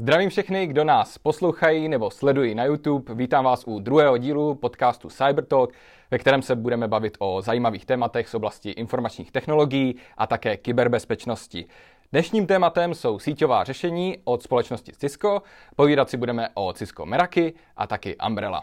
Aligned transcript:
Zdravím 0.00 0.30
všechny, 0.30 0.66
kdo 0.66 0.84
nás 0.84 1.18
poslouchají 1.18 1.88
nebo 1.88 2.10
sledují 2.10 2.54
na 2.54 2.64
YouTube. 2.64 3.14
Vítám 3.14 3.44
vás 3.44 3.64
u 3.66 3.78
druhého 3.78 4.18
dílu 4.18 4.54
podcastu 4.54 5.08
Cybertalk, 5.08 5.72
ve 6.10 6.18
kterém 6.18 6.42
se 6.42 6.56
budeme 6.56 6.88
bavit 6.88 7.16
o 7.18 7.42
zajímavých 7.42 7.86
tématech 7.86 8.28
z 8.28 8.34
oblasti 8.34 8.70
informačních 8.70 9.32
technologií 9.32 9.96
a 10.16 10.26
také 10.26 10.56
kyberbezpečnosti. 10.56 11.66
Dnešním 12.12 12.46
tématem 12.46 12.94
jsou 12.94 13.18
síťová 13.18 13.64
řešení 13.64 14.18
od 14.24 14.42
společnosti 14.42 14.92
Cisco. 14.92 15.42
Povídat 15.76 16.10
si 16.10 16.16
budeme 16.16 16.48
o 16.54 16.72
Cisco 16.72 17.06
Meraki 17.06 17.54
a 17.76 17.86
taky 17.86 18.16
Umbrella. 18.26 18.62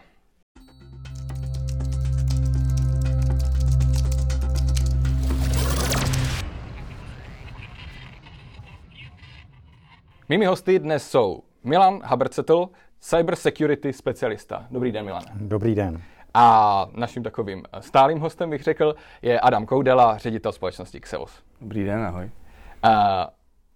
Mými 10.29 10.45
hosty 10.45 10.79
dnes 10.79 11.09
jsou 11.09 11.43
Milan 11.63 12.01
Habercetl, 12.03 12.69
cyber 12.99 13.35
security 13.35 13.93
specialista. 13.93 14.67
Dobrý 14.71 14.91
den, 14.91 15.05
Milan. 15.05 15.23
Dobrý 15.33 15.75
den. 15.75 16.01
A 16.33 16.85
naším 16.93 17.23
takovým 17.23 17.63
stálým 17.79 18.19
hostem, 18.19 18.49
bych 18.49 18.63
řekl, 18.63 18.95
je 19.21 19.39
Adam 19.39 19.65
Koudela, 19.65 20.17
ředitel 20.17 20.51
společnosti 20.51 20.99
Xeos. 20.99 21.43
Dobrý 21.61 21.83
den, 21.83 22.03
ahoj. 22.03 22.31
Uh, 22.85 22.91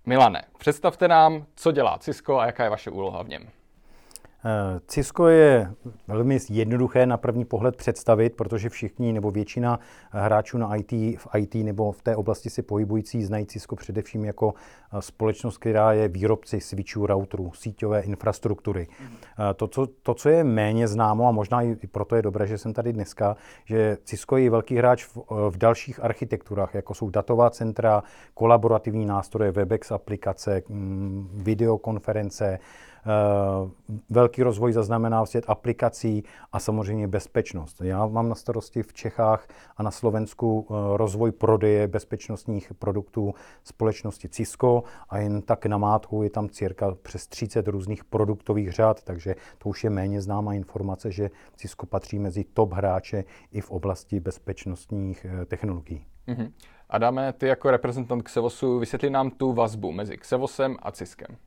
Milane, 0.06 0.44
představte 0.58 1.08
nám, 1.08 1.46
co 1.56 1.72
dělá 1.72 1.98
Cisco 1.98 2.40
a 2.40 2.46
jaká 2.46 2.64
je 2.64 2.70
vaše 2.70 2.92
úloha 2.92 3.24
v 3.24 3.30
něm. 3.30 3.48
Eh, 4.46 4.80
Cisco 4.88 5.28
je 5.28 5.74
velmi 6.08 6.38
jednoduché 6.50 7.06
na 7.06 7.18
první 7.18 7.46
pohled 7.46 7.76
představit, 7.76 8.36
protože 8.36 8.70
všichni 8.70 9.14
nebo 9.14 9.32
většina 9.32 9.80
hráčů 10.12 10.58
na 10.58 10.76
IT, 10.76 10.92
v 10.92 11.28
IT 11.38 11.56
nebo 11.56 11.92
v 11.92 12.02
té 12.02 12.16
oblasti 12.16 12.50
si 12.50 12.62
pohybující 12.62 13.24
znají 13.24 13.46
Cisco 13.46 13.76
především 13.76 14.26
jako 14.26 14.54
eh, 14.54 15.02
společnost, 15.02 15.58
která 15.58 15.94
je 15.94 16.08
výrobci 16.08 16.62
switchů, 16.62 17.06
routerů, 17.06 17.52
síťové 17.54 18.02
infrastruktury. 18.02 18.88
Mm-hmm. 18.88 19.54
To 19.54 19.68
co, 19.68 19.88
to, 19.88 20.14
co 20.14 20.30
je 20.30 20.44
méně 20.44 20.88
známo, 20.88 21.28
a 21.28 21.32
možná 21.32 21.62
i 21.62 21.76
proto 21.76 22.16
je 22.16 22.22
dobré, 22.22 22.48
že 22.48 22.58
jsem 22.58 22.74
tady 22.74 22.94
dneska, 22.94 23.36
že 23.66 23.98
Cisco 24.04 24.38
je 24.38 24.50
velký 24.50 24.76
hráč 24.76 25.06
v, 25.06 25.18
v 25.50 25.58
dalších 25.58 26.04
architekturách, 26.04 26.76
jako 26.76 26.94
jsou 26.94 27.10
datová 27.10 27.50
centra, 27.50 28.04
kolaborativní 28.34 29.06
nástroje, 29.06 29.52
Webex 29.52 29.92
aplikace, 29.92 30.62
mm, 30.70 31.30
videokonference, 31.34 32.54
Eh, 32.54 32.60
velký 34.10 34.44
rozvoj 34.44 34.74
zaznamená 34.74 35.26
svět 35.26 35.46
aplikací 35.48 36.24
a 36.52 36.60
samozřejmě 36.60 37.08
bezpečnost. 37.08 37.82
Já 37.82 38.06
mám 38.06 38.30
na 38.30 38.36
starosti 38.36 38.84
v 38.84 38.94
Čechách 38.94 39.48
a 39.78 39.84
na 39.84 39.92
Slovensku 39.92 40.68
eh, 40.70 40.74
rozvoj 40.98 41.32
prodeje 41.32 41.88
bezpečnostních 41.88 42.74
produktů 42.74 43.34
společnosti 43.64 44.30
Cisco 44.30 44.84
a 45.10 45.18
jen 45.18 45.42
tak 45.42 45.66
na 45.66 45.78
mátku 45.78 46.24
je 46.24 46.30
tam 46.30 46.50
cirka 46.50 46.96
přes 47.02 47.28
30 47.28 47.68
různých 47.68 48.04
produktových 48.04 48.72
řad, 48.72 49.04
takže 49.04 49.36
to 49.58 49.70
už 49.70 49.84
je 49.84 49.90
méně 49.90 50.22
známá 50.22 50.54
informace, 50.54 51.12
že 51.12 51.30
Cisco 51.56 51.86
patří 51.86 52.20
mezi 52.20 52.44
top 52.44 52.74
hráče 52.74 53.24
i 53.52 53.62
v 53.62 53.72
oblasti 53.72 54.20
bezpečnostních 54.20 55.26
eh, 55.26 55.46
technologií. 55.46 56.06
Mm-hmm. 56.28 56.52
Adame, 56.90 57.34
ty 57.34 57.48
jako 57.48 57.72
reprezentant 57.72 58.24
Xevosu, 58.24 58.80
vysvětli 58.80 59.10
nám 59.10 59.32
tu 59.32 59.54
vazbu 59.54 59.92
mezi 59.92 60.18
Xevosem 60.18 60.78
a 60.82 60.92
Ciskem. 60.92 61.38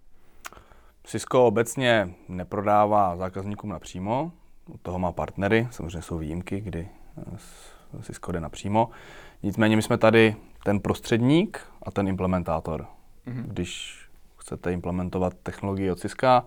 Cisco 1.05 1.47
obecně 1.47 2.15
neprodává 2.29 3.17
zákazníkům 3.17 3.71
napřímo, 3.71 4.33
u 4.69 4.79
toho 4.79 4.99
má 4.99 5.13
partnery, 5.13 5.69
samozřejmě 5.71 6.03
jsou 6.03 6.19
výjimky, 6.19 6.61
kdy 6.61 6.89
eh, 7.19 8.03
Cisco 8.03 8.33
jde 8.33 8.41
napřímo. 8.41 8.91
Nicméně 9.43 9.77
my 9.77 9.83
jsme 9.83 9.99
tady 9.99 10.37
ten 10.65 10.81
prostředník 10.81 11.61
a 11.83 11.91
ten 11.91 12.09
implementátor. 12.09 12.87
Mm-hmm. 13.27 13.45
Když 13.47 14.01
chcete 14.37 14.73
implementovat 14.73 15.35
technologii 15.43 15.91
od 15.91 16.01
Cisco, 16.01 16.43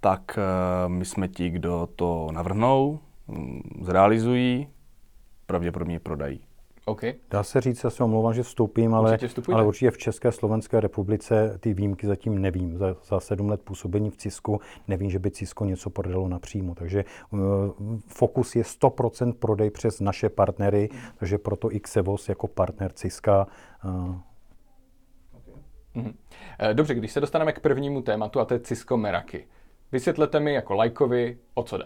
tak 0.00 0.38
eh, 0.38 0.88
my 0.88 1.04
jsme 1.04 1.28
ti, 1.28 1.50
kdo 1.50 1.88
to 1.96 2.28
navrhnou, 2.32 2.98
mm, 3.28 3.60
zrealizují, 3.82 4.68
pravděpodobně 5.46 6.00
prodají. 6.00 6.40
Okay. 6.86 7.14
Dá 7.30 7.42
se 7.42 7.60
říct, 7.60 7.84
já 7.84 7.90
se 7.90 8.04
omlouvám, 8.04 8.34
že 8.34 8.42
vstoupím, 8.42 8.94
ale 8.94 9.12
určitě, 9.12 9.52
ale 9.52 9.64
určitě 9.64 9.90
v 9.90 9.98
České 9.98 10.32
Slovenské 10.32 10.80
republice 10.80 11.58
ty 11.60 11.74
výjimky 11.74 12.06
zatím 12.06 12.38
nevím. 12.38 12.78
Za, 12.78 12.96
za 13.04 13.20
sedm 13.20 13.48
let 13.48 13.62
působení 13.62 14.10
v 14.10 14.16
Cisku 14.16 14.60
nevím, 14.88 15.10
že 15.10 15.18
by 15.18 15.30
Cisco 15.30 15.64
něco 15.64 15.90
prodalo 15.90 16.28
napřímo. 16.28 16.74
Takže 16.74 17.04
uh, 17.30 17.40
fokus 18.06 18.56
je 18.56 18.62
100% 18.62 19.32
prodej 19.32 19.70
přes 19.70 20.00
naše 20.00 20.28
partnery, 20.28 20.88
takže 21.16 21.38
proto 21.38 21.72
i 21.72 21.80
Xevos 21.80 22.28
jako 22.28 22.48
partner 22.48 22.92
Ciska. 22.92 23.46
Uh, 23.84 24.16
mhm. 25.94 26.14
Eh, 26.58 26.74
dobře, 26.74 26.94
když 26.94 27.12
se 27.12 27.20
dostaneme 27.20 27.52
k 27.52 27.60
prvnímu 27.60 28.02
tématu, 28.02 28.40
a 28.40 28.44
to 28.44 28.54
je 28.54 28.60
Cisco 28.60 28.96
Meraki. 28.96 29.46
Vysvětlete 29.92 30.40
mi 30.40 30.54
jako 30.54 30.74
lajkovi, 30.74 31.38
o 31.54 31.62
co 31.62 31.78
jde. 31.78 31.84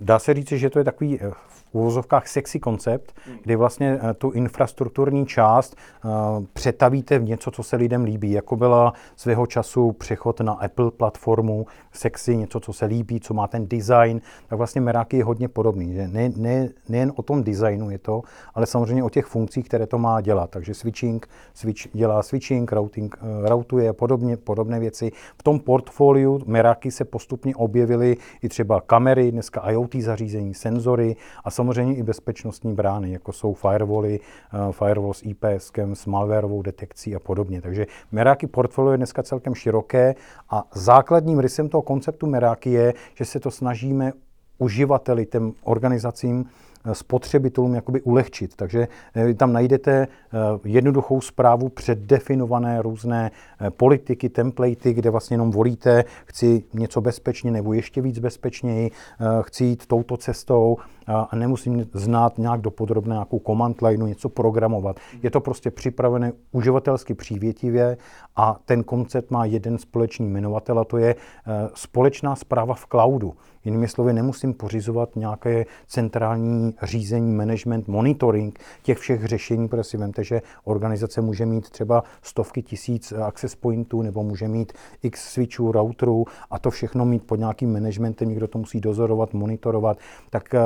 Dá 0.00 0.18
se 0.18 0.34
říct, 0.34 0.48
že 0.48 0.70
to 0.70 0.78
je 0.78 0.84
takový 0.84 1.18
v 1.48 1.65
úvozovkách 1.76 2.28
sexy 2.28 2.60
koncept, 2.60 3.12
hmm. 3.26 3.38
kdy 3.42 3.56
vlastně 3.56 3.98
eh, 4.02 4.14
tu 4.14 4.30
infrastrukturní 4.30 5.26
část 5.26 5.76
uh, 6.04 6.10
přetavíte 6.52 7.18
v 7.18 7.24
něco, 7.24 7.50
co 7.50 7.62
se 7.62 7.76
lidem 7.76 8.04
líbí, 8.04 8.32
jako 8.32 8.56
byla 8.56 8.92
svého 9.16 9.46
času 9.46 9.92
přechod 9.92 10.40
na 10.40 10.52
Apple 10.52 10.90
platformu, 10.90 11.66
sexy, 11.92 12.36
něco, 12.36 12.60
co 12.60 12.72
se 12.72 12.86
líbí, 12.86 13.20
co 13.20 13.34
má 13.34 13.46
ten 13.46 13.66
design, 13.68 14.20
tak 14.48 14.58
vlastně 14.58 14.80
Meraki 14.80 15.16
je 15.16 15.24
hodně 15.24 15.48
podobný. 15.48 15.94
Že 15.94 16.08
ne, 16.08 16.32
ne, 16.36 16.68
nejen 16.88 17.12
o 17.16 17.22
tom 17.22 17.44
designu 17.44 17.90
je 17.90 17.98
to, 17.98 18.22
ale 18.54 18.66
samozřejmě 18.66 19.04
o 19.04 19.10
těch 19.10 19.26
funkcích, 19.26 19.64
které 19.68 19.86
to 19.86 19.98
má 19.98 20.20
dělat. 20.20 20.50
Takže 20.50 20.74
switching, 20.74 21.28
switch 21.54 21.88
dělá 21.92 22.22
switching, 22.22 22.72
routing, 22.72 23.16
uh, 23.22 23.48
routuje 23.48 23.92
podobně, 23.92 24.36
podobné 24.36 24.80
věci. 24.80 25.12
V 25.38 25.42
tom 25.42 25.60
portfoliu 25.60 26.42
Meraki 26.46 26.90
se 26.90 27.04
postupně 27.04 27.56
objevily 27.56 28.16
i 28.42 28.48
třeba 28.48 28.80
kamery, 28.80 29.32
dneska 29.32 29.70
IoT 29.70 29.94
zařízení, 29.94 30.54
senzory 30.54 31.16
a 31.44 31.50
samozřejmě 31.50 31.65
i 31.74 32.02
bezpečnostní 32.02 32.74
brány, 32.74 33.12
jako 33.12 33.32
jsou 33.32 33.54
firewally, 33.54 34.20
uh, 34.66 34.72
firewall 34.72 35.14
s 35.14 35.22
IPS, 35.22 35.72
s 35.94 36.06
malwareovou 36.06 36.62
detekcí 36.62 37.14
a 37.14 37.18
podobně. 37.18 37.62
Takže 37.62 37.86
Meraki 38.12 38.46
portfolio 38.46 38.92
je 38.92 38.96
dneska 38.96 39.22
celkem 39.22 39.54
široké 39.54 40.14
a 40.50 40.64
základním 40.74 41.38
rysem 41.38 41.68
toho 41.68 41.82
konceptu 41.82 42.26
Meraki 42.26 42.70
je, 42.70 42.94
že 43.14 43.24
se 43.24 43.40
to 43.40 43.50
snažíme 43.50 44.12
uživateli, 44.58 45.26
těm 45.26 45.52
organizacím 45.62 46.46
spotřebitelům 46.92 47.74
jakoby 47.74 48.00
ulehčit. 48.00 48.56
Takže 48.56 48.88
eh, 49.16 49.34
tam 49.34 49.52
najdete 49.52 49.92
eh, 49.92 50.08
jednoduchou 50.64 51.20
zprávu 51.20 51.68
předdefinované 51.68 52.82
různé 52.82 53.30
eh, 53.60 53.70
politiky, 53.70 54.28
templatey, 54.28 54.94
kde 54.94 55.10
vlastně 55.10 55.34
jenom 55.34 55.50
volíte, 55.50 56.04
chci 56.24 56.64
něco 56.74 57.00
bezpečně 57.00 57.50
nebo 57.50 57.72
ještě 57.72 58.00
víc 58.00 58.18
bezpečněji, 58.18 58.90
chci 59.42 59.64
jít 59.64 59.86
touto 59.86 60.16
cestou 60.16 60.76
a 61.06 61.36
nemusím 61.36 61.86
znát 61.92 62.38
nějak 62.38 62.60
dopodrobně 62.60 63.12
nějakou 63.12 63.40
command 63.46 63.82
lineu, 63.82 64.06
něco 64.06 64.28
programovat. 64.28 64.96
Je 65.22 65.30
to 65.30 65.40
prostě 65.40 65.70
připravené 65.70 66.32
uživatelsky 66.52 67.14
přívětivě 67.14 67.96
a 68.36 68.56
ten 68.64 68.84
koncept 68.84 69.30
má 69.30 69.44
jeden 69.44 69.78
společný 69.78 70.26
jmenovatel 70.26 70.78
a 70.78 70.84
to 70.84 70.96
je 70.98 71.14
společná 71.74 72.36
zpráva 72.36 72.74
v 72.74 72.86
cloudu. 72.86 73.34
Jinými 73.66 73.88
slovy, 73.88 74.12
nemusím 74.12 74.54
pořizovat 74.54 75.16
nějaké 75.16 75.64
centrální 75.86 76.74
řízení, 76.82 77.32
management, 77.32 77.88
monitoring 77.88 78.58
těch 78.82 78.98
všech 78.98 79.24
řešení, 79.24 79.68
protože 79.68 79.84
si 79.84 79.96
vemte, 79.96 80.24
že 80.24 80.42
organizace 80.64 81.20
může 81.20 81.46
mít 81.46 81.70
třeba 81.70 82.04
stovky 82.22 82.62
tisíc 82.62 83.12
access 83.12 83.54
pointů 83.54 84.02
nebo 84.02 84.22
může 84.22 84.48
mít 84.48 84.72
x 85.02 85.32
switchů, 85.32 85.72
routerů 85.72 86.24
a 86.50 86.58
to 86.58 86.70
všechno 86.70 87.04
mít 87.04 87.26
pod 87.26 87.36
nějakým 87.36 87.72
managementem, 87.72 88.28
někdo 88.28 88.48
to 88.48 88.58
musí 88.58 88.80
dozorovat, 88.80 89.34
monitorovat, 89.34 89.98
tak 90.30 90.54
eh, 90.54 90.60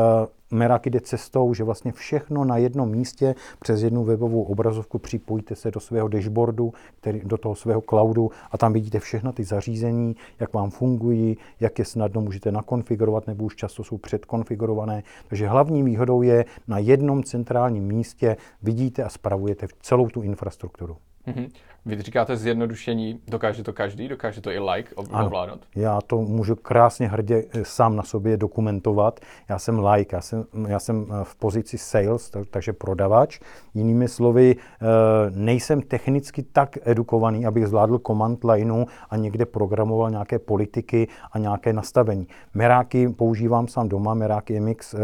Merak 0.50 0.86
jde 0.86 1.00
cestou, 1.00 1.54
že 1.54 1.64
vlastně 1.64 1.92
všechno 1.92 2.44
na 2.44 2.56
jednom 2.56 2.90
místě 2.90 3.34
přes 3.60 3.82
jednu 3.82 4.04
webovou 4.04 4.42
obrazovku 4.42 4.98
připojíte 4.98 5.56
se 5.56 5.70
do 5.70 5.80
svého 5.80 6.08
dashboardu, 6.08 6.72
který, 7.00 7.20
do 7.24 7.38
toho 7.38 7.54
svého 7.54 7.80
cloudu 7.80 8.30
a 8.50 8.58
tam 8.58 8.72
vidíte 8.72 9.00
všechno 9.00 9.32
ty 9.32 9.44
zařízení, 9.44 10.16
jak 10.40 10.54
vám 10.54 10.70
fungují, 10.70 11.36
jak 11.60 11.78
je 11.78 11.84
snadno 11.84 12.20
můžete 12.20 12.52
nakonfigurovat 12.52 13.26
nebo 13.26 13.44
už 13.44 13.56
často 13.56 13.84
jsou 13.84 13.98
předkonfigurované. 13.98 15.02
Takže 15.28 15.48
hlavní 15.48 15.82
výhodou 15.82 16.22
je 16.22 16.44
na 16.68 16.78
jednom 16.78 17.22
centrálním 17.22 17.84
místě 17.84 18.36
vidíte 18.62 19.04
a 19.04 19.08
spravujete 19.08 19.66
celou 19.80 20.08
tu 20.08 20.22
infrastrukturu. 20.22 20.96
Mm-hmm. 21.26 21.50
Vy 21.86 22.02
říkáte 22.02 22.36
zjednodušení, 22.36 23.20
dokáže 23.28 23.62
to 23.62 23.72
každý, 23.72 24.08
dokáže 24.08 24.40
to 24.40 24.50
i 24.50 24.58
like 24.58 24.94
ovládat? 24.94 25.52
Ano, 25.52 25.62
já 25.76 26.00
to 26.00 26.18
můžu 26.18 26.56
krásně 26.56 27.08
hrdě 27.08 27.44
eh, 27.50 27.64
sám 27.64 27.96
na 27.96 28.02
sobě 28.02 28.36
dokumentovat. 28.36 29.20
Já 29.48 29.58
jsem 29.58 29.84
like, 29.84 30.16
já 30.16 30.20
jsem, 30.20 30.44
já 30.68 30.78
jsem 30.78 31.06
eh, 31.10 31.24
v 31.24 31.36
pozici 31.36 31.78
sales, 31.78 32.30
takže 32.50 32.72
prodavač. 32.72 33.40
Jinými 33.74 34.08
slovy, 34.08 34.56
eh, 34.56 34.86
nejsem 35.30 35.82
technicky 35.82 36.42
tak 36.42 36.78
edukovaný, 36.84 37.46
abych 37.46 37.66
zvládl 37.66 37.98
command 38.06 38.44
lineu 38.44 38.84
a 39.10 39.16
někde 39.16 39.46
programoval 39.46 40.10
nějaké 40.10 40.38
politiky 40.38 41.08
a 41.32 41.38
nějaké 41.38 41.72
nastavení. 41.72 42.26
Meráky 42.54 43.08
používám 43.08 43.68
sám 43.68 43.88
doma, 43.88 44.14
Meráky 44.14 44.60
MX 44.60 44.94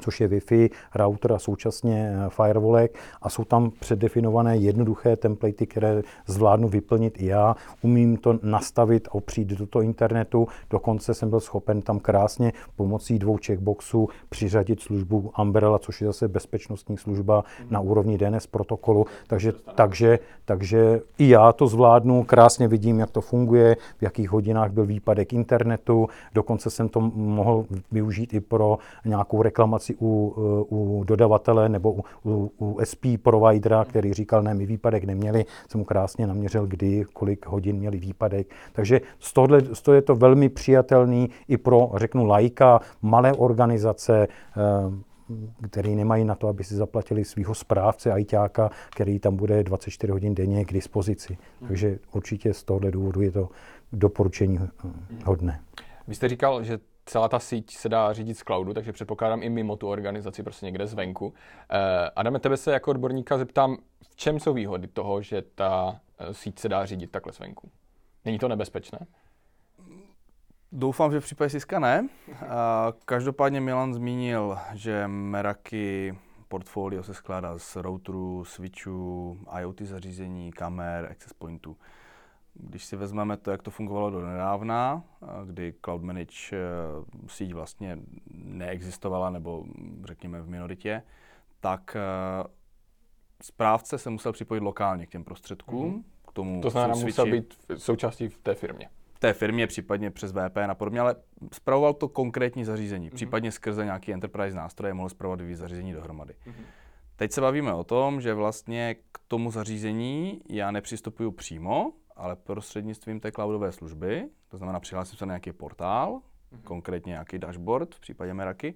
což 0.00 0.20
je 0.20 0.28
Wi-Fi, 0.28 0.70
router 0.94 1.32
a 1.32 1.38
současně 1.38 2.14
eh, 2.16 2.30
firewallek 2.30 2.98
a 3.22 3.28
jsou 3.28 3.44
tam 3.44 3.70
předdefinované 3.70 4.56
jednoduché 4.56 5.16
templatey, 5.16 5.66
které 5.66 6.02
zvládnu 6.26 6.68
vyplnit 6.68 7.22
i 7.22 7.26
já. 7.26 7.56
Umím 7.82 8.16
to 8.16 8.38
nastavit 8.42 9.08
a 9.08 9.14
opřít 9.14 9.48
do 9.48 9.66
toho 9.66 9.82
internetu. 9.82 10.48
Dokonce 10.70 11.14
jsem 11.14 11.30
byl 11.30 11.40
schopen 11.40 11.82
tam 11.82 11.98
krásně 11.98 12.52
pomocí 12.76 13.18
dvou 13.18 13.38
checkboxů 13.46 14.08
přiřadit 14.28 14.80
službu 14.80 15.32
Umbrella, 15.40 15.78
což 15.78 16.00
je 16.00 16.06
zase 16.06 16.28
bezpečnostní 16.28 16.98
služba 16.98 17.44
na 17.70 17.80
úrovni 17.80 18.18
DNS 18.18 18.46
protokolu. 18.46 19.06
Takže, 19.26 19.52
takže, 19.74 20.18
takže 20.44 21.00
i 21.18 21.28
já 21.28 21.52
to 21.52 21.66
zvládnu, 21.66 22.24
krásně 22.24 22.68
vidím, 22.68 22.98
jak 22.98 23.10
to 23.10 23.20
funguje, 23.20 23.76
v 23.98 24.02
jakých 24.02 24.30
hodinách 24.30 24.72
byl 24.72 24.86
výpadek 24.86 25.32
internetu. 25.32 26.08
Dokonce 26.34 26.70
jsem 26.70 26.88
to 26.88 27.00
mohl 27.14 27.64
využít 27.92 28.34
i 28.34 28.40
pro 28.40 28.78
nějakou 29.04 29.42
reklamaci 29.42 29.83
situaci 29.84 29.94
u, 30.00 30.34
u 30.70 31.04
dodavatele 31.04 31.68
nebo 31.68 31.92
u, 31.92 32.04
u, 32.24 32.52
u 32.58 32.78
SP 32.90 33.04
providera, 33.22 33.84
který 33.84 34.14
říkal, 34.14 34.42
ne, 34.42 34.54
my 34.54 34.66
výpadek 34.66 35.04
neměli, 35.04 35.44
jsem 35.68 35.78
mu 35.78 35.84
krásně 35.84 36.26
naměřil, 36.26 36.66
kdy, 36.66 37.04
kolik 37.12 37.46
hodin 37.46 37.76
měli 37.76 37.98
výpadek. 37.98 38.46
Takže 38.72 39.00
z 39.18 39.32
tohle, 39.32 39.60
z 39.60 39.82
toho 39.82 39.94
je 39.94 40.02
to 40.02 40.16
velmi 40.16 40.48
přijatelný 40.48 41.30
i 41.48 41.56
pro, 41.56 41.90
řeknu, 41.96 42.24
lajka, 42.24 42.80
malé 43.02 43.32
organizace, 43.32 44.28
eh, 44.28 45.14
který 45.70 45.96
nemají 45.96 46.24
na 46.24 46.34
to, 46.34 46.48
aby 46.48 46.64
si 46.64 46.74
zaplatili 46.74 47.24
svého 47.24 47.54
správce, 47.54 48.12
ajťáka, 48.12 48.70
který 48.90 49.18
tam 49.18 49.36
bude 49.36 49.62
24 49.62 50.12
hodin 50.12 50.34
denně 50.34 50.64
k 50.64 50.72
dispozici. 50.72 51.38
Takže 51.68 51.98
určitě 52.12 52.54
z 52.54 52.64
tohohle 52.64 52.90
důvodu 52.90 53.20
je 53.20 53.30
to 53.30 53.48
doporučení 53.92 54.58
eh, 54.60 54.68
hodné. 55.24 55.60
Vy 56.08 56.14
jste 56.14 56.28
říkal, 56.28 56.62
že 56.64 56.78
celá 57.06 57.28
ta 57.28 57.38
síť 57.38 57.76
se 57.76 57.88
dá 57.88 58.12
řídit 58.12 58.38
z 58.38 58.42
cloudu, 58.42 58.74
takže 58.74 58.92
předpokládám 58.92 59.42
i 59.42 59.50
mimo 59.50 59.76
tu 59.76 59.88
organizaci, 59.88 60.42
prostě 60.42 60.66
někde 60.66 60.86
zvenku. 60.86 61.26
Uh, 61.26 61.32
Adame, 62.16 62.40
tebe 62.40 62.56
se 62.56 62.72
jako 62.72 62.90
odborníka 62.90 63.38
zeptám, 63.38 63.76
v 64.10 64.16
čem 64.16 64.40
jsou 64.40 64.52
výhody 64.52 64.86
toho, 64.86 65.22
že 65.22 65.42
ta 65.42 66.00
eh, 66.18 66.34
síť 66.34 66.58
se 66.58 66.68
dá 66.68 66.86
řídit 66.86 67.10
takhle 67.10 67.32
zvenku? 67.32 67.70
Není 68.24 68.38
to 68.38 68.48
nebezpečné? 68.48 68.98
Doufám, 70.72 71.12
že 71.12 71.20
v 71.20 71.24
případě 71.24 71.50
Siska 71.50 71.78
ne. 71.78 72.08
Každopádně 73.04 73.60
Milan 73.60 73.94
zmínil, 73.94 74.58
že 74.72 75.08
Meraki 75.08 76.14
portfolio 76.48 77.02
se 77.02 77.14
skládá 77.14 77.58
z 77.58 77.76
routerů, 77.76 78.44
switchů, 78.44 79.38
IoT 79.60 79.80
zařízení, 79.80 80.52
kamer, 80.52 81.08
access 81.10 81.32
pointů. 81.32 81.76
Když 82.54 82.84
si 82.84 82.96
vezmeme 82.96 83.36
to, 83.36 83.50
jak 83.50 83.62
to 83.62 83.70
fungovalo 83.70 84.10
do 84.10 84.26
nedávna, 84.26 85.04
kdy 85.46 85.74
Cloud 85.84 86.02
Manage 86.02 86.34
eh, 86.52 86.58
síť 87.26 87.52
vlastně 87.52 87.98
neexistovala, 88.34 89.30
nebo 89.30 89.64
řekněme 90.04 90.42
v 90.42 90.48
minoritě, 90.48 91.02
tak 91.60 91.96
eh, 91.96 92.48
správce 93.42 93.98
se 93.98 94.10
musel 94.10 94.32
připojit 94.32 94.60
lokálně 94.60 95.06
k 95.06 95.10
těm 95.10 95.24
prostředkům, 95.24 95.94
mm-hmm. 95.94 96.28
k 96.28 96.32
tomu 96.32 96.60
To 96.60 96.70
znamená, 96.70 96.94
musel 96.94 97.26
být 97.26 97.54
součástí 97.76 98.28
v 98.28 98.38
té 98.38 98.54
firmě. 98.54 98.88
V 99.14 99.18
té 99.18 99.32
firmě, 99.32 99.66
případně 99.66 100.10
přes 100.10 100.32
VPN 100.32 100.70
a 100.70 100.74
podobně, 100.74 101.00
ale 101.00 101.16
spravoval 101.52 101.94
to 101.94 102.08
konkrétní 102.08 102.64
zařízení, 102.64 103.10
mm-hmm. 103.10 103.14
případně 103.14 103.52
skrze 103.52 103.84
nějaký 103.84 104.12
enterprise 104.12 104.56
nástroje 104.56 104.94
mohl 104.94 105.08
spravovat 105.08 105.40
dvě 105.40 105.56
zařízení 105.56 105.92
dohromady. 105.92 106.34
Mm-hmm. 106.46 106.64
Teď 107.16 107.32
se 107.32 107.40
bavíme 107.40 107.74
o 107.74 107.84
tom, 107.84 108.20
že 108.20 108.34
vlastně 108.34 108.96
k 109.12 109.18
tomu 109.28 109.50
zařízení 109.50 110.40
já 110.48 110.70
nepřistupuju 110.70 111.30
přímo, 111.30 111.92
ale 112.24 112.36
prostřednictvím 112.36 113.20
té 113.20 113.32
cloudové 113.32 113.72
služby, 113.72 114.28
to 114.48 114.56
znamená 114.56 114.80
přihlásím 114.80 115.18
se 115.18 115.26
na 115.26 115.30
nějaký 115.30 115.52
portál, 115.52 116.12
mm-hmm. 116.12 116.62
konkrétně 116.64 117.10
nějaký 117.10 117.38
dashboard 117.38 117.94
v 117.94 118.00
případě 118.00 118.34
Meraky, 118.34 118.74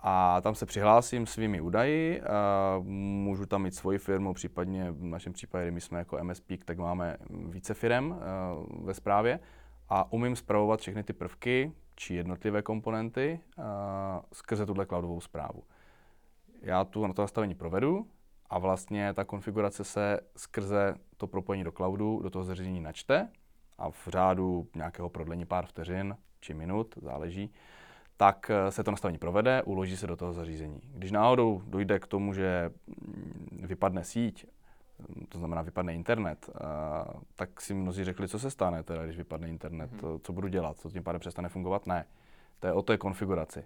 a 0.00 0.40
tam 0.40 0.54
se 0.54 0.66
přihlásím 0.66 1.26
svými 1.26 1.60
údaji, 1.60 2.22
a 2.22 2.78
můžu 2.82 3.46
tam 3.46 3.62
mít 3.62 3.74
svoji 3.74 3.98
firmu, 3.98 4.34
případně 4.34 4.90
v 4.90 5.04
našem 5.04 5.32
případě, 5.32 5.70
my 5.70 5.80
jsme 5.80 5.98
jako 5.98 6.24
MSP, 6.24 6.52
tak 6.64 6.78
máme 6.78 7.16
více 7.30 7.74
firm 7.74 8.14
ve 8.84 8.94
správě 8.94 9.40
a 9.88 10.12
umím 10.12 10.36
zpravovat 10.36 10.80
všechny 10.80 11.02
ty 11.02 11.12
prvky 11.12 11.72
či 11.94 12.14
jednotlivé 12.14 12.62
komponenty 12.62 13.40
skrze 14.32 14.66
tuhle 14.66 14.86
cloudovou 14.86 15.20
zprávu. 15.20 15.62
Já 16.62 16.84
tu 16.84 17.06
na 17.06 17.12
to 17.12 17.22
nastavení 17.22 17.54
provedu, 17.54 18.06
a 18.50 18.58
vlastně 18.58 19.14
ta 19.14 19.24
konfigurace 19.24 19.84
se 19.84 20.20
skrze 20.36 20.94
to 21.16 21.26
propojení 21.26 21.64
do 21.64 21.72
cloudu 21.72 22.20
do 22.22 22.30
toho 22.30 22.44
zařízení 22.44 22.80
načte 22.80 23.28
a 23.78 23.90
v 23.90 24.08
řádu 24.08 24.66
nějakého 24.74 25.08
prodlení 25.08 25.44
pár 25.44 25.66
vteřin 25.66 26.16
či 26.40 26.54
minut, 26.54 26.94
záleží, 27.02 27.50
tak 28.16 28.50
eh, 28.50 28.70
se 28.70 28.84
to 28.84 28.90
nastavení 28.90 29.18
provede, 29.18 29.62
uloží 29.62 29.96
se 29.96 30.06
do 30.06 30.16
toho 30.16 30.32
zařízení. 30.32 30.80
Když 30.94 31.10
náhodou 31.10 31.62
dojde 31.66 31.98
k 31.98 32.06
tomu, 32.06 32.32
že 32.32 32.70
mm, 32.86 33.64
vypadne 33.66 34.04
síť, 34.04 34.46
mm, 35.08 35.26
to 35.26 35.38
znamená 35.38 35.62
vypadne 35.62 35.94
internet, 35.94 36.50
eh, 36.50 36.54
tak 37.34 37.60
si 37.60 37.74
mnozí 37.74 38.04
řekli, 38.04 38.28
co 38.28 38.38
se 38.38 38.50
stane, 38.50 38.82
teda, 38.82 39.04
když 39.04 39.16
vypadne 39.16 39.48
internet, 39.48 39.92
mm-hmm. 39.92 40.20
co 40.22 40.32
budu 40.32 40.48
dělat, 40.48 40.78
co 40.78 40.90
tím 40.90 41.04
pádem 41.04 41.20
přestane 41.20 41.48
fungovat. 41.48 41.86
Ne, 41.86 42.04
to 42.60 42.66
je 42.66 42.72
o 42.72 42.82
té 42.82 42.98
konfiguraci. 42.98 43.64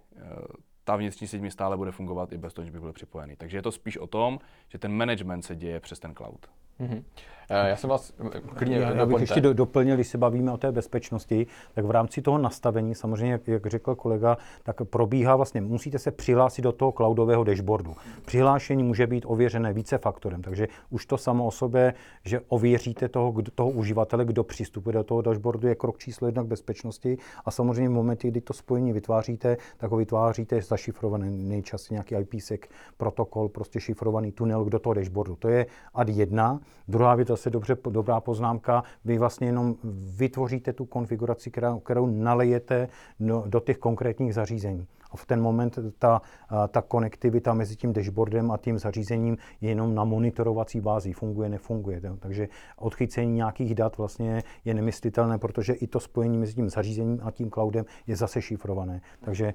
Ta 0.85 0.97
vnitřní 0.97 1.27
síť 1.27 1.41
mi 1.41 1.51
stále 1.51 1.77
bude 1.77 1.93
fungovat 1.93 2.33
i 2.33 2.39
bez 2.39 2.53
toho, 2.55 2.65
že 2.67 2.73
by 2.73 2.81
byl 2.81 2.93
připojený. 2.93 3.37
Takže 3.37 3.59
je 3.59 3.63
to 3.63 3.73
spíš 3.73 3.97
o 3.97 4.07
tom, 4.07 4.39
že 4.69 4.79
ten 4.79 4.93
management 4.93 5.43
se 5.43 5.57
děje 5.57 5.81
přes 5.81 5.99
ten 5.99 6.15
cloud. 6.15 6.51
Mm-hmm. 6.81 7.03
Já 7.51 7.77
jsem 7.77 7.91
vás 7.91 8.13
klidně 8.55 8.77
já, 8.77 8.95
já 8.95 9.07
bych 9.07 9.21
ještě 9.21 9.41
doplnil, 9.41 9.95
když 9.95 10.09
se 10.09 10.19
bavíme 10.19 10.53
o 10.53 10.57
té 10.57 10.73
bezpečnosti, 10.73 11.47
tak 11.75 11.85
v 11.85 11.91
rámci 11.91 12.23
toho 12.23 12.39
nastavení, 12.39 12.95
samozřejmě, 12.95 13.33
jak, 13.33 13.49
jak 13.49 13.67
řekl 13.67 13.95
kolega, 13.95 14.39
tak 14.63 14.77
probíhá 14.85 15.37
vlastně, 15.37 15.61
musíte 15.61 15.99
se 15.99 16.11
přihlásit 16.11 16.63
do 16.63 16.73
toho 16.73 16.93
cloudového 16.93 17.45
dashboardu. 17.45 17.95
Přihlášení 18.25 18.83
může 18.83 19.07
být 19.07 19.25
ověřené 19.27 19.73
více 19.73 19.99
faktorem, 19.99 20.43
takže 20.43 20.69
už 20.91 21.07
to 21.07 21.19
samo 21.19 21.47
o 21.47 21.51
sobě, 21.51 21.95
že 22.25 22.41
ověříte 22.49 23.09
toho, 23.09 23.33
kdo, 23.33 23.51
toho 23.51 23.71
uživatele, 23.71 24.25
kdo 24.25 24.45
přistupuje 24.45 24.93
do 24.93 25.05
toho 25.05 25.23
dashboardu, 25.23 25.69
je 25.69 25.75
krok 25.75 25.99
číslo 25.99 26.29
jedna 26.29 26.43
k 26.43 26.47
bezpečnosti 26.47 27.19
a 27.45 27.51
samozřejmě 27.51 27.89
v 27.89 27.93
momentě, 27.93 28.29
kdy 28.29 28.41
to 28.41 28.53
spojení 28.53 28.93
vytváříte, 28.93 29.57
tak 29.77 29.91
ho 29.91 29.97
vytváříte 29.97 30.63
zašifrovaný 30.63 31.45
nejčastěji 31.45 31.95
nějaký 31.95 32.15
IPsec 32.15 32.61
protokol, 32.97 33.49
prostě 33.49 33.81
šifrovaný 33.81 34.33
tunel 34.33 34.65
do 34.65 34.79
toho 34.79 34.95
dashboardu. 34.95 35.37
To 35.37 35.49
je 35.49 35.67
ad 35.95 36.09
jedna. 36.09 36.61
Druhá 36.89 37.15
věc 37.15 37.29
zase 37.29 37.51
dobře, 37.51 37.77
dobrá 37.91 38.21
poznámka, 38.21 38.85
vy 39.05 39.19
vlastně 39.19 39.49
jenom 39.49 39.77
vytvoříte 40.17 40.73
tu 40.73 40.85
konfiguraci, 40.85 41.51
kterou, 41.51 41.81
kterou 41.81 42.07
nalejete 42.07 42.89
do, 43.21 43.45
do 43.47 43.61
těch 43.61 43.79
konkrétních 43.79 44.35
zařízení. 44.35 44.87
A 45.13 45.17
v 45.17 45.27
ten 45.27 45.43
moment 45.43 45.79
ta, 45.99 46.23
ta 46.69 46.83
konektivita 46.83 47.55
mezi 47.55 47.77
tím 47.77 47.93
dashboardem 47.93 48.51
a 48.51 48.57
tím 48.57 48.79
zařízením 48.79 49.37
je 49.61 49.69
jenom 49.69 49.95
na 49.95 50.05
monitorovací 50.05 50.81
bázi, 50.81 51.13
funguje, 51.13 51.49
nefunguje. 51.49 52.01
Takže 52.19 52.49
odchycení 52.77 53.33
nějakých 53.33 53.75
dat 53.75 53.99
vlastně 53.99 54.43
je 54.65 54.75
nemyslitelné, 54.75 55.39
protože 55.39 55.73
i 55.73 55.87
to 55.87 56.01
spojení 56.01 56.39
mezi 56.39 56.55
tím 56.55 56.71
zařízením 56.71 57.21
a 57.23 57.31
tím 57.31 57.51
cloudem 57.51 57.85
je 58.07 58.17
zase 58.17 58.43
šifrované. 58.43 59.01
Takže 59.21 59.55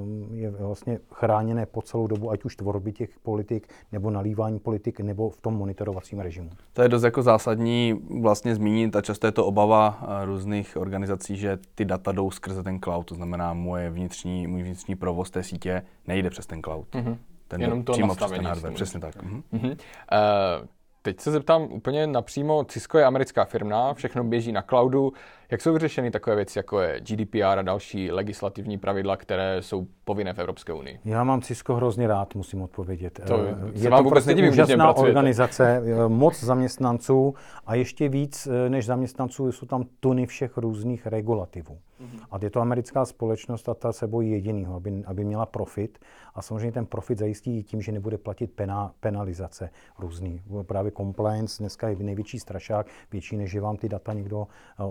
um, 0.00 0.34
je 0.34 0.50
vlastně 0.50 0.98
chráněné 1.12 1.66
po 1.66 1.82
celou 1.82 2.06
dobu, 2.06 2.30
ať 2.30 2.44
už 2.44 2.56
tvorby 2.56 2.92
těch 2.92 3.18
politik, 3.18 3.68
nebo 3.92 4.10
nalívání 4.10 4.58
politik, 4.58 5.00
nebo 5.00 5.30
v 5.30 5.40
tom 5.40 5.54
monitorovacím 5.54 6.20
režimu. 6.20 6.50
To 6.72 6.82
je 6.82 6.88
dost 6.88 7.02
jako 7.02 7.22
zásadní 7.22 8.00
vlastně 8.20 8.54
zmínit 8.54 8.96
a 8.96 9.02
často 9.02 9.26
je 9.26 9.32
to 9.32 9.46
obava 9.46 10.02
různých 10.24 10.76
organizací, 10.76 11.36
že 11.36 11.58
ty 11.74 11.84
data 11.84 12.12
jdou 12.12 12.30
skrze 12.30 12.62
ten 12.62 12.80
cloud, 12.80 13.06
to 13.06 13.14
znamená 13.14 13.54
moje 13.54 13.90
vnitřní, 13.90 14.46
můj 14.46 14.62
vnitřní 14.62 14.85
vnitřní 14.86 14.96
provoz 14.96 15.30
té 15.30 15.42
sítě 15.42 15.82
nejde 16.06 16.30
přes 16.30 16.46
ten 16.46 16.62
cloud. 16.62 16.88
Mm-hmm. 16.94 17.16
Ten 17.48 17.60
Jenom 17.60 17.84
to 17.84 17.92
přímo 17.92 18.14
přes 18.14 18.30
ten 18.30 18.46
hardware, 18.46 18.74
přesně 18.74 19.00
tak. 19.00 19.16
Mm-hmm. 19.16 19.42
Mm-hmm. 19.52 19.70
Uh, 19.70 20.66
teď 21.02 21.20
se 21.20 21.30
zeptám 21.30 21.62
úplně 21.62 22.06
napřímo, 22.06 22.64
Cisco 22.64 22.98
je 22.98 23.04
americká 23.04 23.44
firma, 23.44 23.94
všechno 23.94 24.24
běží 24.24 24.52
na 24.52 24.62
cloudu. 24.62 25.12
Jak 25.50 25.62
jsou 25.62 25.72
vyřešeny 25.72 26.10
takové 26.10 26.36
věci, 26.36 26.58
jako 26.58 26.80
je 26.80 27.00
GDPR 27.00 27.44
a 27.44 27.62
další 27.62 28.10
legislativní 28.10 28.78
pravidla, 28.78 29.16
které 29.16 29.62
jsou 29.62 29.86
povinné 30.04 30.32
v 30.32 30.38
Evropské 30.38 30.72
unii? 30.72 30.98
Já 31.04 31.24
mám 31.24 31.42
Cisco 31.42 31.74
hrozně 31.74 32.06
rád, 32.06 32.34
musím 32.34 32.62
odpovědět. 32.62 33.20
To 33.26 33.40
eh, 33.40 33.56
je 33.72 33.90
vám 33.90 34.04
to 34.04 34.10
prostě 34.10 34.30
nedivím, 34.30 34.50
úžasná 34.50 34.92
organizace, 34.92 35.82
eh, 35.84 36.08
moc 36.08 36.42
zaměstnanců 36.42 37.34
a 37.66 37.74
ještě 37.74 38.08
víc 38.08 38.48
než 38.68 38.86
zaměstnanců 38.86 39.52
jsou 39.52 39.66
tam 39.66 39.84
tuny 40.00 40.26
všech 40.26 40.56
různých 40.56 41.06
regulativů. 41.06 41.78
Mm-hmm. 42.00 42.20
A 42.30 42.38
je 42.42 42.50
to 42.50 42.60
americká 42.60 43.04
společnost 43.04 43.68
a 43.68 43.74
ta 43.74 43.92
se 43.92 44.06
bojí 44.06 44.30
jedinýho, 44.30 44.74
aby, 44.74 45.02
aby 45.06 45.24
měla 45.24 45.46
profit. 45.46 45.98
A 46.34 46.42
samozřejmě 46.42 46.72
ten 46.72 46.86
profit 46.86 47.18
zajistí 47.18 47.62
tím, 47.62 47.82
že 47.82 47.92
nebude 47.92 48.18
platit 48.18 48.52
pena, 48.52 48.92
penalizace 49.00 49.70
různý. 49.98 50.42
Právě 50.62 50.92
compliance 50.92 51.62
dneska 51.62 51.88
je 51.88 51.96
největší 51.96 52.38
strašák, 52.38 52.86
větší 53.12 53.36
než 53.36 53.52
je 53.52 53.60
vám 53.60 53.76
ty 53.76 53.88
data 53.88 54.12
někdo 54.12 54.46
eh, 54.80 54.82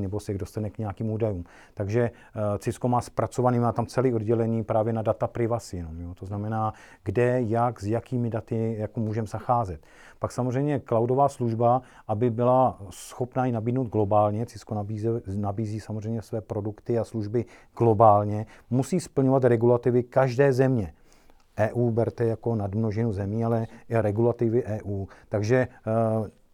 nebo 0.00 0.20
se 0.20 0.34
dostane 0.34 0.70
k 0.70 0.78
nějakým 0.78 1.10
údajům. 1.10 1.44
Takže 1.74 2.10
uh, 2.10 2.58
Cisco 2.58 2.88
má 2.88 3.00
zpracovaný, 3.00 3.58
má 3.58 3.72
tam 3.72 3.86
celý 3.86 4.14
oddělení 4.14 4.64
právě 4.64 4.92
na 4.92 5.02
data 5.02 5.26
privacy. 5.26 5.82
No, 5.82 5.88
jo. 6.02 6.14
To 6.14 6.26
znamená, 6.26 6.72
kde, 7.04 7.42
jak, 7.42 7.80
s 7.80 7.86
jakými 7.86 8.30
daty 8.30 8.76
jako 8.78 9.00
můžeme 9.00 9.26
zacházet. 9.26 9.86
Pak 10.18 10.32
samozřejmě 10.32 10.80
cloudová 10.80 11.28
služba, 11.28 11.82
aby 12.08 12.30
byla 12.30 12.78
schopná 12.90 13.46
ji 13.46 13.52
nabídnout 13.52 13.84
globálně, 13.84 14.46
Cisco 14.46 14.74
nabízí, 14.74 15.08
nabízí 15.36 15.80
samozřejmě 15.80 16.22
své 16.22 16.40
produkty 16.40 16.98
a 16.98 17.04
služby 17.04 17.44
globálně, 17.78 18.46
musí 18.70 19.00
splňovat 19.00 19.44
regulativy 19.44 20.02
každé 20.02 20.52
země. 20.52 20.92
EU 21.58 21.90
berte 21.90 22.24
jako 22.24 22.54
nadmnožinu 22.54 23.12
zemí, 23.12 23.44
ale 23.44 23.66
i 23.88 24.00
regulativy 24.00 24.64
EU. 24.64 25.06
Takže 25.28 25.68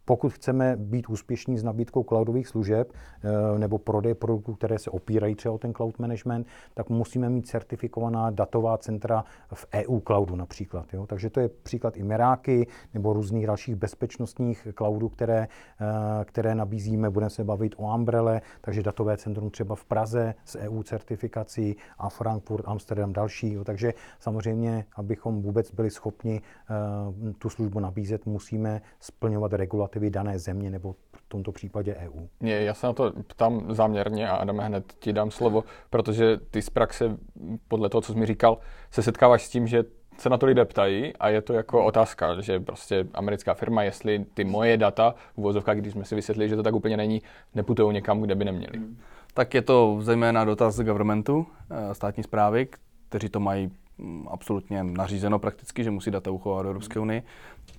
pokud 0.07 0.33
chceme 0.33 0.75
být 0.79 1.09
úspěšní 1.09 1.57
s 1.57 1.63
nabídkou 1.63 2.03
cloudových 2.03 2.47
služeb 2.47 2.93
eh, 2.93 3.59
nebo 3.59 3.77
prodej 3.77 4.13
produktů, 4.13 4.53
které 4.53 4.79
se 4.79 4.89
opírají 4.89 5.35
třeba 5.35 5.55
o 5.55 5.57
ten 5.57 5.73
cloud 5.73 5.99
management, 5.99 6.47
tak 6.73 6.89
musíme 6.89 7.29
mít 7.29 7.47
certifikovaná 7.47 8.29
datová 8.29 8.77
centra 8.77 9.23
v 9.53 9.65
EU 9.73 9.99
cloudu 9.99 10.35
například. 10.35 10.93
Jo? 10.93 11.07
Takže 11.07 11.29
to 11.29 11.39
je 11.39 11.49
příklad 11.49 11.97
i 11.97 12.03
Meráky 12.03 12.67
nebo 12.93 13.13
různých 13.13 13.47
dalších 13.47 13.75
bezpečnostních 13.75 14.67
cloudů, 14.77 15.09
které, 15.09 15.47
eh, 15.81 16.25
které 16.25 16.55
nabízíme. 16.55 17.09
Budeme 17.09 17.29
se 17.29 17.43
bavit 17.43 17.75
o 17.77 17.95
Umbrelle, 17.95 18.41
takže 18.61 18.83
datové 18.83 19.17
centrum 19.17 19.49
třeba 19.49 19.75
v 19.75 19.85
Praze 19.85 20.33
s 20.45 20.57
EU 20.59 20.83
certifikací 20.83 21.75
a 21.97 22.09
Frankfurt, 22.09 22.67
Amsterdam 22.67 23.13
další. 23.13 23.53
Jo? 23.53 23.63
Takže 23.63 23.93
samozřejmě, 24.19 24.85
abychom 24.95 25.41
vůbec 25.41 25.71
byli 25.71 25.89
schopni 25.89 26.41
eh, 26.41 27.33
tu 27.33 27.49
službu 27.49 27.79
nabízet, 27.79 28.25
musíme 28.25 28.81
splňovat 28.99 29.53
regulativy 29.53 29.96
legislativy 29.97 30.09
dané 30.09 30.39
země 30.39 30.69
nebo 30.69 30.93
v 30.93 31.21
tomto 31.27 31.51
případě 31.51 31.95
EU. 31.95 32.27
Je, 32.41 32.63
já 32.63 32.73
se 32.73 32.87
na 32.87 32.93
to 32.93 33.13
ptám 33.27 33.73
záměrně 33.73 34.29
a 34.29 34.35
Adame, 34.35 34.65
hned 34.65 34.93
ti 34.99 35.13
dám 35.13 35.31
slovo, 35.31 35.63
protože 35.89 36.37
ty 36.51 36.61
z 36.61 36.69
praxe, 36.69 37.17
podle 37.67 37.89
toho, 37.89 38.01
co 38.01 38.13
jsi 38.13 38.19
mi 38.19 38.25
říkal, 38.25 38.57
se 38.91 39.03
setkáváš 39.03 39.45
s 39.45 39.49
tím, 39.49 39.67
že 39.67 39.83
se 40.17 40.29
na 40.29 40.37
to 40.37 40.45
lidé 40.45 40.65
ptají 40.65 41.13
a 41.19 41.29
je 41.29 41.41
to 41.41 41.53
jako 41.53 41.85
otázka, 41.85 42.41
že 42.41 42.59
prostě 42.59 43.07
americká 43.13 43.53
firma, 43.53 43.83
jestli 43.83 44.25
ty 44.33 44.43
moje 44.43 44.77
data 44.77 45.15
v 45.33 45.37
uvozovkách, 45.37 45.77
když 45.77 45.93
jsme 45.93 46.05
si 46.05 46.15
vysvětlili, 46.15 46.49
že 46.49 46.55
to 46.55 46.63
tak 46.63 46.75
úplně 46.75 46.97
není, 46.97 47.21
neputují 47.55 47.93
někam, 47.93 48.21
kde 48.21 48.35
by 48.35 48.45
neměli. 48.45 48.79
Tak 49.33 49.53
je 49.53 49.61
to 49.61 49.97
zejména 50.01 50.45
dotaz 50.45 50.79
governmentu, 50.79 51.45
eh, 51.69 51.93
státní 51.93 52.23
zprávy, 52.23 52.67
kteří 53.09 53.29
to 53.29 53.39
mají 53.39 53.71
absolutně 54.27 54.83
nařízeno 54.83 55.39
prakticky, 55.39 55.83
že 55.83 55.91
musí 55.91 56.11
data 56.11 56.31
uchovat 56.31 56.63
do 56.63 56.69
Evropské 56.69 56.99
unii. 56.99 57.23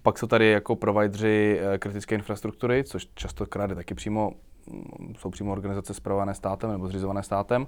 Pak 0.02 0.18
jsou 0.18 0.26
tady 0.26 0.50
jako 0.50 0.76
provideři 0.76 1.60
eh, 1.60 1.78
kritické 1.78 2.14
infrastruktury, 2.14 2.84
což 2.84 3.08
častokrát 3.14 3.70
je 3.70 3.76
taky 3.76 3.94
přímo, 3.94 4.32
mm, 4.66 5.14
jsou 5.18 5.30
přímo 5.30 5.52
organizace 5.52 5.94
zpravované 5.94 6.34
státem 6.34 6.70
nebo 6.70 6.88
zřizované 6.88 7.22
státem. 7.22 7.66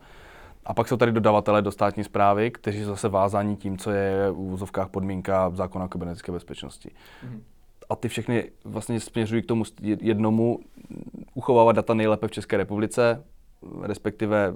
A 0.64 0.74
pak 0.74 0.88
jsou 0.88 0.96
tady 0.96 1.12
dodavatelé 1.12 1.62
do 1.62 1.72
státní 1.72 2.04
zprávy, 2.04 2.50
kteří 2.50 2.80
jsou 2.80 2.90
zase 2.90 3.08
vázáni 3.08 3.56
tím, 3.56 3.78
co 3.78 3.90
je 3.90 4.30
v 4.30 4.38
úzovkách 4.38 4.88
podmínka 4.88 5.50
zákona 5.50 5.84
o 5.84 5.88
kybernetické 5.88 6.32
bezpečnosti. 6.32 6.88
Mm-hmm. 6.88 7.40
A 7.90 7.96
ty 7.96 8.08
všechny 8.08 8.50
vlastně 8.64 9.00
směřují 9.00 9.42
k 9.42 9.46
tomu 9.46 9.64
jednomu 9.82 10.58
uchovávat 11.34 11.76
data 11.76 11.94
nejlépe 11.94 12.28
v 12.28 12.30
České 12.30 12.56
republice, 12.56 13.24
respektive 13.82 14.54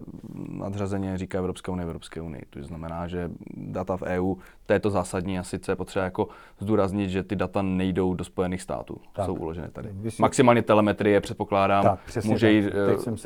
nadřazeně 0.49 1.19
říká 1.19 1.39
Evropská 1.39 1.73
unie 1.73 1.85
Evropské 1.85 2.21
unii. 2.21 2.43
To 2.51 2.63
znamená, 2.63 3.09
že 3.09 3.31
data 3.57 3.97
v 3.97 4.03
EU, 4.03 4.35
to 4.66 4.73
je 4.73 4.80
to 4.80 4.90
zásadní 4.90 5.38
a 5.38 5.42
sice 5.42 5.76
potřeba 5.76 6.04
jako 6.04 6.28
zdůraznit, 6.59 7.11
že 7.11 7.23
ty 7.23 7.37
data 7.37 7.62
nejdou 7.62 8.14
do 8.14 8.25
Spojených 8.25 8.62
států, 8.62 8.97
tak. 9.12 9.26
jsou 9.26 9.35
uloženy 9.35 9.68
tady. 9.68 9.88
Vysvět... 9.92 10.23
Maximálně 10.23 10.62
telemetrie 10.62 11.21
předpokládám, 11.21 11.83
tak, 11.85 12.25
může 12.25 12.52
jít, 12.52 12.64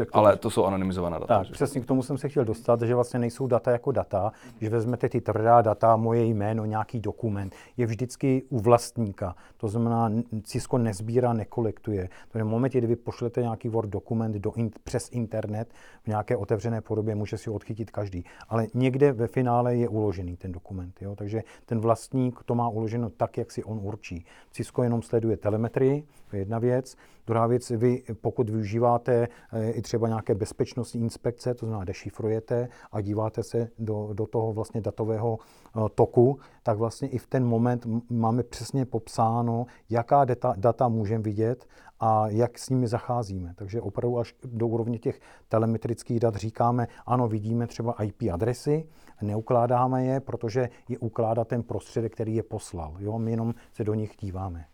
eh, 0.01 0.07
ale 0.13 0.37
to 0.37 0.51
jsou 0.51 0.65
anonymizovaná 0.65 1.19
data. 1.19 1.39
Tak, 1.39 1.47
že? 1.47 1.53
přesně 1.53 1.81
k 1.81 1.87
tomu 1.87 2.03
jsem 2.03 2.19
se 2.19 2.29
chtěl 2.29 2.45
dostat, 2.45 2.83
že 2.83 2.95
vlastně 2.95 3.21
nejsou 3.21 3.47
data 3.47 3.71
jako 3.71 3.93
data, 3.93 4.33
že 4.61 4.71
vezmete 4.71 5.09
ty 5.09 5.21
tvrdá 5.21 5.63
data, 5.63 5.97
moje 5.97 6.25
jméno, 6.25 6.65
nějaký 6.65 7.01
dokument, 7.01 7.55
je 7.77 7.87
vždycky 7.87 8.43
u 8.49 8.59
vlastníka. 8.59 9.35
To 9.57 9.69
znamená, 9.69 10.11
Cisco 10.43 10.79
nezbírá, 10.79 11.33
nekolektuje. 11.33 12.09
To 12.33 12.39
je 12.39 12.45
v 12.45 12.47
momentě, 12.47 12.79
kdy 12.79 12.87
vy 12.87 12.97
pošlete 12.97 13.43
nějaký 13.43 13.69
Word 13.69 13.91
dokument 13.91 14.33
do 14.33 14.53
in, 14.57 14.71
přes 14.85 15.09
internet, 15.13 15.39
internet 15.39 15.75
v 16.03 16.09
nějaké 16.09 16.37
otevřené 16.37 16.81
podobě, 16.81 17.15
může 17.15 17.39
si 17.39 17.51
ho 17.51 17.57
odchytit 17.57 17.91
každý. 17.91 18.25
Ale 18.49 18.67
někde 18.75 19.13
ve 19.13 19.27
finále 19.27 19.77
je 19.77 19.89
uložený 19.89 20.37
ten 20.37 20.53
dokument. 20.53 20.95
Jo? 21.01 21.17
Takže 21.17 21.28
ten 21.65 21.81
vlastník 21.81 22.43
to 22.45 22.55
má 22.55 22.69
uloženo 22.69 23.11
tak, 23.11 23.39
jak 23.39 23.53
si 23.53 23.65
on 23.65 23.79
určí. 23.83 24.25
Cisco 24.51 24.83
jenom 24.83 25.03
sleduje 25.03 25.37
telemetrii, 25.37 26.07
to 26.31 26.37
je 26.37 26.41
jedna 26.41 26.59
věc. 26.59 26.97
Druhá 27.27 27.47
věc, 27.47 27.71
vy 27.71 28.03
pokud 28.21 28.51
využíváte 28.51 29.29
eh, 29.53 29.71
i 29.71 29.83
třeba 29.83 30.09
nějaké 30.09 30.35
bezpečnostní 30.35 31.01
inspekce, 31.01 31.55
to 31.55 31.67
znamená 31.67 31.85
dešifrujete 31.85 32.69
a 32.93 33.01
díváte 33.01 33.43
se 33.43 33.69
do, 33.79 34.11
do 34.13 34.27
toho 34.27 34.53
vlastně 34.53 34.81
datového 34.81 35.39
eh, 35.39 35.81
toku, 35.95 36.39
tak 36.63 36.79
vlastně 36.79 37.09
i 37.09 37.19
v 37.19 37.27
ten 37.27 37.45
moment 37.45 37.87
máme 38.11 38.43
přesně 38.43 38.87
popsáno, 38.87 39.67
jaká 39.91 40.25
data, 40.25 40.55
data 40.57 40.89
můžeme 40.89 41.23
vidět 41.23 41.67
a 42.01 42.29
jak 42.29 42.59
s 42.59 42.71
nimi 42.71 42.89
zacházíme. 42.89 43.55
Takže 43.57 43.81
opravdu 43.81 44.19
až 44.19 44.35
do 44.45 44.67
úrovně 44.67 44.99
těch 44.99 45.21
telemetrických 45.49 46.21
dat 46.21 46.35
říkáme, 46.35 46.89
ano, 47.07 47.29
vidíme 47.29 47.67
třeba 47.67 47.93
IP 48.03 48.23
adresy, 48.33 48.89
neukládáme 49.23 50.05
je, 50.05 50.21
protože 50.21 50.69
je 50.89 50.99
ukládá 50.99 51.45
ten 51.45 51.63
prostředek, 51.63 52.13
který 52.13 52.35
je 52.35 52.43
poslal. 52.43 52.97
Jo? 52.99 53.19
My 53.19 53.31
jenom 53.31 53.55
se 53.73 53.85
do 53.85 53.95
nich 53.95 54.17
díváme. 54.21 54.65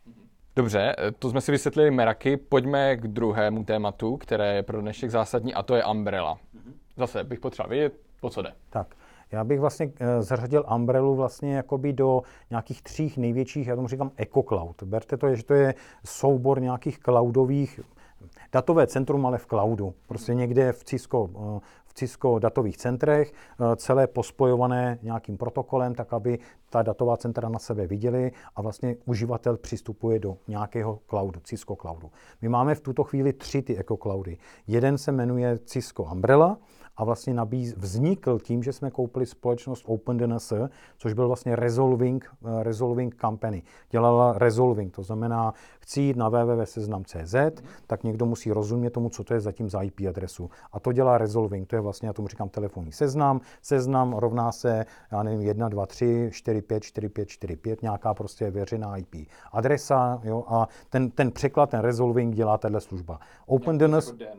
Dobře, 0.57 0.97
to 1.19 1.31
jsme 1.31 1.41
si 1.41 1.53
vysvětlili 1.53 1.91
Meraky. 1.91 2.37
Pojďme 2.37 2.97
k 2.97 3.07
druhému 3.07 3.65
tématu, 3.65 4.17
které 4.17 4.55
je 4.55 4.63
pro 4.63 4.81
dnešek 4.81 5.11
zásadní, 5.11 5.55
a 5.55 5.63
to 5.63 5.75
je 5.75 5.85
Umbrella. 5.85 6.39
Zase 6.97 7.25
bych 7.25 7.41
potřeboval 7.41 7.71
vědět, 7.71 7.95
po 8.21 8.31
co 8.31 8.43
jde. 8.43 8.53
Tak. 8.71 8.95
Já 9.33 9.45
bych 9.45 9.61
vlastně 9.61 9.93
eh, 10.01 10.23
zařadil 10.23 10.65
Umbrellu 10.75 11.15
vlastně 11.15 11.57
jakoby 11.57 11.93
do 11.93 12.23
nějakých 12.51 12.83
tří 12.83 13.15
největších, 13.17 13.67
já 13.67 13.77
tomu 13.77 13.89
říkám 13.89 14.11
EcoCloud. 14.17 14.83
Berte 14.83 15.17
to, 15.17 15.35
že 15.35 15.45
to 15.45 15.55
je 15.55 15.75
soubor 16.05 16.61
nějakých 16.61 16.99
cloudových 16.99 17.81
datové 18.53 18.87
centrum, 18.87 19.27
ale 19.27 19.39
v 19.39 19.47
cloudu. 19.47 19.95
Prostě 20.07 20.35
někde 20.35 20.73
v 20.73 20.85
Cisco, 20.85 21.31
eh, 21.35 21.61
Cisco 21.95 22.39
datových 22.39 22.77
centrech, 22.77 23.33
eh, 23.33 23.77
celé 23.77 24.07
pospojované 24.07 24.99
nějakým 25.03 25.37
protokolem, 25.37 25.95
tak 25.95 26.13
aby 26.13 26.39
ta 26.71 26.83
datová 26.83 27.17
centra 27.17 27.49
na 27.49 27.59
sebe 27.59 27.87
viděli 27.87 28.33
a 28.57 28.63
vlastně 28.63 28.97
uživatel 29.05 29.57
přistupuje 29.57 30.19
do 30.19 30.37
nějakého 30.49 31.01
cloudu, 31.09 31.41
Cisco 31.45 31.77
cloudu. 31.77 32.11
My 32.43 32.49
máme 32.49 32.75
v 32.75 32.81
tuto 32.81 33.05
chvíli 33.05 33.33
tři 33.33 33.63
ty 33.63 33.79
EcoCloudy. 33.79 34.39
Jeden 34.67 34.99
se 34.99 35.13
jmenuje 35.13 35.59
Cisco 35.59 36.03
Umbrella, 36.03 36.59
a 36.97 37.05
vlastně 37.05 37.35
nabíz, 37.35 37.75
vznikl 37.77 38.39
tím, 38.39 38.63
že 38.63 38.73
jsme 38.73 38.91
koupili 38.91 39.27
společnost 39.27 39.85
OpenDNS, 39.87 40.53
což 40.99 41.13
byl 41.13 41.27
vlastně 41.27 41.57
Resolving, 41.57 42.31
uh, 42.41 42.63
Resolving 42.63 43.17
Company. 43.21 43.63
Dělala 43.91 44.39
Resolving, 44.39 44.95
to 44.95 45.03
znamená, 45.03 45.55
chci 45.81 46.01
jít 46.01 46.17
na 46.17 46.29
www.seznam.cz, 46.29 47.35
tak 47.87 48.05
někdo 48.05 48.27
musí 48.27 48.53
rozumět 48.53 48.91
tomu, 48.91 49.09
co 49.09 49.25
to 49.25 49.35
je 49.35 49.41
zatím 49.41 49.71
za 49.71 49.83
IP 49.83 50.01
adresu. 50.09 50.51
A 50.73 50.81
to 50.81 50.93
dělá 50.93 51.19
Resolving, 51.19 51.69
to 51.69 51.77
je 51.77 51.81
vlastně, 51.81 52.09
já 52.09 52.13
tomu 52.13 52.29
říkám 52.29 52.49
telefonní 52.49 52.93
seznam. 52.93 53.41
Seznam 53.63 54.13
rovná 54.13 54.53
se, 54.53 54.87
já 55.13 55.23
nevím, 55.23 55.41
1, 55.41 55.69
2, 55.69 55.87
3, 55.87 56.31
4, 56.33 56.63
5, 56.63 56.83
4, 56.83 57.09
5, 57.09 57.29
4, 57.29 57.57
5, 57.57 57.83
nějaká 57.83 58.15
prostě 58.15 58.51
věřená 58.51 58.97
IP 58.97 59.15
adresa, 59.53 60.21
jo, 60.25 60.45
a 60.49 60.69
ten, 60.89 61.11
ten 61.11 61.31
překlad, 61.31 61.71
ten 61.71 61.81
Resolving 61.81 62.35
dělá 62.35 62.59
tahle 62.59 62.81
služba. 62.81 63.21
OpenDNS... 63.47 64.15
Jako 64.21 64.35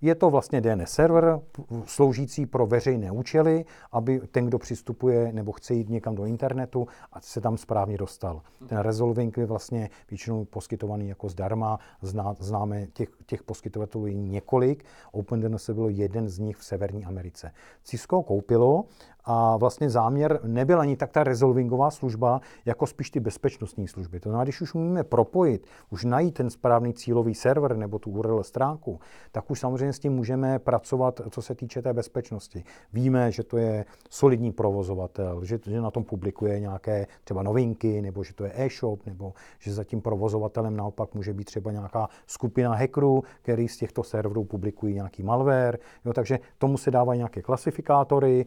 je 0.00 0.14
to 0.14 0.30
vlastně 0.30 0.60
DNS 0.60 0.90
server 0.90 1.40
sloužící 1.84 2.46
pro 2.46 2.66
veřejné 2.66 3.10
účely, 3.10 3.64
aby 3.92 4.20
ten, 4.30 4.46
kdo 4.46 4.58
přistupuje 4.58 5.32
nebo 5.32 5.52
chce 5.52 5.74
jít 5.74 5.88
někam 5.88 6.14
do 6.14 6.24
internetu, 6.24 6.88
a 7.12 7.20
se 7.20 7.40
tam 7.40 7.56
správně 7.56 7.98
dostal. 7.98 8.42
Ten 8.66 8.78
resolving 8.78 9.36
je 9.36 9.46
vlastně 9.46 9.90
většinou 10.10 10.44
poskytovaný 10.44 11.08
jako 11.08 11.28
zdarma. 11.28 11.78
Zná, 12.02 12.34
známe 12.38 12.86
těch, 12.86 13.08
těch 13.26 13.42
poskytovatelů 13.42 14.06
několik. 14.06 14.84
OpenDNS 15.12 15.70
byl 15.70 15.88
jeden 15.88 16.28
z 16.28 16.38
nich 16.38 16.56
v 16.56 16.64
Severní 16.64 17.04
Americe. 17.04 17.52
Cisco 17.84 18.22
koupilo 18.22 18.84
a 19.24 19.56
vlastně 19.56 19.90
záměr 19.90 20.40
nebyl 20.44 20.80
ani 20.80 20.96
tak 20.96 21.12
ta 21.12 21.24
resolvingová 21.24 21.90
služba, 21.90 22.40
jako 22.64 22.86
spíš 22.86 23.10
ty 23.10 23.20
bezpečnostní 23.20 23.88
služby. 23.88 24.20
To 24.20 24.28
znamená, 24.28 24.44
když 24.44 24.60
už 24.60 24.74
umíme 24.74 25.04
propojit, 25.04 25.66
už 25.90 26.04
najít 26.04 26.34
ten 26.34 26.50
správný 26.50 26.94
cílový 26.94 27.34
server 27.34 27.76
nebo 27.76 27.98
tu 27.98 28.10
URL 28.10 28.42
stránku, 28.42 29.00
tak 29.32 29.50
už 29.50 29.60
samozřejmě 29.60 29.92
s 29.92 29.98
tím 29.98 30.12
můžeme 30.12 30.58
pracovat, 30.58 31.20
co 31.30 31.42
se 31.42 31.54
týče 31.54 31.82
té 31.82 31.92
bezpečnosti. 31.92 32.64
Víme, 32.92 33.32
že 33.32 33.42
to 33.42 33.56
je 33.56 33.84
solidní 34.10 34.52
provozovatel, 34.52 35.44
že, 35.44 35.58
že 35.66 35.80
na 35.80 35.90
tom 35.90 36.04
publikuje 36.04 36.60
nějaké 36.60 37.06
třeba 37.24 37.42
novinky, 37.42 38.02
nebo 38.02 38.24
že 38.24 38.34
to 38.34 38.44
je 38.44 38.52
e-shop, 38.54 39.06
nebo 39.06 39.32
že 39.58 39.72
za 39.72 39.84
tím 39.84 40.00
provozovatelem 40.00 40.76
naopak 40.76 41.14
může 41.14 41.32
být 41.32 41.44
třeba 41.44 41.72
nějaká 41.72 42.08
skupina 42.26 42.74
hackerů, 42.74 43.22
který 43.42 43.68
z 43.68 43.76
těchto 43.76 44.02
serverů 44.02 44.44
publikují 44.44 44.94
nějaký 44.94 45.22
malware. 45.22 45.78
Jo, 46.04 46.12
takže 46.12 46.38
tomu 46.58 46.78
se 46.78 46.90
dávají 46.90 47.18
nějaké 47.18 47.42
klasifikátory, 47.42 48.46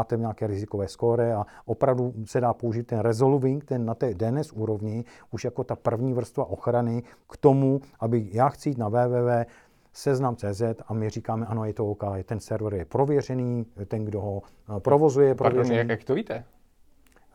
máte 0.00 0.16
nějaké 0.16 0.46
rizikové 0.46 0.88
skóre 0.88 1.34
a 1.34 1.46
opravdu 1.64 2.14
se 2.24 2.40
dá 2.40 2.54
použít 2.54 2.86
ten 2.86 2.98
resolving, 2.98 3.64
ten 3.64 3.84
na 3.84 3.94
té 3.94 4.14
DNS 4.14 4.52
úrovni, 4.52 5.04
už 5.30 5.44
jako 5.44 5.64
ta 5.64 5.76
první 5.76 6.12
vrstva 6.12 6.44
ochrany 6.44 7.02
k 7.30 7.36
tomu, 7.36 7.80
aby 8.00 8.28
já 8.32 8.48
chci 8.48 8.68
jít 8.68 8.78
na 8.78 8.88
www 8.88 9.44
seznam.cz 9.92 10.62
a 10.86 10.94
my 10.94 11.10
říkáme, 11.10 11.46
ano, 11.46 11.64
je 11.64 11.74
to 11.74 11.86
OK, 11.86 12.04
ten 12.24 12.40
server 12.40 12.74
je 12.74 12.84
prověřený, 12.84 13.66
ten, 13.88 14.04
kdo 14.04 14.20
ho 14.20 14.42
eh, 14.76 14.80
provozuje, 14.80 15.28
je 15.28 15.34
prověřený. 15.34 15.68
Pardon, 15.68 15.78
jak, 15.78 15.88
jak 15.88 16.04
to 16.04 16.14
víte, 16.14 16.44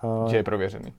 uh, 0.04 0.30
že 0.30 0.38
je 0.38 0.44
prověřený? 0.44 0.94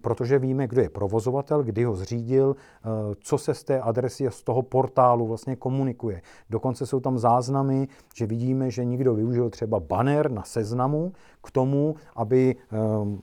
Protože 0.00 0.38
víme, 0.38 0.66
kdo 0.66 0.80
je 0.80 0.90
provozovatel, 0.90 1.62
kdy 1.62 1.84
ho 1.84 1.96
zřídil, 1.96 2.56
eh, 2.56 2.88
co 3.20 3.38
se 3.38 3.54
z 3.54 3.64
té 3.64 3.80
adresy 3.80 4.26
a 4.26 4.30
z 4.30 4.42
toho 4.42 4.62
portálu 4.62 5.26
vlastně 5.26 5.56
komunikuje. 5.56 6.22
Dokonce 6.50 6.86
jsou 6.86 7.00
tam 7.00 7.18
záznamy, 7.18 7.88
že 8.14 8.26
vidíme, 8.26 8.70
že 8.70 8.84
někdo 8.84 9.14
využil 9.14 9.50
třeba 9.50 9.80
banner 9.80 10.30
na 10.30 10.42
seznamu 10.42 11.12
k 11.42 11.50
tomu, 11.50 11.94
aby 12.16 12.56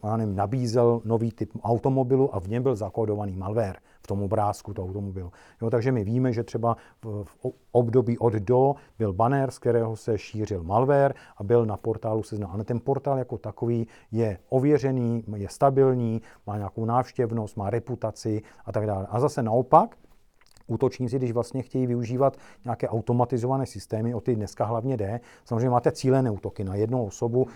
já 0.03 0.17
nevím, 0.17 0.35
nabízel 0.35 1.01
nový 1.05 1.31
typ 1.31 1.51
automobilu 1.63 2.35
a 2.35 2.39
v 2.39 2.47
něm 2.47 2.63
byl 2.63 2.75
zakódovaný 2.75 3.35
malware 3.35 3.77
v 4.03 4.07
tom 4.07 4.23
obrázku 4.23 4.73
toho 4.73 4.87
automobilu. 4.87 5.31
Jo, 5.61 5.69
takže 5.69 5.91
my 5.91 6.03
víme, 6.03 6.33
že 6.33 6.43
třeba 6.43 6.77
v, 7.03 7.23
v 7.23 7.37
období 7.71 8.17
od 8.17 8.33
do 8.33 8.75
byl 8.99 9.13
banner, 9.13 9.51
z 9.51 9.59
kterého 9.59 9.95
se 9.95 10.17
šířil 10.17 10.63
malware 10.63 11.13
a 11.37 11.43
byl 11.43 11.65
na 11.65 11.77
portálu 11.77 12.23
seznam. 12.23 12.51
Ale 12.53 12.63
ten 12.63 12.79
portál 12.79 13.17
jako 13.17 13.37
takový 13.37 13.87
je 14.11 14.37
ověřený, 14.49 15.23
je 15.35 15.49
stabilní, 15.49 16.21
má 16.47 16.57
nějakou 16.57 16.85
návštěvnost, 16.85 17.57
má 17.57 17.69
reputaci 17.69 18.41
a 18.65 18.71
tak 18.71 18.85
dále. 18.85 19.07
A 19.09 19.19
zase 19.19 19.43
naopak, 19.43 19.95
útočníci, 20.67 21.17
když 21.17 21.31
vlastně 21.31 21.61
chtějí 21.61 21.87
využívat 21.87 22.37
nějaké 22.65 22.89
automatizované 22.89 23.65
systémy, 23.65 24.15
o 24.15 24.21
ty 24.21 24.35
dneska 24.35 24.65
hlavně 24.65 24.97
jde, 24.97 25.19
samozřejmě 25.45 25.69
máte 25.69 25.91
cílené 25.91 26.31
útoky 26.31 26.63
na 26.63 26.75
jednu 26.75 27.05
osobu, 27.05 27.47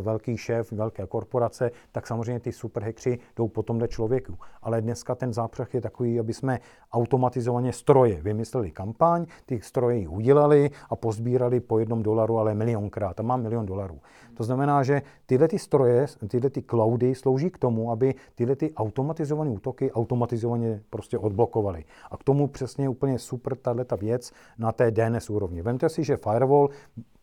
velký 0.00 0.36
šéf, 0.36 0.72
velké 0.72 1.06
korporace, 1.06 1.70
tak 1.92 2.06
samozřejmě 2.06 2.40
ty 2.40 2.52
superhekři 2.52 3.18
jdou 3.36 3.48
potom 3.48 3.78
do 3.78 3.86
člověku. 3.86 4.34
Ale 4.62 4.82
dneska 4.82 5.14
ten 5.14 5.32
zápřah 5.32 5.74
je 5.74 5.80
takový, 5.80 6.20
aby 6.20 6.34
jsme 6.34 6.58
automatizovaně 6.92 7.72
stroje 7.72 8.22
vymysleli 8.22 8.70
kampaň, 8.70 9.26
ty 9.46 9.60
stroje 9.60 9.96
ji 9.96 10.08
udělali 10.08 10.70
a 10.90 10.96
pozbírali 10.96 11.60
po 11.60 11.78
jednom 11.78 12.02
dolaru, 12.02 12.38
ale 12.38 12.54
milionkrát. 12.54 13.16
Tam 13.16 13.26
má 13.26 13.36
milion 13.36 13.66
dolarů. 13.66 14.00
To 14.34 14.44
znamená, 14.44 14.82
že 14.82 15.02
tyhle 15.26 15.48
ty 15.48 15.58
stroje, 15.58 16.06
tyhle 16.28 16.50
ty 16.50 16.62
cloudy 16.62 17.14
slouží 17.14 17.50
k 17.50 17.58
tomu, 17.58 17.90
aby 17.90 18.14
tyhle 18.34 18.56
ty 18.56 18.74
automatizované 18.74 19.50
útoky 19.50 19.92
automatizovaně 19.92 20.82
prostě 20.90 21.18
odblokovaly. 21.18 21.84
A 22.10 22.16
k 22.16 22.24
tomu 22.24 22.46
přesně 22.56 22.88
úplně 22.88 23.18
super 23.18 23.56
tato 23.56 23.96
věc 23.96 24.32
na 24.58 24.72
té 24.72 24.90
DNS 24.90 25.30
úrovni. 25.30 25.62
Vemte 25.62 25.88
si, 25.88 26.04
že 26.04 26.16
firewall 26.16 26.68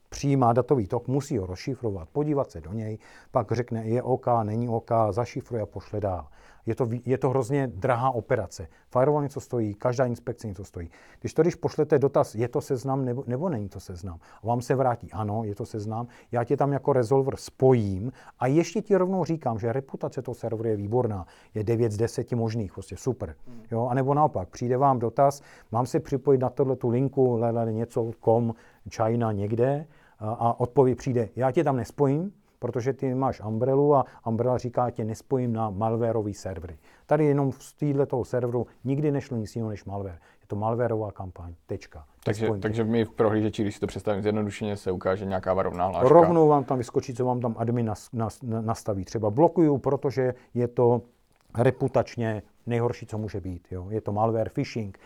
přijímá 0.09 0.53
datový 0.53 0.87
tok, 0.87 1.07
musí 1.07 1.37
ho 1.37 1.45
rozšifrovat, 1.45 2.09
podívat 2.09 2.51
se 2.51 2.61
do 2.61 2.73
něj, 2.73 2.97
pak 3.31 3.51
řekne, 3.51 3.85
je 3.85 4.03
OK, 4.03 4.25
není 4.43 4.69
OK, 4.69 4.91
zašifruje 5.09 5.61
a 5.61 5.65
pošle 5.65 5.99
dál. 5.99 6.27
Je 6.65 6.75
to, 6.75 6.89
je 7.05 7.17
to 7.17 7.29
hrozně 7.29 7.67
drahá 7.67 8.11
operace. 8.11 8.67
Firewall 8.89 9.23
něco 9.23 9.39
stojí, 9.39 9.73
každá 9.73 10.05
inspekce 10.05 10.47
něco 10.47 10.63
stojí. 10.63 10.89
Když 11.19 11.33
to, 11.33 11.41
když 11.41 11.55
pošlete 11.55 11.99
dotaz, 11.99 12.35
je 12.35 12.47
to 12.47 12.61
seznam 12.61 13.05
nebo, 13.05 13.23
nebo 13.27 13.49
není 13.49 13.69
to 13.69 13.79
seznam, 13.79 14.19
a 14.43 14.47
vám 14.47 14.61
se 14.61 14.75
vrátí, 14.75 15.11
ano, 15.11 15.43
je 15.43 15.55
to 15.55 15.65
seznam, 15.65 16.07
já 16.31 16.43
tě 16.43 16.57
tam 16.57 16.73
jako 16.73 16.93
resolver 16.93 17.35
spojím 17.35 18.11
a 18.39 18.47
ještě 18.47 18.81
ti 18.81 18.95
rovnou 18.95 19.25
říkám, 19.25 19.59
že 19.59 19.73
reputace 19.73 20.21
toho 20.21 20.35
serveru 20.35 20.69
je 20.69 20.75
výborná, 20.75 21.25
je 21.53 21.63
9 21.63 21.91
z 21.91 21.97
10 21.97 22.31
možných, 22.31 22.73
prostě 22.73 22.97
super. 22.97 23.35
Jo? 23.71 23.87
A 23.87 23.93
nebo 23.93 24.13
naopak, 24.13 24.49
přijde 24.49 24.77
vám 24.77 24.99
dotaz, 24.99 25.41
mám 25.71 25.85
se 25.85 25.99
připojit 25.99 26.41
na 26.41 26.49
tohle 26.49 26.75
tu 26.75 26.89
linku, 26.89 27.37
lele, 27.37 27.73
něco, 27.73 28.11
com, 28.23 28.53
China 28.89 29.31
někde, 29.31 29.85
a, 30.19 30.31
a 30.33 30.59
odpověď 30.59 30.97
přijde, 30.97 31.29
já 31.35 31.51
tě 31.51 31.63
tam 31.63 31.77
nespojím, 31.77 32.31
protože 32.63 32.93
ty 32.93 33.15
máš 33.15 33.41
Umbrelu 33.41 33.95
a 33.95 34.05
Umbrella 34.25 34.57
říká, 34.57 34.89
tě 34.89 35.03
nespojím 35.03 35.53
na 35.53 35.69
malwareový 35.69 36.33
servery. 36.33 36.77
Tady 37.05 37.25
jenom 37.25 37.51
z 37.51 37.73
této 37.73 38.25
serveru 38.25 38.67
nikdy 38.83 39.11
nešlo 39.11 39.37
nic 39.37 39.55
jiného 39.55 39.69
než 39.69 39.85
malware. 39.85 40.19
Je 40.41 40.47
to 40.47 40.55
malwareová 40.55 41.11
kampaň. 41.11 41.53
Tečka. 41.65 42.05
Takže, 42.23 42.49
takže 42.59 42.83
mi 42.83 43.05
v 43.05 43.11
prohlížeči, 43.11 43.61
když 43.63 43.75
si 43.75 43.79
to 43.79 43.87
představím 43.87 44.21
zjednodušeně, 44.21 44.77
se 44.77 44.91
ukáže 44.91 45.25
nějaká 45.25 45.53
varovná 45.53 45.87
hláška. 45.87 46.09
Rovnou 46.09 46.47
vám 46.47 46.63
tam 46.63 46.77
vyskočí, 46.77 47.13
co 47.13 47.25
vám 47.25 47.41
tam 47.41 47.55
admin 47.57 47.85
nas, 47.85 48.11
nas, 48.13 48.39
nastaví. 48.41 49.05
Třeba 49.05 49.29
blokuju, 49.29 49.77
protože 49.77 50.33
je 50.53 50.67
to 50.67 51.01
reputačně 51.57 52.43
nejhorší, 52.65 53.05
co 53.05 53.17
může 53.17 53.41
být. 53.41 53.67
Jo. 53.71 53.87
Je 53.89 54.01
to 54.01 54.11
malware, 54.11 54.49
phishing, 54.49 54.99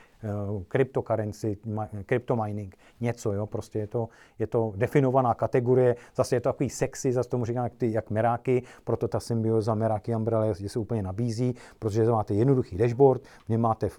cryptocurrency, 0.67 1.57
cryptomining, 2.05 2.75
něco, 3.01 3.33
jo, 3.33 3.45
prostě 3.45 3.79
je 3.79 3.87
to, 3.87 4.09
je 4.39 4.47
to 4.47 4.73
definovaná 4.75 5.33
kategorie, 5.33 5.95
zase 6.15 6.35
je 6.35 6.41
to 6.41 6.49
takový 6.49 6.69
sexy, 6.69 7.13
zase 7.13 7.29
tomu 7.29 7.45
říkám 7.45 7.63
jak, 7.63 7.73
ty, 7.73 7.91
jak 7.91 8.09
Meráky, 8.09 8.63
proto 8.83 9.07
ta 9.07 9.19
symbioza 9.19 9.75
Meráky 9.75 10.15
Umbrella 10.15 10.45
je, 10.45 10.69
se 10.69 10.79
úplně 10.79 11.03
nabízí, 11.03 11.55
protože 11.79 12.05
máte 12.05 12.33
jednoduchý 12.33 12.77
dashboard, 12.77 13.21
v 13.45 13.49
něm 13.49 13.61
máte, 13.61 13.89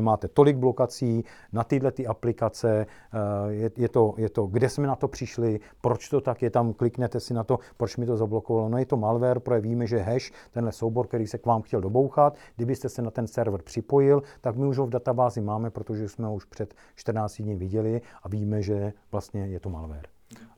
máte 0.00 0.28
tolik 0.28 0.56
blokací 0.56 1.24
na 1.52 1.64
tyhle 1.64 1.92
ty 1.92 2.06
aplikace, 2.06 2.86
eh, 3.12 3.52
je, 3.52 3.70
je, 3.76 3.88
to, 3.88 4.14
je 4.16 4.30
to, 4.30 4.46
kde 4.46 4.68
jsme 4.68 4.86
na 4.86 4.96
to 4.96 5.08
přišli, 5.08 5.60
proč 5.80 6.08
to 6.08 6.20
tak 6.20 6.42
je 6.42 6.50
tam, 6.50 6.72
kliknete 6.72 7.20
si 7.20 7.34
na 7.34 7.44
to, 7.44 7.58
proč 7.76 7.96
mi 7.96 8.06
to 8.06 8.16
zablokovalo. 8.16 8.68
No 8.68 8.78
je 8.78 8.86
to 8.86 8.96
malware, 8.96 9.40
protože 9.40 9.60
víme, 9.60 9.86
že 9.86 9.98
hash, 9.98 10.32
tenhle 10.50 10.72
soubor, 10.72 11.06
který 11.06 11.26
se 11.26 11.38
k 11.38 11.46
vám 11.46 11.62
chtěl 11.62 11.80
dobouchat, 11.80 12.36
kdybyste 12.56 12.88
se 12.88 13.02
na 13.02 13.10
ten 13.10 13.26
server 13.26 13.62
připojil, 13.62 14.22
tak 14.40 14.56
my 14.56 14.66
už 14.66 14.78
ho 14.78 14.86
v 14.86 14.90
databázi 14.90 15.40
máme 15.40 15.59
máme, 15.60 15.70
protože 15.70 16.08
jsme 16.08 16.26
ho 16.26 16.34
už 16.34 16.44
před 16.44 16.74
14 16.94 17.42
dní 17.42 17.54
viděli 17.54 18.00
a 18.22 18.28
víme, 18.28 18.62
že 18.62 18.92
vlastně 19.12 19.46
je 19.46 19.60
to 19.60 19.70
malware. 19.70 20.06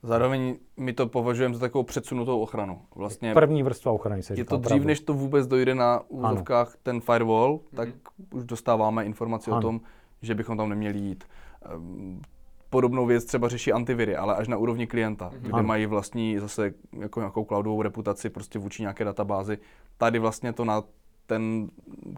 Zároveň 0.02 0.56
my 0.76 0.92
to 0.92 1.06
považujeme 1.06 1.54
za 1.54 1.60
takovou 1.60 1.84
předsunutou 1.84 2.40
ochranu. 2.40 2.82
Vlastně 2.94 3.34
První 3.34 3.62
vrstva 3.62 3.92
ochrany 3.92 4.22
se 4.22 4.34
Je 4.34 4.44
to 4.44 4.56
dřív, 4.56 4.66
opravdu. 4.66 4.86
než 4.86 5.00
to 5.00 5.14
vůbec 5.14 5.46
dojde 5.46 5.74
na 5.74 6.00
úzovkách 6.08 6.76
ten 6.82 7.00
firewall, 7.00 7.60
tak 7.74 7.88
mm-hmm. 7.88 8.36
už 8.36 8.44
dostáváme 8.44 9.04
informaci 9.04 9.50
ano. 9.50 9.58
o 9.58 9.62
tom, 9.62 9.80
že 10.22 10.34
bychom 10.34 10.56
tam 10.56 10.68
neměli 10.68 10.98
jít. 10.98 11.24
Ehm, 11.64 12.20
podobnou 12.70 13.06
věc 13.06 13.24
třeba 13.24 13.48
řeší 13.48 13.72
antiviry, 13.72 14.16
ale 14.16 14.34
až 14.34 14.48
na 14.48 14.56
úrovni 14.56 14.86
klienta, 14.86 15.30
mm-hmm. 15.30 15.40
kde 15.40 15.52
ano. 15.52 15.62
mají 15.62 15.86
vlastní 15.86 16.38
zase 16.38 16.74
jako 16.98 17.20
nějakou 17.20 17.44
cloudovou 17.44 17.82
reputaci 17.82 18.30
prostě 18.30 18.58
vůči 18.58 18.82
nějaké 18.82 19.04
databázi. 19.04 19.58
Tady 19.96 20.18
vlastně 20.18 20.52
to 20.52 20.64
na 20.64 20.82
ten, 21.26 21.70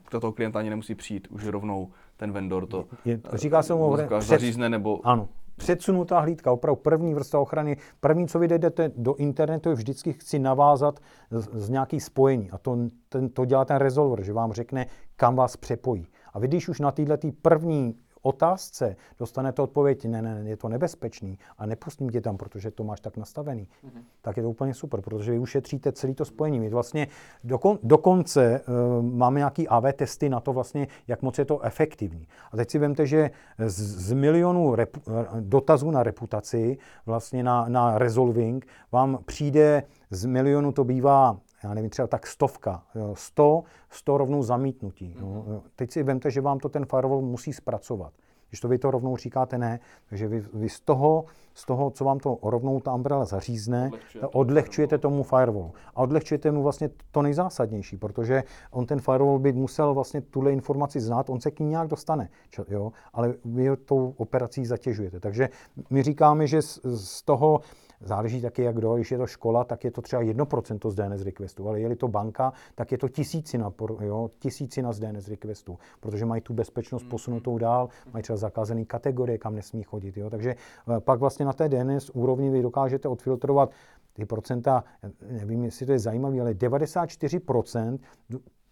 kdo 0.08 0.20
toho 0.20 0.32
klienta 0.32 0.58
ani 0.58 0.70
nemusí 0.70 0.94
přijít, 0.94 1.28
už 1.30 1.46
rovnou 1.46 1.90
ten 2.16 2.32
vendor 2.32 2.66
to 2.66 2.84
je, 3.04 3.20
říká 3.32 3.62
se 3.62 3.74
mu 3.74 3.94
před, 3.94 4.22
zařízne 4.22 4.68
nebo... 4.68 5.00
Ano, 5.04 5.28
předsunutá 5.56 6.20
hlídka, 6.20 6.52
opravdu 6.52 6.82
první 6.82 7.14
vrstva 7.14 7.40
ochrany. 7.40 7.76
První, 8.00 8.28
co 8.28 8.38
vy 8.38 8.48
jdete 8.48 8.90
do 8.96 9.14
internetu, 9.14 9.68
je 9.68 9.74
vždycky 9.74 10.12
chci 10.12 10.38
navázat 10.38 11.00
z, 11.30 11.48
z 11.52 11.68
nějaký 11.70 12.00
spojení. 12.00 12.50
A 12.50 12.58
to, 12.58 12.78
ten, 13.08 13.28
to 13.28 13.44
dělá 13.44 13.64
ten 13.64 13.76
resolver, 13.76 14.24
že 14.24 14.32
vám 14.32 14.52
řekne, 14.52 14.86
kam 15.16 15.36
vás 15.36 15.56
přepojí. 15.56 16.06
A 16.32 16.38
vy, 16.38 16.48
když 16.48 16.68
už 16.68 16.80
na 16.80 16.90
této 16.90 17.28
první 17.42 17.96
otázce 18.26 18.96
dostanete 19.18 19.62
odpověď, 19.62 20.04
ne, 20.04 20.22
ne, 20.22 20.42
je 20.44 20.56
to 20.56 20.68
nebezpečný 20.68 21.38
a 21.58 21.66
nepustím 21.66 22.10
tě 22.10 22.20
tam, 22.20 22.36
protože 22.36 22.70
to 22.70 22.84
máš 22.84 23.00
tak 23.00 23.16
nastavený, 23.16 23.68
mm-hmm. 23.84 24.02
tak 24.22 24.36
je 24.36 24.42
to 24.42 24.50
úplně 24.50 24.74
super, 24.74 25.00
protože 25.00 25.32
vy 25.32 25.38
ušetříte 25.38 25.92
celý 25.92 26.14
to 26.14 26.24
spojení. 26.24 26.60
My 26.60 26.68
vlastně 26.68 27.08
dokon, 27.44 27.78
dokonce 27.82 28.60
uh, 28.60 29.04
máme 29.04 29.40
nějaký 29.40 29.68
AV 29.68 29.84
testy 29.96 30.28
na 30.28 30.40
to 30.40 30.52
vlastně, 30.52 30.88
jak 31.08 31.22
moc 31.22 31.38
je 31.38 31.44
to 31.44 31.60
efektivní. 31.60 32.28
A 32.52 32.56
teď 32.56 32.70
si 32.70 32.78
vemte, 32.78 33.06
že 33.06 33.30
z, 33.58 34.08
z 34.08 34.12
milionů 34.12 34.74
repu, 34.74 35.00
dotazů 35.40 35.90
na 35.90 36.02
reputaci, 36.02 36.78
vlastně 37.06 37.42
na, 37.42 37.68
na 37.68 37.98
resolving, 37.98 38.66
vám 38.92 39.18
přijde 39.24 39.82
z 40.10 40.24
milionu 40.24 40.72
to 40.72 40.84
bývá 40.84 41.36
já 41.64 41.74
nevím, 41.74 41.90
třeba 41.90 42.08
tak 42.08 42.26
stovka, 42.26 42.82
jo, 42.94 43.14
100, 43.16 43.62
100 43.90 44.18
rovnou 44.18 44.42
zamítnutí. 44.42 45.16
Jo. 45.20 45.44
Mhm. 45.46 45.60
Teď 45.76 45.90
si 45.90 46.02
vemte, 46.02 46.30
že 46.30 46.40
vám 46.40 46.58
to 46.58 46.68
ten 46.68 46.86
firewall 46.86 47.22
musí 47.22 47.52
zpracovat. 47.52 48.12
Když 48.48 48.60
to 48.60 48.68
vy 48.68 48.78
to 48.78 48.90
rovnou 48.90 49.16
říkáte 49.16 49.58
ne, 49.58 49.80
takže 50.08 50.28
vy, 50.28 50.44
vy 50.52 50.68
z, 50.68 50.80
toho, 50.80 51.24
z 51.54 51.66
toho, 51.66 51.90
co 51.90 52.04
vám 52.04 52.18
to 52.18 52.38
rovnou 52.42 52.80
ta 52.80 52.94
umbrella 52.94 53.24
zařízne, 53.24 53.86
odlehčujete, 53.86 54.26
odlehčujete 54.32 54.98
tomu 54.98 55.22
firewall. 55.22 55.72
A 55.94 56.02
odlehčujete 56.02 56.52
mu 56.52 56.62
vlastně 56.62 56.90
to 57.10 57.22
nejzásadnější, 57.22 57.96
protože 57.96 58.42
on 58.70 58.86
ten 58.86 59.00
firewall 59.00 59.38
by 59.38 59.52
musel 59.52 59.94
vlastně 59.94 60.20
tuhle 60.20 60.52
informaci 60.52 61.00
znát, 61.00 61.30
on 61.30 61.40
se 61.40 61.50
k 61.50 61.60
ní 61.60 61.66
nějak 61.66 61.88
dostane, 61.88 62.28
jo? 62.68 62.92
ale 63.12 63.34
vy 63.44 63.76
tou 63.76 64.14
operací 64.16 64.66
zatěžujete. 64.66 65.20
Takže 65.20 65.48
my 65.90 66.02
říkáme, 66.02 66.46
že 66.46 66.62
z, 66.62 66.80
z 66.84 67.22
toho 67.22 67.60
Záleží 68.04 68.40
taky, 68.40 68.62
jak 68.62 68.76
kdo. 68.76 68.94
Když 68.94 69.10
je 69.12 69.18
to 69.18 69.26
škola, 69.26 69.64
tak 69.64 69.84
je 69.84 69.90
to 69.90 70.02
třeba 70.02 70.22
1% 70.22 70.90
z 70.90 70.94
DNS 70.94 71.22
requestu, 71.22 71.68
ale 71.68 71.80
je 71.80 71.96
to 71.96 72.08
banka, 72.08 72.52
tak 72.74 72.92
je 72.92 72.98
to 72.98 73.08
tisícina, 73.08 73.72
jo, 74.00 74.30
tisícina 74.38 74.92
z 74.92 75.00
DNS 75.00 75.28
requestu, 75.28 75.78
protože 76.00 76.26
mají 76.26 76.42
tu 76.42 76.54
bezpečnost 76.54 77.04
mm-hmm. 77.04 77.08
posunutou 77.08 77.58
dál, 77.58 77.88
mají 78.12 78.22
třeba 78.22 78.36
zakázané 78.36 78.84
kategorie, 78.84 79.38
kam 79.38 79.54
nesmí 79.54 79.82
chodit. 79.82 80.16
Jo. 80.16 80.30
Takže 80.30 80.50
eh, 80.50 81.00
pak 81.00 81.20
vlastně 81.20 81.46
na 81.46 81.52
té 81.52 81.68
DNS 81.68 82.10
úrovni 82.10 82.50
vy 82.50 82.62
dokážete 82.62 83.08
odfiltrovat 83.08 83.70
ty 84.12 84.26
procenta, 84.26 84.84
nevím, 85.30 85.64
jestli 85.64 85.86
to 85.86 85.92
je 85.92 85.98
zajímavé, 85.98 86.40
ale 86.40 86.52
94% 86.52 87.98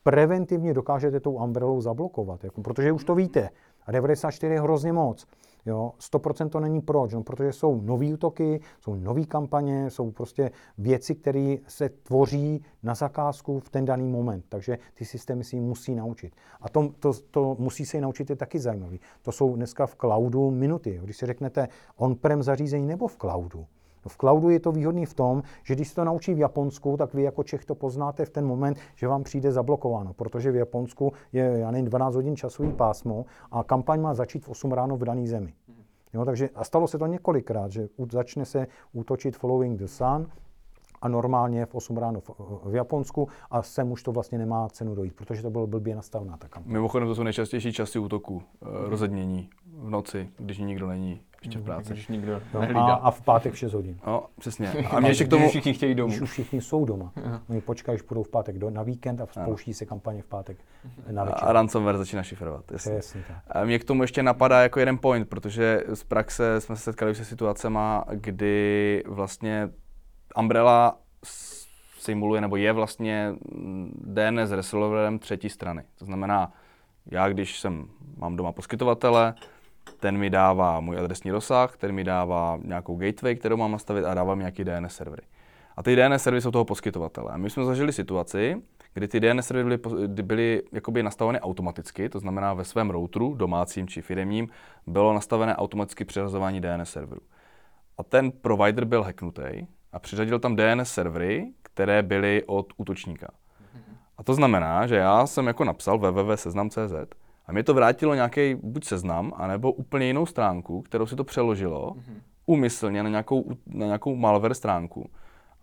preventivně 0.02 0.74
dokážete 0.74 1.20
tou 1.20 1.32
umbrelou 1.32 1.80
zablokovat, 1.80 2.44
jako, 2.44 2.62
protože 2.62 2.92
už 2.92 3.04
to 3.04 3.14
víte. 3.14 3.50
A 3.86 3.92
94 3.92 4.54
je 4.54 4.60
hrozně 4.60 4.92
moc. 4.92 5.26
Jo, 5.66 5.92
100% 6.12 6.48
to 6.48 6.60
není 6.60 6.80
proč, 6.80 7.12
no, 7.12 7.22
protože 7.22 7.52
jsou 7.52 7.80
nový 7.80 8.14
útoky, 8.14 8.60
jsou 8.80 8.94
nové 8.94 9.24
kampaně, 9.24 9.90
jsou 9.90 10.10
prostě 10.10 10.50
věci, 10.78 11.14
které 11.14 11.56
se 11.68 11.88
tvoří 11.88 12.64
na 12.82 12.94
zakázku 12.94 13.60
v 13.60 13.70
ten 13.70 13.84
daný 13.84 14.08
moment. 14.08 14.44
Takže 14.48 14.78
ty 14.94 15.04
systémy 15.04 15.44
si 15.44 15.60
musí 15.60 15.94
naučit. 15.94 16.34
A 16.60 16.68
to, 16.68 16.88
to, 16.98 17.12
to 17.30 17.56
musí 17.58 17.86
se 17.86 18.00
naučit 18.00 18.30
je 18.30 18.36
taky 18.36 18.58
zajímavý. 18.58 19.00
To 19.22 19.32
jsou 19.32 19.56
dneska 19.56 19.86
v 19.86 19.96
cloudu 19.96 20.50
minuty. 20.50 21.00
Když 21.02 21.16
si 21.16 21.26
řeknete 21.26 21.68
on-prem 21.96 22.42
zařízení 22.42 22.86
nebo 22.86 23.06
v 23.06 23.16
cloudu, 23.16 23.66
No 24.04 24.08
v 24.08 24.16
cloudu 24.16 24.50
je 24.50 24.60
to 24.60 24.72
výhodný 24.72 25.06
v 25.06 25.14
tom, 25.14 25.42
že 25.62 25.74
když 25.74 25.88
se 25.88 25.94
to 25.94 26.04
naučí 26.04 26.34
v 26.34 26.38
Japonsku, 26.38 26.96
tak 26.96 27.14
vy 27.14 27.22
jako 27.22 27.42
Čech 27.42 27.64
to 27.64 27.74
poznáte 27.74 28.24
v 28.24 28.30
ten 28.30 28.46
moment, 28.46 28.78
že 28.94 29.08
vám 29.08 29.22
přijde 29.22 29.52
zablokováno, 29.52 30.12
protože 30.12 30.52
v 30.52 30.56
Japonsku 30.56 31.12
je, 31.32 31.58
já 31.58 31.70
nevím, 31.70 31.86
12 31.86 32.14
hodin 32.14 32.36
časový 32.36 32.72
pásmo 32.72 33.24
a 33.50 33.64
kampaň 33.64 34.00
má 34.00 34.14
začít 34.14 34.44
v 34.44 34.48
8 34.48 34.72
ráno 34.72 34.96
v 34.96 35.04
dané 35.04 35.26
zemi. 35.26 35.54
Jo, 36.14 36.24
takže 36.24 36.50
a 36.54 36.64
stalo 36.64 36.88
se 36.88 36.98
to 36.98 37.06
několikrát, 37.06 37.72
že 37.72 37.88
začne 38.12 38.44
se 38.44 38.66
útočit 38.92 39.36
Following 39.36 39.78
the 39.78 39.86
Sun, 39.86 40.26
a 41.02 41.08
normálně 41.08 41.66
v 41.66 41.74
8 41.74 41.96
ráno 41.96 42.20
v, 42.20 42.30
v 42.64 42.74
Japonsku 42.74 43.28
a 43.50 43.62
sem 43.62 43.92
už 43.92 44.02
to 44.02 44.12
vlastně 44.12 44.38
nemá 44.38 44.68
cenu 44.68 44.94
dojít, 44.94 45.14
protože 45.14 45.42
to 45.42 45.50
bylo 45.50 45.66
blbě 45.66 45.94
nastavená 45.94 46.36
ta 46.36 46.48
kampaň. 46.48 46.72
Mimochodem 46.72 47.08
to 47.08 47.14
jsou 47.14 47.22
nejčastější 47.22 47.72
časy 47.72 47.98
útoku, 47.98 48.42
eh, 48.42 48.66
rozednění 48.88 49.50
v 49.78 49.90
noci, 49.90 50.28
když 50.38 50.58
nikdo 50.58 50.86
není 50.86 51.20
ještě 51.42 51.58
v 51.58 51.64
práci. 51.64 51.92
Když 51.92 52.08
nikdo 52.08 52.40
No, 52.54 52.60
nehlídá. 52.60 52.80
a, 52.80 52.94
a 52.94 53.10
v 53.10 53.20
pátek 53.22 53.52
v 53.52 53.58
6 53.58 53.72
hodin. 53.72 53.98
No, 54.06 54.26
přesně. 54.38 54.68
A 54.90 55.00
mě 55.00 55.10
ještě 55.10 55.24
k 55.24 55.28
tomu, 55.28 55.48
všichni 55.48 55.74
chtějí 55.74 55.94
domů. 55.94 56.14
Už 56.22 56.30
všichni 56.30 56.60
jsou 56.60 56.84
doma. 56.84 57.12
Oni 57.48 57.60
počkají, 57.60 57.98
až 57.98 58.02
budou 58.02 58.22
v 58.22 58.28
pátek 58.28 58.58
do, 58.58 58.70
na 58.70 58.82
víkend 58.82 59.20
a 59.20 59.26
spouští 59.26 59.74
se 59.74 59.86
kampaně 59.86 60.22
v 60.22 60.26
pátek 60.26 60.56
na 61.10 61.24
večer. 61.24 61.48
a 61.48 61.52
ransomware 61.52 61.98
začíná 61.98 62.22
šifrovat. 62.22 62.72
Jasně. 62.72 62.92
Přesně 62.98 63.24
tak. 63.28 63.36
A 63.50 63.64
mě 63.64 63.78
k 63.78 63.84
tomu 63.84 64.02
ještě 64.02 64.22
napadá 64.22 64.62
jako 64.62 64.80
jeden 64.80 64.98
point, 64.98 65.28
protože 65.28 65.82
z 65.94 66.04
praxe 66.04 66.60
jsme 66.60 66.76
se 66.76 66.82
setkali 66.82 67.10
už 67.10 67.16
se 67.18 67.24
situacema, 67.24 68.04
kdy 68.10 69.02
vlastně 69.06 69.68
Umbrella 70.38 70.98
simuluje 71.98 72.40
nebo 72.40 72.56
je 72.56 72.72
vlastně 72.72 73.34
mm, 73.54 73.92
DNS 74.04 74.50
resolverem 74.50 75.18
třetí 75.18 75.48
strany. 75.48 75.82
To 75.98 76.04
znamená, 76.04 76.52
já 77.10 77.28
když 77.28 77.60
jsem, 77.60 77.86
mám 78.16 78.36
doma 78.36 78.52
poskytovatele, 78.52 79.34
ten 80.00 80.18
mi 80.18 80.30
dává 80.30 80.80
můj 80.80 80.98
adresní 80.98 81.30
rozsah, 81.30 81.76
ten 81.76 81.92
mi 81.92 82.04
dává 82.04 82.58
nějakou 82.64 82.96
gateway, 82.96 83.36
kterou 83.36 83.56
mám 83.56 83.72
nastavit 83.72 84.04
a 84.04 84.14
dává 84.14 84.34
mi 84.34 84.40
nějaký 84.40 84.64
DNS 84.64 84.94
servery. 84.94 85.22
A 85.76 85.82
ty 85.82 85.96
DNS 85.96 86.22
servery 86.22 86.40
jsou 86.40 86.50
toho 86.50 86.64
poskytovatele. 86.64 87.32
A 87.32 87.36
my 87.36 87.50
jsme 87.50 87.64
zažili 87.64 87.92
situaci, 87.92 88.62
kdy 88.94 89.08
ty 89.08 89.20
DNS 89.20 89.46
servery 89.46 89.78
byly, 89.78 90.22
byly 90.22 90.62
jakoby 90.72 91.02
nastaveny 91.02 91.40
automaticky, 91.40 92.08
to 92.08 92.18
znamená 92.18 92.54
ve 92.54 92.64
svém 92.64 92.90
routeru, 92.90 93.34
domácím 93.34 93.88
či 93.88 94.02
firemním, 94.02 94.48
bylo 94.86 95.14
nastavené 95.14 95.56
automaticky 95.56 96.04
přiřazování 96.04 96.60
DNS 96.60 96.90
serverů. 96.90 97.20
A 97.98 98.02
ten 98.02 98.30
provider 98.30 98.84
byl 98.84 99.02
hacknutý 99.02 99.66
a 99.92 99.98
přiřadil 99.98 100.38
tam 100.38 100.56
DNS 100.56 100.92
servery, 100.92 101.52
které 101.62 102.02
byly 102.02 102.42
od 102.46 102.72
útočníka. 102.76 103.28
A 104.18 104.22
to 104.22 104.34
znamená, 104.34 104.86
že 104.86 104.96
já 104.96 105.26
jsem 105.26 105.46
jako 105.46 105.64
napsal 105.64 105.98
www.seznam.cz 105.98 107.21
a 107.46 107.52
mě 107.52 107.62
to 107.62 107.74
vrátilo 107.74 108.14
nějaký 108.14 108.54
buď 108.54 108.84
seznam, 108.84 109.32
anebo 109.36 109.72
úplně 109.72 110.06
jinou 110.06 110.26
stránku, 110.26 110.82
kterou 110.82 111.06
si 111.06 111.16
to 111.16 111.24
přeložilo 111.24 111.96
úmyslně 112.46 113.02
na 113.02 113.08
nějakou, 113.08 113.50
na 113.66 113.86
nějakou 113.86 114.16
malware 114.16 114.54
stránku. 114.54 115.10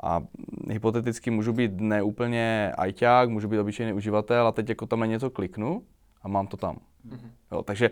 A 0.03 0.21
hypoteticky 0.69 1.31
můžu 1.31 1.53
být 1.53 1.71
neúplně 1.81 2.73
ajťák, 2.77 3.29
můžu 3.29 3.47
být 3.47 3.59
obyčejný 3.59 3.93
uživatel 3.93 4.47
a 4.47 4.51
teď 4.51 4.69
jako 4.69 4.85
tam 4.85 4.99
na 4.99 5.05
něco 5.05 5.29
kliknu 5.29 5.83
a 6.21 6.27
mám 6.27 6.47
to 6.47 6.57
tam. 6.57 6.77
Jo, 7.51 7.63
takže 7.63 7.91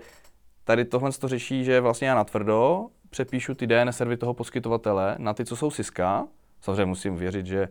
tady 0.63 0.85
tohle 0.85 1.11
to 1.11 1.27
řeší, 1.27 1.63
že 1.63 1.81
vlastně 1.81 2.07
já 2.07 2.15
natvrdo 2.15 2.87
přepíšu 3.09 3.55
ty 3.55 3.67
DNS 3.67 3.97
servery 3.97 4.17
toho 4.17 4.33
poskytovatele 4.33 5.15
na 5.19 5.33
ty, 5.33 5.45
co 5.45 5.55
jsou 5.55 5.71
Siska. 5.71 6.27
Samozřejmě 6.61 6.85
musím 6.85 7.15
věřit, 7.15 7.45
že 7.45 7.69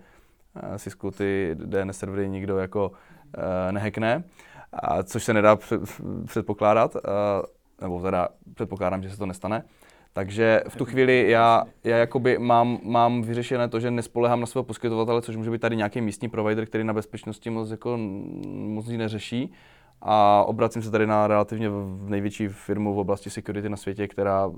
eh, 0.56 0.78
Sisku 0.78 1.10
ty 1.10 1.56
DNS 1.64 1.98
servery 1.98 2.28
nikdo 2.28 2.58
jako 2.58 2.92
eh, 3.68 3.72
nehackne, 3.72 4.24
a 4.82 5.02
což 5.02 5.24
se 5.24 5.34
nedá 5.34 5.56
před, 5.56 5.80
předpokládat, 6.26 6.96
eh, 6.96 7.00
nebo 7.82 8.02
teda 8.02 8.28
předpokládám, 8.54 9.02
že 9.02 9.10
se 9.10 9.18
to 9.18 9.26
nestane. 9.26 9.62
Takže 10.12 10.62
v 10.68 10.76
tu 10.76 10.84
chvíli 10.84 11.30
já, 11.30 11.64
já 11.84 11.96
jakoby 11.96 12.38
mám, 12.38 12.78
mám 12.82 13.22
vyřešené 13.22 13.68
to, 13.68 13.80
že 13.80 13.90
nespolehám 13.90 14.40
na 14.40 14.46
svého 14.46 14.64
poskytovatele, 14.64 15.22
což 15.22 15.36
může 15.36 15.50
být 15.50 15.60
tady 15.60 15.76
nějaký 15.76 16.00
místní 16.00 16.28
provider, 16.28 16.66
který 16.66 16.84
na 16.84 16.92
bezpečnosti 16.92 17.50
moc, 17.50 17.70
jako, 17.70 17.98
moc 18.46 18.88
neřeší. 18.88 19.52
A 20.02 20.44
obracím 20.46 20.82
se 20.82 20.90
tady 20.90 21.06
na 21.06 21.26
relativně 21.26 21.68
v- 21.68 22.04
největší 22.08 22.48
firmu 22.48 22.94
v 22.94 22.98
oblasti 22.98 23.30
security 23.30 23.68
na 23.68 23.76
světě, 23.76 24.08
která 24.08 24.46
mm, 24.46 24.54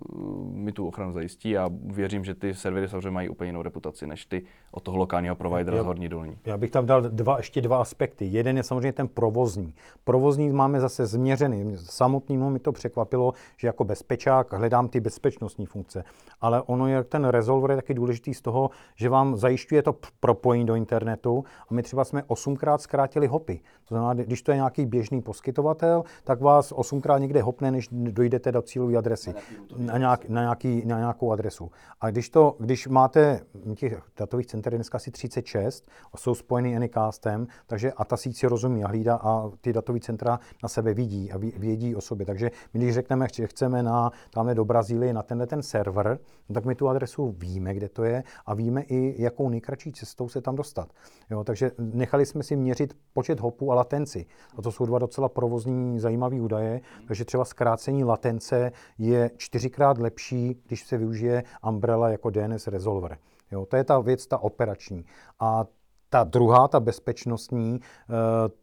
mi 0.54 0.72
tu 0.72 0.86
ochranu 0.88 1.12
zajistí 1.12 1.58
a 1.58 1.68
věřím, 1.84 2.24
že 2.24 2.34
ty 2.34 2.54
servery 2.54 2.88
samozřejmě 2.88 3.10
mají 3.10 3.28
úplně 3.28 3.48
jinou 3.48 3.62
reputaci 3.62 4.06
než 4.06 4.26
ty 4.26 4.42
od 4.72 4.82
toho 4.82 4.96
lokálního 4.98 5.36
providera 5.36 5.76
Jo. 5.76 5.82
z 5.82 5.86
horní 5.86 6.08
dolní. 6.08 6.38
Já 6.46 6.56
bych 6.56 6.70
tam 6.70 6.86
dal 6.86 7.02
dva, 7.02 7.36
ještě 7.36 7.60
dva 7.60 7.76
aspekty. 7.80 8.24
Jeden 8.24 8.56
je 8.56 8.62
samozřejmě 8.62 8.92
ten 8.92 9.08
provozní. 9.08 9.74
Provozní 10.04 10.50
máme 10.50 10.80
zase 10.80 11.06
změřený. 11.06 11.76
Samotnému 11.76 12.50
mi 12.50 12.58
to 12.58 12.72
překvapilo, 12.72 13.32
že 13.56 13.66
jako 13.66 13.84
bezpečák 13.84 14.52
hledám 14.52 14.88
ty 14.88 15.00
bezpečnostní 15.00 15.66
funkce. 15.66 16.04
Ale 16.40 16.62
ono 16.62 16.86
je, 16.86 17.04
ten 17.04 17.24
resolver 17.24 17.70
je 17.70 17.76
taky 17.76 17.94
důležitý 17.94 18.34
z 18.34 18.40
toho, 18.42 18.70
že 18.96 19.08
vám 19.08 19.36
zajišťuje 19.36 19.82
to 19.82 19.94
propojení 20.20 20.66
do 20.66 20.74
internetu. 20.74 21.44
A 21.70 21.74
my 21.74 21.82
třeba 21.82 22.04
jsme 22.04 22.22
osmkrát 22.26 22.80
zkrátili 22.80 23.26
hopy. 23.26 23.60
To 23.88 23.94
znamená, 23.94 24.14
když 24.24 24.42
to 24.42 24.50
je 24.50 24.56
nějaký 24.56 24.86
běžný 24.86 25.22
poskytovatel, 25.28 26.04
tak 26.24 26.40
vás 26.40 26.72
osmkrát 26.72 27.18
někde 27.18 27.42
hopne, 27.42 27.70
než 27.70 27.88
dojdete 27.92 28.52
do 28.52 28.62
cílové 28.62 28.96
adresy. 28.96 29.34
Na, 29.76 29.98
nějak, 29.98 30.28
na, 30.28 30.40
nějaký, 30.40 30.82
na 30.86 30.98
nějakou 30.98 31.32
adresu. 31.32 31.70
A 32.00 32.10
když, 32.10 32.28
to, 32.28 32.56
když 32.58 32.88
máte 32.88 33.40
těch 33.74 34.02
datových 34.16 34.46
center 34.46 34.74
dneska 34.74 34.96
asi 34.96 35.10
36 35.10 35.88
a 36.12 36.16
jsou 36.16 36.34
spojený 36.34 36.76
Anycastem, 36.76 37.46
takže 37.66 37.92
a 37.92 38.04
ta 38.04 38.16
síť 38.16 38.36
si 38.36 38.46
rozumí 38.46 38.84
a 38.84 38.88
hlídá 38.88 39.16
a 39.16 39.50
ty 39.60 39.72
datové 39.72 40.00
centra 40.00 40.40
na 40.62 40.68
sebe 40.68 40.94
vidí 40.94 41.32
a 41.32 41.38
vědí 41.38 41.96
o 41.96 42.00
sobě. 42.00 42.26
Takže 42.26 42.50
my 42.74 42.80
když 42.80 42.94
řekneme, 42.94 43.26
že 43.32 43.46
chceme 43.46 43.82
na, 43.82 44.10
tamhle 44.30 44.54
do 44.54 44.64
Brazílie 44.64 45.12
na 45.12 45.22
tenhle 45.22 45.46
ten 45.46 45.62
server, 45.62 46.18
no 46.48 46.54
tak 46.54 46.64
my 46.64 46.74
tu 46.74 46.88
adresu 46.88 47.34
víme, 47.38 47.74
kde 47.74 47.88
to 47.88 48.04
je 48.04 48.24
a 48.46 48.54
víme 48.54 48.82
i, 48.82 49.22
jakou 49.22 49.48
nejkratší 49.48 49.92
cestou 49.92 50.28
se 50.28 50.40
tam 50.40 50.56
dostat. 50.56 50.88
Jo, 51.30 51.44
takže 51.44 51.70
nechali 51.78 52.26
jsme 52.26 52.42
si 52.42 52.56
měřit 52.56 52.96
počet 53.12 53.40
hopů 53.40 53.72
a 53.72 53.74
latenci. 53.74 54.26
A 54.58 54.62
to 54.62 54.72
jsou 54.72 54.86
dva 54.86 54.98
docela 54.98 55.28
provozní 55.28 56.00
zajímavé 56.00 56.40
údaje, 56.40 56.80
takže 57.08 57.24
třeba 57.24 57.44
zkrácení 57.44 58.04
latence 58.04 58.72
je 58.98 59.30
čtyřikrát 59.36 59.98
lepší, 59.98 60.62
když 60.66 60.86
se 60.86 60.98
využije 60.98 61.44
Umbrella 61.68 62.08
jako 62.08 62.30
DNS 62.30 62.66
resolver. 62.66 63.18
Jo, 63.52 63.66
to 63.66 63.76
je 63.76 63.84
ta 63.84 64.00
věc, 64.00 64.26
ta 64.26 64.38
operační. 64.38 65.04
A 65.40 65.64
ta 66.10 66.24
druhá, 66.24 66.68
ta 66.68 66.80
bezpečnostní, 66.80 67.80
eh, 67.80 68.14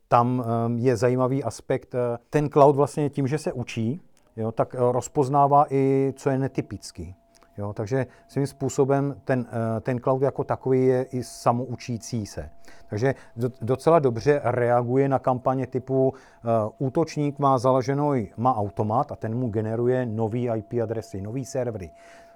tam 0.08 0.44
eh, 0.46 0.82
je 0.82 0.98
zajímavý 0.98 1.44
aspekt. 1.44 1.96
eh, 1.96 2.18
Ten 2.30 2.50
cloud 2.50 2.76
vlastně 2.76 3.10
tím, 3.10 3.28
že 3.28 3.38
se 3.38 3.54
učí, 3.54 4.02
jo, 4.36 4.52
tak 4.52 4.76
rozpoznává 4.80 5.66
i, 5.70 6.14
co 6.18 6.30
je 6.30 6.38
netypický. 6.40 7.16
Jo, 7.58 7.74
takže 7.74 8.06
svým 8.28 8.48
způsobem 8.48 9.16
ten, 9.26 9.46
eh, 9.50 9.82
ten 9.82 10.00
cloud 10.00 10.22
jako 10.22 10.44
takový 10.44 10.86
je 10.86 11.04
i 11.04 11.24
samoučící 11.24 12.26
se. 12.26 12.50
Takže 12.88 13.16
do- 13.36 13.50
docela 13.62 14.00
dobře 14.00 14.42
reaguje 14.44 15.10
na 15.10 15.20
kampaně 15.20 15.68
typu 15.68 16.14
eh, 16.14 16.48
útočník 16.78 17.40
má 17.40 17.58
založený, 17.58 18.32
má 18.38 18.56
automat 18.56 19.12
a 19.12 19.16
ten 19.16 19.36
mu 19.38 19.50
generuje 19.50 20.06
nový 20.06 20.50
IP 20.50 20.74
adresy, 20.84 21.22
nový 21.22 21.46
servery. 21.46 21.92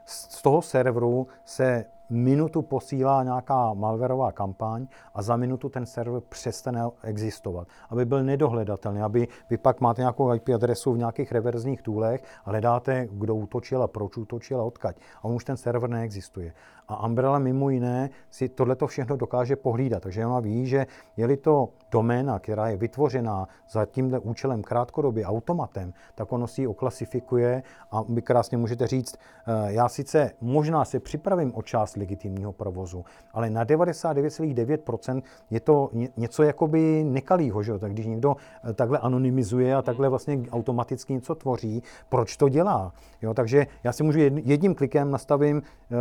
Z 0.05 0.41
toho 0.41 0.61
serveru 0.61 1.27
se 1.45 1.85
minutu 2.09 2.61
posílá 2.61 3.23
nějaká 3.23 3.73
malwareová 3.73 4.31
kampaň 4.31 4.87
a 5.13 5.21
za 5.21 5.35
minutu 5.35 5.69
ten 5.69 5.85
server 5.85 6.21
přestane 6.29 6.81
existovat, 7.03 7.67
aby 7.89 8.05
byl 8.05 8.23
nedohledatelný, 8.23 9.01
aby 9.01 9.27
vy 9.49 9.57
pak 9.57 9.81
máte 9.81 10.01
nějakou 10.01 10.33
IP 10.33 10.49
adresu 10.49 10.93
v 10.93 10.97
nějakých 10.97 11.31
reverzních 11.31 11.81
toolech 11.81 12.23
a 12.45 12.49
hledáte, 12.49 13.07
kdo 13.11 13.35
útočil 13.35 13.83
a 13.83 13.87
proč 13.87 14.17
útočil 14.17 14.61
a 14.61 14.63
odkaď. 14.63 14.97
A 15.17 15.23
on 15.23 15.35
už 15.35 15.43
ten 15.43 15.57
server 15.57 15.89
neexistuje. 15.89 16.53
A 16.89 17.05
Umbrella 17.05 17.39
mimo 17.39 17.69
jiné 17.69 18.09
si 18.29 18.49
tohleto 18.49 18.87
všechno 18.87 19.15
dokáže 19.17 19.55
pohlídat. 19.55 20.03
Takže 20.03 20.25
ona 20.25 20.39
ví, 20.39 20.65
že 20.65 20.87
je-li 21.17 21.37
to 21.37 21.69
doména, 21.91 22.39
která 22.39 22.67
je 22.67 22.77
vytvořená 22.77 23.47
za 23.69 23.85
tímhle 23.85 24.19
účelem 24.19 24.61
krátkodobě 24.61 25.25
automatem, 25.25 25.93
tak 26.15 26.31
ono 26.31 26.47
si 26.47 26.61
ji 26.61 26.67
oklasifikuje 26.67 27.63
a 27.91 28.01
vy 28.09 28.21
krásně 28.21 28.57
můžete 28.57 28.87
říct, 28.87 29.15
eh, 29.17 29.73
já 29.73 29.89
sice 29.89 30.31
možná 30.41 30.85
se 30.85 30.99
připravím 30.99 31.51
o 31.55 31.61
část 31.61 31.97
legitimního 31.97 32.53
provozu, 32.53 33.05
ale 33.33 33.49
na 33.49 33.63
99,9% 33.63 35.23
je 35.49 35.59
to 35.59 35.89
ně- 35.93 36.09
něco 36.17 36.43
jakoby 36.43 37.03
nekalýho, 37.03 37.63
že? 37.63 37.79
Tak 37.79 37.91
když 37.91 38.05
někdo 38.05 38.35
eh, 38.69 38.73
takhle 38.73 38.97
anonymizuje 38.99 39.75
a 39.75 39.81
takhle 39.81 40.09
vlastně 40.09 40.43
automaticky 40.51 41.13
něco 41.13 41.35
tvoří, 41.35 41.83
proč 42.09 42.37
to 42.37 42.49
dělá? 42.49 42.93
Jo? 43.21 43.33
Takže 43.33 43.67
já 43.83 43.93
si 43.93 44.03
můžu 44.03 44.19
jedn- 44.19 44.41
jedním 44.45 44.75
klikem 44.75 45.11
nastavím, 45.11 45.61
eh, 45.61 45.95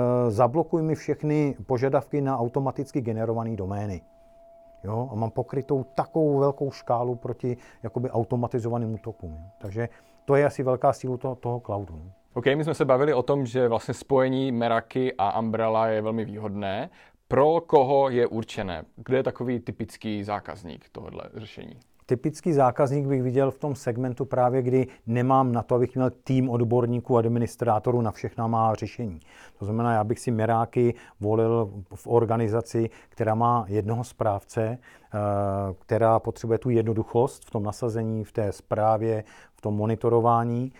zablokuj 0.79 0.83
mi 0.83 0.95
všechny 0.95 1.57
požadavky 1.67 2.21
na 2.21 2.38
automaticky 2.38 3.01
generované 3.01 3.57
domény. 3.57 4.03
Jo? 4.85 5.09
A 5.12 5.14
mám 5.14 5.31
pokrytou 5.31 5.85
takovou 5.95 6.38
velkou 6.38 6.71
škálu 6.71 7.14
proti 7.14 7.57
jakoby 7.83 8.11
automatizovaným 8.11 8.95
útokům. 8.95 9.33
Jo? 9.33 9.51
Takže 9.59 9.88
to 10.25 10.37
je 10.37 10.47
asi 10.47 10.62
velká 10.62 10.93
síla 10.93 11.17
toho, 11.17 11.35
toho 11.35 11.61
cloudu. 11.61 11.95
no. 11.95 12.12
OK, 12.35 12.47
my 12.47 12.64
jsme 12.64 12.75
se 12.75 12.85
bavili 12.85 13.14
o 13.14 13.23
tom, 13.23 13.47
že 13.47 13.69
vlastně 13.69 13.95
spojení 13.95 14.53
Meraki 14.53 15.14
a 15.19 15.41
Umbrella 15.41 15.87
je 15.88 16.03
velmi 16.03 16.25
výhodné. 16.25 16.91
Pro 17.29 17.61
koho 17.61 18.11
je 18.11 18.27
určené? 18.27 18.85
Kdo 18.97 19.17
je 19.17 19.23
takový 19.23 19.61
typický 19.61 20.25
zákazník 20.25 20.88
tohohle 20.93 21.23
řešení? 21.35 21.77
Typický 22.09 22.53
zákazník 22.53 23.07
bych 23.07 23.23
viděl 23.23 23.51
v 23.51 23.59
tom 23.59 23.75
segmentu 23.75 24.25
právě, 24.25 24.62
kdy 24.62 24.87
nemám 25.07 25.53
na 25.53 25.62
to, 25.62 25.75
abych 25.75 25.94
měl 25.94 26.11
tým 26.25 26.51
odborníků, 26.51 27.16
administrátorů 27.16 28.01
na 28.01 28.11
všechna 28.11 28.47
má 28.47 28.75
řešení. 28.75 29.21
To 29.59 29.64
znamená, 29.64 29.92
já 29.92 30.05
bych 30.05 30.18
si 30.18 30.31
Meráky 30.31 30.94
volil 31.21 31.71
v 31.94 32.07
organizaci, 32.07 32.90
která 33.09 33.35
má 33.35 33.64
jednoho 33.68 34.05
správce, 34.05 34.62
eh, 34.68 35.18
která 35.79 36.18
potřebuje 36.18 36.59
tu 36.59 36.71
jednoduchost 36.71 37.44
v 37.44 37.51
tom 37.51 37.62
nasazení, 37.62 38.25
v 38.25 38.33
té 38.33 38.53
správě, 38.53 39.25
v 39.55 39.61
tom 39.61 39.77
monitorování 39.77 40.73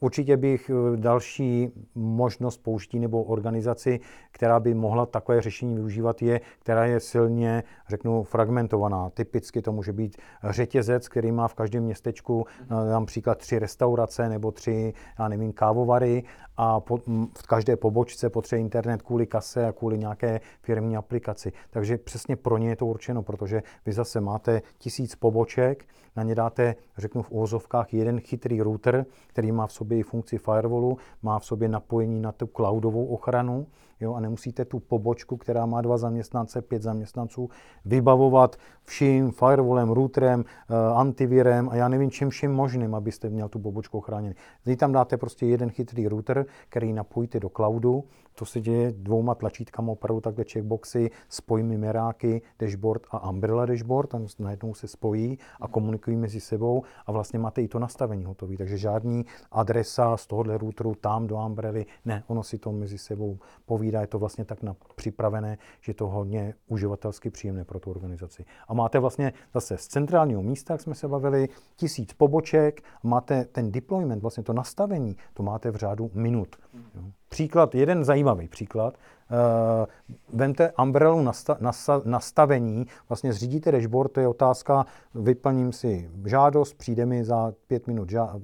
určitě 0.00 0.36
bych 0.36 0.70
eh, 0.70 0.96
další 0.96 1.68
možnost 1.94 2.56
použití 2.56 2.98
nebo 2.98 3.22
organizaci, 3.22 4.00
která 4.30 4.60
by 4.60 4.74
mohla 4.74 5.06
takové 5.06 5.40
řešení 5.40 5.74
využívat, 5.74 6.22
je, 6.22 6.40
která 6.58 6.84
je 6.84 7.00
silně, 7.00 7.62
řeknu, 7.88 8.22
fragmentovaná. 8.22 9.10
Typicky 9.10 9.62
to 9.62 9.72
může 9.72 9.92
být 9.92 10.16
řetězec, 10.44 11.08
který 11.08 11.32
má 11.32 11.48
v 11.48 11.54
každém 11.54 11.84
městečku 11.84 12.46
eh, 12.60 12.64
například 12.92 13.38
tři 13.38 13.58
restaurace 13.58 14.28
nebo 14.28 14.50
tři, 14.50 14.92
já 15.18 15.28
nevím, 15.28 15.52
kávovary 15.52 16.22
a 16.56 16.80
po, 16.80 16.98
v 17.38 17.46
každé 17.46 17.76
pobočce 17.76 18.30
potřebuje 18.30 18.60
internet 18.60 19.02
kvůli 19.02 19.26
kase 19.26 19.66
a 19.66 19.72
kvůli 19.72 19.98
nějaké 19.98 20.40
firmní 20.62 20.96
aplikaci. 20.96 21.52
Takže 21.70 21.98
přesně 21.98 22.36
pro 22.36 22.58
ně 22.58 22.68
je 22.68 22.76
to 22.76 22.86
určeno, 22.86 23.22
protože 23.22 23.62
vy 23.86 23.92
zase 23.92 24.20
máte 24.20 24.62
tisíc 24.78 25.14
poboček, 25.14 25.84
na 26.16 26.22
ně 26.22 26.34
dáte, 26.34 26.74
řeknu 26.98 27.22
v 27.22 27.30
uvozovkách, 27.30 27.94
jeden 27.94 28.20
chytrý 28.20 28.62
router, 28.62 29.06
který 29.26 29.52
má 29.52 29.66
v 29.66 29.72
sobě 29.72 29.98
i 29.98 30.02
funkci 30.02 30.38
firewallu, 30.38 30.98
má 31.22 31.38
v 31.38 31.44
sobě 31.44 31.68
napojení 31.68 32.20
na 32.20 32.32
tu 32.32 32.46
cloudovou 32.46 33.06
ochranu, 33.06 33.66
jo, 34.00 34.14
a 34.14 34.20
nemusíte 34.20 34.64
tu 34.64 34.78
pobočku, 34.78 35.36
která 35.36 35.66
má 35.66 35.80
dva 35.80 35.98
zaměstnance, 35.98 36.62
pět 36.62 36.82
zaměstnanců, 36.82 37.50
vybavovat 37.84 38.56
vším 38.84 39.30
firewallem, 39.30 39.90
routerem, 39.90 40.44
eh, 40.44 40.74
antivirem 40.94 41.68
a 41.68 41.76
já 41.76 41.88
nevím 41.88 42.10
čím 42.10 42.30
vším 42.30 42.52
možným, 42.52 42.94
abyste 42.94 43.30
měl 43.30 43.48
tu 43.48 43.58
pobočku 43.58 44.00
chráněný. 44.00 44.34
Vy 44.66 44.76
tam 44.76 44.92
dáte 44.92 45.16
prostě 45.16 45.46
jeden 45.46 45.70
chytrý 45.70 46.08
router, 46.08 46.41
který 46.68 46.92
napojíte 46.92 47.40
do 47.40 47.48
cloudu, 47.48 48.04
to 48.34 48.44
se 48.44 48.60
děje 48.60 48.92
dvouma 48.92 49.34
tlačítkama, 49.34 49.92
opravdu 49.92 50.20
takhle 50.20 50.44
checkboxy, 50.52 51.10
spojíme 51.28 51.76
meráky, 51.76 52.42
dashboard 52.58 53.02
a 53.10 53.30
umbrella 53.30 53.66
dashboard, 53.66 54.10
tam 54.10 54.26
najednou 54.38 54.74
se 54.74 54.88
spojí 54.88 55.38
a 55.60 55.68
komunikují 55.68 56.16
mezi 56.16 56.40
sebou 56.40 56.82
a 57.06 57.12
vlastně 57.12 57.38
máte 57.38 57.62
i 57.62 57.68
to 57.68 57.78
nastavení 57.78 58.24
hotové. 58.24 58.56
Takže 58.56 58.78
žádný 58.78 59.26
adresa 59.50 60.16
z 60.16 60.26
tohohle 60.26 60.58
routeru 60.58 60.94
tam 60.94 61.26
do 61.26 61.36
umbrely, 61.36 61.86
ne, 62.04 62.24
ono 62.26 62.42
si 62.42 62.58
to 62.58 62.72
mezi 62.72 62.98
sebou 62.98 63.38
povídá, 63.66 64.00
je 64.00 64.06
to 64.06 64.18
vlastně 64.18 64.44
tak 64.44 64.62
na, 64.62 64.76
připravené, 64.94 65.58
že 65.80 65.90
je 65.90 65.94
to 65.94 66.08
hodně 66.08 66.54
uživatelsky 66.66 67.30
příjemné 67.30 67.64
pro 67.64 67.80
tu 67.80 67.90
organizaci. 67.90 68.44
A 68.68 68.74
máte 68.74 68.98
vlastně 68.98 69.32
zase 69.54 69.76
z 69.76 69.86
centrálního 69.86 70.42
místa, 70.42 70.74
jak 70.74 70.80
jsme 70.80 70.94
se 70.94 71.08
bavili, 71.08 71.48
tisíc 71.76 72.12
poboček, 72.12 72.82
máte 73.02 73.44
ten 73.44 73.72
deployment, 73.72 74.22
vlastně 74.22 74.42
to 74.42 74.52
nastavení, 74.52 75.16
to 75.34 75.42
máte 75.42 75.70
v 75.70 75.76
řádu 75.76 76.10
minut. 76.14 76.56
Mm. 76.72 77.12
Příklad, 77.32 77.74
jeden 77.74 78.04
zajímavý 78.04 78.48
příklad. 78.48 78.94
Uh, 78.94 80.38
vemte 80.38 80.72
umbrelu 80.82 81.22
nasta, 81.22 81.56
nasta, 81.60 82.02
nastavení, 82.04 82.86
vlastně 83.08 83.32
zřídíte 83.32 83.72
dashboard, 83.72 84.12
to 84.12 84.20
je 84.20 84.28
otázka, 84.28 84.86
vyplním 85.14 85.72
si 85.72 86.10
žádost, 86.26 86.74
přijde 86.74 87.06
mi 87.06 87.24
za 87.24 87.52
pět 87.66 87.86
minut, 87.86 88.10
ža, 88.10 88.40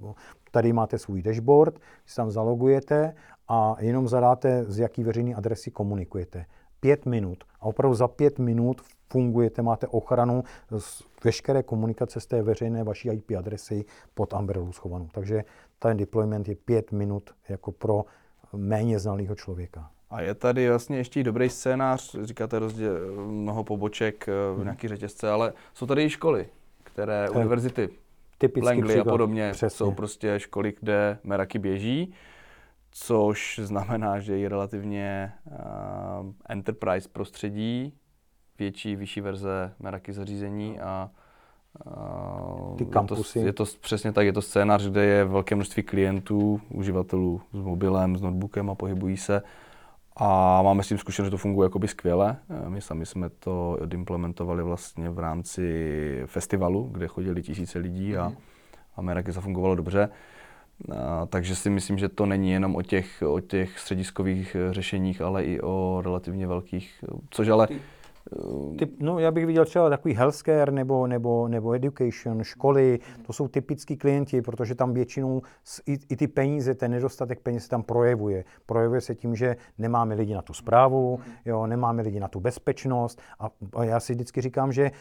tady 0.51 0.73
máte 0.73 0.99
svůj 0.99 1.23
dashboard, 1.23 1.79
si 2.07 2.17
tam 2.17 2.31
zalogujete 2.31 3.15
a 3.49 3.77
jenom 3.79 4.09
zadáte, 4.09 4.65
z 4.65 4.79
jaký 4.79 5.05
veřejné 5.05 5.35
adresy 5.35 5.71
komunikujete. 5.71 6.45
Pět 6.81 7.07
minut. 7.07 7.45
A 7.61 7.63
opravdu 7.63 7.95
za 7.95 8.09
pět 8.09 8.39
minut 8.39 8.81
fungujete, 9.13 9.63
máte 9.63 9.87
ochranu 9.87 10.45
z 10.79 11.03
veškeré 11.25 11.63
komunikace 11.63 12.21
z 12.21 12.27
té 12.27 12.43
veřejné 12.43 12.85
vaší 12.85 13.09
IP 13.09 13.31
adresy 13.39 13.85
pod 14.15 14.33
umbrelu 14.33 14.73
schovanou. 14.73 15.09
Takže 15.13 15.45
ten 15.79 15.97
deployment 15.97 16.49
je 16.49 16.55
pět 16.55 16.93
minut 16.93 17.31
jako 17.49 17.73
pro 17.73 18.05
méně 18.53 18.99
znalého 18.99 19.35
člověka. 19.35 19.91
A 20.11 20.21
je 20.21 20.35
tady 20.35 20.69
vlastně 20.69 20.97
ještě 20.97 21.23
dobrý 21.25 21.49
scénář, 21.49 22.17
říkáte 22.23 22.59
rozděl, 22.59 22.95
mnoho 23.27 23.65
poboček 23.65 24.27
v 24.27 24.55
hmm. 24.55 24.65
nějaký 24.65 24.89
řetězce, 24.89 25.31
ale 25.31 25.53
jsou 25.75 25.87
tady 25.87 26.05
i 26.05 26.11
školy, 26.11 26.49
které, 26.83 27.27
to 27.27 27.33
univerzity, 27.33 27.89
Langley 28.63 29.01
a 29.01 29.05
podobně, 29.05 29.51
Přesně. 29.53 29.77
jsou 29.77 29.93
prostě 29.93 30.41
školy, 30.41 30.75
kde 30.81 31.19
Meraky 31.25 31.59
běží, 31.59 32.15
což 32.91 33.61
znamená, 33.63 34.21
že 34.21 34.39
je 34.39 34.49
relativně 34.49 35.33
uh, 35.45 35.57
enterprise 36.49 37.09
prostředí, 37.09 37.93
větší, 38.59 38.97
vyšší 38.97 39.21
verze 39.21 39.75
Meraky 39.79 40.13
zařízení 40.13 40.81
a 40.81 41.11
ty 42.79 42.87
kampusy. 42.87 43.39
Je 43.39 43.43
to, 43.43 43.47
je 43.47 43.53
to 43.53 43.65
přesně 43.81 44.13
tak, 44.13 44.27
je 44.27 44.33
to 44.33 44.43
scénář, 44.43 44.87
kde 44.89 45.05
je 45.05 45.25
velké 45.25 45.55
množství 45.55 45.83
klientů, 45.83 46.61
uživatelů 46.71 47.41
s 47.53 47.61
mobilem, 47.63 48.17
s 48.17 48.23
notebookem 48.23 48.71
a 48.71 48.75
pohybují 48.75 49.17
se. 49.17 49.43
A 50.17 50.63
máme 50.63 50.83
s 50.83 50.89
tím 50.89 50.99
zkušenost, 50.99 51.27
že 51.27 51.31
to 51.31 51.37
funguje 51.37 51.67
jakoby 51.67 51.89
skvěle. 51.89 52.37
Eh, 52.51 52.71
my 52.71 52.81
sami 52.81 53.07
jsme 53.07 53.29
to 53.29 53.79
implementovali 53.93 54.63
vlastně 54.63 55.11
v 55.11 55.19
rámci 55.19 56.23
festivalu, 56.27 56.89
kde 56.93 57.09
chodili 57.09 57.43
tisíce 57.43 57.79
lidí 57.79 58.17
a, 58.17 58.29
mhm. 58.29 58.37
a 58.97 59.03
Meraky 59.03 59.33
zafungovalo 59.33 59.75
dobře. 59.75 60.09
A, 60.97 61.27
takže 61.27 61.57
si 61.57 61.71
myslím, 61.71 61.99
že 61.99 62.09
to 62.09 62.27
není 62.27 62.51
jenom 62.51 62.77
o 62.77 62.83
těch, 62.83 63.23
o 63.27 63.41
těch 63.41 63.79
střediskových 63.79 64.57
řešeních, 64.71 65.21
ale 65.21 65.45
i 65.45 65.61
o 65.61 66.01
relativně 66.05 66.47
velkých, 66.47 67.05
což 67.31 67.49
ale... 67.49 67.67
Ty 67.67 67.81
Typ, 68.79 69.01
no, 69.01 69.19
já 69.19 69.31
bych 69.31 69.47
viděl 69.47 69.65
třeba 69.65 69.91
takový 69.91 70.15
healthcare 70.15 70.73
nebo, 70.73 71.07
nebo, 71.07 71.49
nebo 71.49 71.73
education, 71.73 72.43
školy, 72.43 72.99
to 73.27 73.33
jsou 73.33 73.49
typický 73.49 73.97
klienti, 73.97 74.43
protože 74.43 74.75
tam 74.75 74.95
většinou 74.95 75.43
i, 75.87 75.99
i 76.09 76.17
ty 76.17 76.29
peníze, 76.29 76.75
ten 76.75 76.91
nedostatek 76.91 77.41
peněz 77.41 77.63
se 77.63 77.69
tam 77.69 77.83
projevuje. 77.83 78.45
Projevuje 78.67 79.01
se 79.01 79.15
tím, 79.15 79.35
že 79.37 79.57
nemáme 79.79 80.15
lidi 80.15 80.35
na 80.35 80.43
tu 80.43 80.53
zprávu, 80.53 81.21
jo, 81.45 81.67
nemáme 81.67 82.03
lidi 82.03 82.21
na 82.21 82.29
tu 82.29 82.41
bezpečnost 82.41 83.21
a, 83.39 83.51
a 83.77 83.85
já 83.85 84.01
si 84.01 84.13
vždycky 84.13 84.41
říkám, 84.41 84.73
že 84.73 84.85
e, 84.85 84.93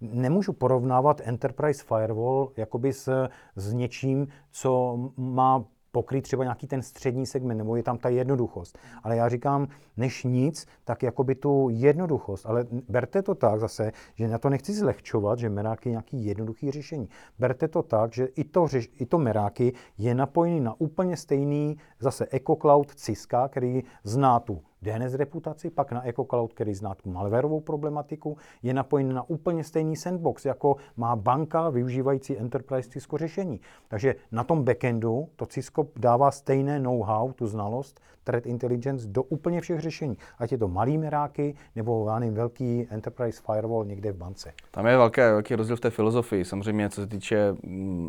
nemůžu 0.00 0.52
porovnávat 0.52 1.20
Enterprise 1.24 1.84
Firewall 1.84 2.52
jakoby 2.56 2.92
s, 2.92 3.28
s 3.56 3.72
něčím, 3.72 4.28
co 4.50 4.98
má 5.16 5.64
pokryt 5.92 6.22
třeba 6.22 6.44
nějaký 6.44 6.66
ten 6.66 6.82
střední 6.82 7.26
segment, 7.26 7.58
nebo 7.58 7.76
je 7.76 7.82
tam 7.82 7.98
ta 7.98 8.08
jednoduchost. 8.08 8.78
Ale 9.02 9.16
já 9.16 9.28
říkám, 9.28 9.68
než 9.96 10.24
nic, 10.24 10.66
tak 10.84 11.02
jako 11.02 11.24
by 11.24 11.34
tu 11.34 11.68
jednoduchost. 11.70 12.46
Ale 12.46 12.66
berte 12.88 13.22
to 13.22 13.34
tak 13.34 13.60
zase, 13.60 13.92
že 14.14 14.28
na 14.28 14.38
to 14.38 14.50
nechci 14.50 14.74
zlehčovat, 14.74 15.38
že 15.38 15.48
Meráky 15.48 15.88
je 15.88 15.90
nějaký 15.90 16.24
jednoduchý 16.24 16.70
řešení. 16.70 17.08
Berte 17.38 17.68
to 17.68 17.82
tak, 17.82 18.12
že 18.12 18.24
i 18.24 18.44
to, 18.44 18.66
i 18.98 19.06
to 19.06 19.18
Meráky 19.18 19.72
je 19.98 20.14
napojený 20.14 20.60
na 20.60 20.80
úplně 20.80 21.16
stejný 21.16 21.76
zase 22.00 22.26
EcoCloud 22.30 22.94
Cisca, 22.94 23.48
který 23.48 23.82
zná 24.04 24.40
tu 24.40 24.62
DNS 24.82 25.14
reputaci, 25.14 25.70
pak 25.70 25.92
na 25.92 26.08
EcoCloud, 26.08 26.52
který 26.52 26.74
zná 26.74 26.94
tu 26.94 27.10
malwareovou 27.10 27.60
problematiku, 27.60 28.36
je 28.62 28.74
napojen 28.74 29.14
na 29.14 29.30
úplně 29.30 29.64
stejný 29.64 29.96
sandbox, 29.96 30.44
jako 30.44 30.76
má 30.96 31.16
banka 31.16 31.70
využívající 31.70 32.38
Enterprise 32.38 32.90
Cisco 32.90 33.18
řešení. 33.18 33.60
Takže 33.88 34.14
na 34.32 34.44
tom 34.44 34.64
backendu 34.64 35.28
to 35.36 35.46
Cisco 35.46 35.86
dává 35.96 36.30
stejné 36.30 36.80
know-how, 36.80 37.32
tu 37.32 37.46
znalost, 37.46 38.00
threat 38.24 38.46
intelligence 38.46 39.08
do 39.08 39.22
úplně 39.22 39.60
všech 39.60 39.80
řešení. 39.80 40.16
Ať 40.38 40.52
je 40.52 40.58
to 40.58 40.68
malý 40.68 40.98
meráky, 40.98 41.54
nebo 41.76 42.18
nevím, 42.18 42.34
velký 42.34 42.86
Enterprise 42.90 43.42
Firewall 43.46 43.84
někde 43.84 44.12
v 44.12 44.16
bance. 44.16 44.52
Tam 44.70 44.86
je 44.86 44.96
velký, 44.96 45.20
velký 45.20 45.54
rozdíl 45.54 45.76
v 45.76 45.80
té 45.80 45.90
filozofii. 45.90 46.44
Samozřejmě, 46.44 46.90
co 46.90 47.00
se 47.00 47.06
týče 47.06 47.54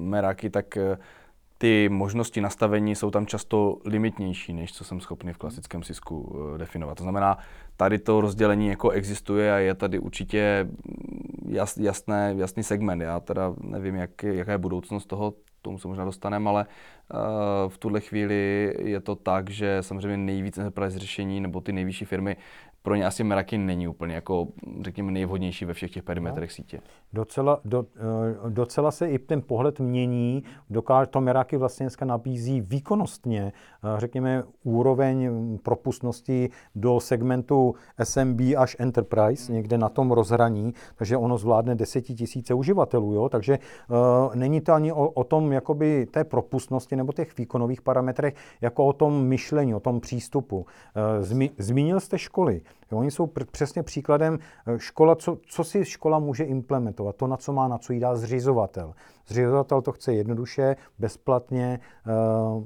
meráky, 0.01 0.49
tak 0.49 0.77
eh, 0.77 0.97
ty 1.62 1.89
možnosti 1.89 2.41
nastavení 2.41 2.95
jsou 2.95 3.12
tam 3.12 3.26
často 3.26 3.78
limitnější, 3.86 4.54
než 4.54 4.74
co 4.74 4.84
jsem 4.84 5.02
schopný 5.02 5.34
v 5.34 5.38
klasickém 5.38 5.84
Cisku 5.84 6.39
eh, 6.56 6.58
definovat. 6.58 6.97
To 6.97 7.04
znamená, 7.04 7.38
tady 7.78 8.00
to 8.00 8.21
rozdělení 8.21 8.67
jako 8.67 8.89
existuje 8.89 9.54
a 9.54 9.58
je 9.58 9.76
tady 9.76 10.00
určitě 10.00 10.67
jas, 11.45 11.78
jasné, 11.78 12.34
jasný 12.38 12.63
segment. 12.63 13.02
Já 13.02 13.19
teda 13.19 13.54
nevím, 13.62 13.95
jak, 13.95 14.24
jaká 14.24 14.52
je 14.52 14.58
budoucnost 14.58 15.06
toho, 15.06 15.34
tomu 15.62 15.78
se 15.78 15.88
možná 15.88 16.06
dostaneme, 16.06 16.50
ale 16.50 16.65
uh, 16.65 17.19
v 17.69 17.78
tuhle 17.78 18.02
chvíli 18.02 18.74
je 18.80 19.00
to 19.00 19.15
tak, 19.15 19.50
že 19.50 19.78
samozřejmě 19.82 20.17
nejvíc 20.17 20.58
enterprise 20.58 21.00
řešení 21.00 21.41
nebo 21.41 21.62
ty 21.62 21.71
nejvyšší 21.71 22.06
firmy 22.06 22.38
pro 22.84 22.96
ně 22.96 23.06
asi 23.06 23.24
Meraki 23.24 23.58
není 23.58 23.88
úplně 23.88 24.15
jako, 24.15 24.48
řekněme, 24.82 25.12
nejvhodnější 25.12 25.65
ve 25.65 25.74
všech 25.74 25.91
těch 25.91 26.04
perimetrech 26.04 26.50
no. 26.50 26.54
sítě. 26.54 26.80
Docela, 27.13 27.60
do, 27.65 27.86
eh, 27.96 28.50
docela 28.50 28.91
se 28.91 29.10
i 29.10 29.20
ten 29.20 29.41
pohled 29.41 29.80
mění. 29.80 30.44
Dokáže 30.70 31.08
to 31.08 31.22
Meraki 31.22 31.58
vlastně 31.58 31.84
dneska 31.84 32.06
nabízí 32.06 32.62
výkonnostně, 32.62 33.54
eh, 33.84 34.00
řekněme, 34.00 34.44
úroveň 34.63 35.30
propustnosti 35.63 36.50
do 36.76 37.00
segmentu 37.00 37.76
SMB 37.98 38.56
až 38.58 38.76
Enterprise, 38.80 39.54
někde 39.54 39.78
na 39.78 39.89
tom 39.89 40.12
rozhraní, 40.12 40.74
takže 40.96 41.17
ono 41.17 41.38
zvládne 41.38 41.76
desetitisíce 41.76 42.54
uživatelů, 42.54 43.13
jo? 43.13 43.30
takže 43.30 43.60
uh, 43.89 44.36
není 44.36 44.62
to 44.62 44.74
ani 44.74 44.91
o, 44.91 45.10
o 45.10 45.24
tom 45.24 45.52
jakoby 45.52 46.06
té 46.06 46.24
propustnosti 46.24 46.96
nebo 46.96 47.13
těch 47.13 47.38
výkonových 47.38 47.82
parametrech, 47.82 48.36
jako 48.62 48.86
o 48.86 48.94
tom 48.94 49.24
myšlení, 49.24 49.76
o 49.76 49.80
tom 49.80 50.00
přístupu. 50.00 50.58
Uh, 50.58 50.65
zmi, 51.20 51.50
zmínil 51.58 52.00
jste 52.00 52.17
školy. 52.17 52.62
Jo, 52.91 52.97
oni 52.97 53.12
jsou 53.12 53.25
pr- 53.25 53.45
přesně 53.51 53.84
příkladem 53.84 54.39
eh, 54.67 54.79
škola, 54.79 55.15
co, 55.15 55.38
co 55.47 55.63
si 55.63 55.86
škola 55.86 56.19
může 56.19 56.43
implementovat, 56.43 57.15
to, 57.15 57.27
na 57.27 57.38
co 57.38 57.53
má, 57.53 57.67
na 57.67 57.77
co 57.77 57.93
jí 57.93 57.99
dá 57.99 58.15
zřizovatel. 58.15 58.93
Zřizovatel 59.27 59.81
to 59.81 59.91
chce 59.91 60.13
jednoduše, 60.13 60.75
bezplatně, 60.99 61.79
uh, 62.57 62.63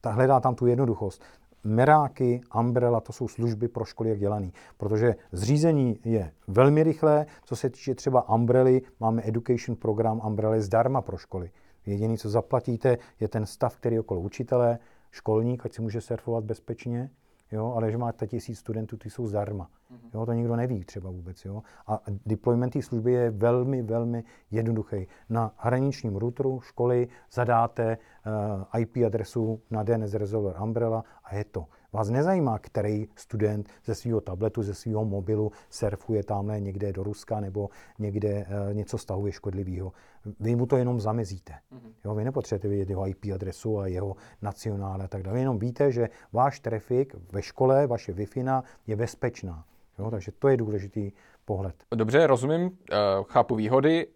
ta 0.00 0.10
hledá 0.10 0.40
tam 0.40 0.54
tu 0.54 0.66
jednoduchost. 0.66 1.22
Meráky, 1.64 2.40
Umbrella, 2.60 3.00
to 3.00 3.12
jsou 3.12 3.28
služby 3.28 3.68
pro 3.68 3.84
školy 3.84 4.08
jak 4.10 4.18
dělaný. 4.18 4.52
Protože 4.76 5.14
zřízení 5.32 5.98
je 6.04 6.32
velmi 6.48 6.82
rychlé, 6.82 7.26
co 7.44 7.56
se 7.56 7.70
týče 7.70 7.94
třeba 7.94 8.28
Umbrelly, 8.28 8.82
máme 9.00 9.22
education 9.24 9.76
program 9.76 10.20
Umbrella 10.26 10.60
zdarma 10.60 11.02
pro 11.02 11.16
školy. 11.16 11.50
Jediný, 11.86 12.18
co 12.18 12.30
zaplatíte, 12.30 12.98
je 13.20 13.28
ten 13.28 13.46
stav, 13.46 13.76
který 13.76 13.94
je 13.94 14.00
okolo 14.00 14.20
učitele, 14.20 14.78
školník, 15.10 15.66
ať 15.66 15.74
si 15.74 15.82
může 15.82 16.00
surfovat 16.00 16.44
bezpečně, 16.44 17.10
jo, 17.54 17.72
ale 17.76 17.90
že 17.90 17.98
máte 17.98 18.26
tisíc 18.26 18.58
studentů, 18.58 18.96
ty 18.96 19.10
jsou 19.10 19.26
zdarma. 19.26 19.70
Jo, 20.14 20.26
to 20.26 20.32
nikdo 20.32 20.56
neví 20.56 20.84
třeba 20.84 21.10
vůbec. 21.10 21.44
Jo. 21.44 21.62
A 21.86 22.00
deployment 22.26 22.72
té 22.72 22.82
služby 22.82 23.12
je 23.12 23.30
velmi, 23.30 23.82
velmi 23.82 24.24
jednoduchý. 24.50 25.06
Na 25.28 25.54
hraničním 25.56 26.16
routeru 26.16 26.60
školy 26.60 27.08
zadáte 27.32 27.98
uh, 27.98 28.64
eh, 28.74 28.80
IP 28.80 28.96
adresu 29.06 29.60
na 29.70 29.82
DNS 29.82 30.14
Resolver 30.14 30.62
Umbrella 30.62 31.04
a 31.24 31.34
je 31.34 31.44
to. 31.44 31.66
Vás 31.94 32.10
nezajímá, 32.10 32.58
který 32.58 33.08
student 33.16 33.68
ze 33.84 33.94
svého 33.94 34.20
tabletu, 34.20 34.62
ze 34.62 34.74
svého 34.74 35.04
mobilu 35.04 35.52
surfuje 35.70 36.24
tamhle 36.24 36.60
někde 36.60 36.92
do 36.92 37.02
Ruska 37.02 37.40
nebo 37.40 37.68
někde 37.98 38.46
uh, 38.68 38.74
něco 38.74 38.98
stahuje 38.98 39.32
škodlivého. 39.32 39.92
Vy 40.40 40.56
mu 40.56 40.66
to 40.66 40.76
jenom 40.76 41.00
zamezíte. 41.00 41.52
Mm-hmm. 41.52 41.92
Jo, 42.04 42.14
vy 42.14 42.24
nepotřebujete 42.24 42.68
vědět 42.68 42.90
jeho 42.90 43.08
IP 43.08 43.24
adresu 43.34 43.78
a 43.78 43.86
jeho 43.86 44.16
nacionále 44.42 45.04
a 45.04 45.08
tak 45.08 45.22
dále. 45.22 45.34
Vy 45.34 45.40
jenom 45.40 45.58
víte, 45.58 45.92
že 45.92 46.08
váš 46.32 46.60
trafik 46.60 47.14
ve 47.32 47.42
škole, 47.42 47.86
vaše 47.86 48.12
Wi-Fi 48.12 48.62
je 48.86 48.96
bezpečná. 48.96 49.64
Jo, 49.98 50.10
takže 50.10 50.32
to 50.32 50.48
je 50.48 50.56
důležitý 50.56 51.12
pohled. 51.44 51.74
Dobře, 51.94 52.26
rozumím, 52.26 52.78
eh, 52.92 52.96
chápu 53.28 53.54
výhody. 53.54 54.06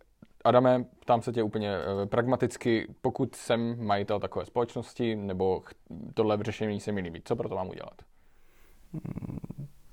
Adame, 0.44 0.85
ptám 1.01 1.22
se 1.22 1.33
tě 1.33 1.42
úplně 1.42 1.77
eh, 1.77 2.07
pragmaticky, 2.07 2.87
pokud 3.01 3.35
jsem 3.35 3.87
majitel 3.87 4.20
takové 4.20 4.44
společnosti, 4.44 5.16
nebo 5.16 5.62
tohle 6.14 6.37
v 6.37 6.42
řešení 6.42 6.81
se 6.81 6.92
mi 6.92 7.01
líbí, 7.01 7.22
co 7.24 7.37
pro 7.37 7.48
to 7.48 7.55
mám 7.55 7.68
udělat? 7.68 8.03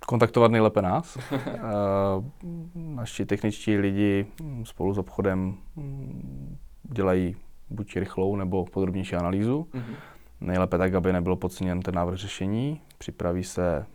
Kontaktovat 0.08 0.52
nejlépe 0.52 0.82
nás. 0.82 1.18
Eh, 1.34 2.72
naši 2.76 3.26
techničtí 3.26 3.78
lidi 3.78 4.28
spolu 4.64 4.94
s 4.94 4.98
obchodem 4.98 5.58
mm, 5.76 6.58
dělají 6.84 7.36
buď 7.70 7.96
rychlou 7.96 8.36
nebo 8.36 8.66
podrobnější 8.66 9.16
analýzu. 9.16 9.68
Mm-hmm. 9.74 9.96
Nejlépe 10.42 10.78
tak, 10.78 10.94
aby 10.94 11.14
nebylo 11.14 11.36
podceněn 11.36 11.82
ten 11.82 11.96
návrh 11.96 12.18
řešení. 12.18 12.82
Připraví 12.98 13.44
se 13.44 13.86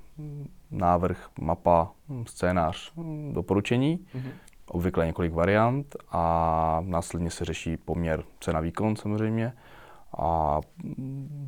návrh, 0.70 1.28
mapa, 1.40 1.90
scénář, 2.26 2.92
doporučení, 3.32 3.98
mm-hmm. 4.14 4.30
Obvykle 4.70 5.06
několik 5.06 5.32
variant 5.32 5.96
a 6.10 6.82
následně 6.84 7.30
se 7.30 7.44
řeší 7.44 7.76
poměr 7.76 8.24
cena 8.40 8.60
výkon 8.60 8.96
samozřejmě 8.96 9.52
a 10.18 10.60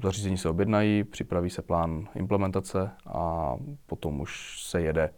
zařízení 0.02 0.38
se 0.38 0.48
objednají, 0.48 1.04
připraví 1.04 1.50
se 1.50 1.62
plán 1.62 2.08
implementace 2.14 2.90
a 3.06 3.54
potom 3.86 4.20
už 4.20 4.62
se 4.64 4.80
jede 4.80 5.10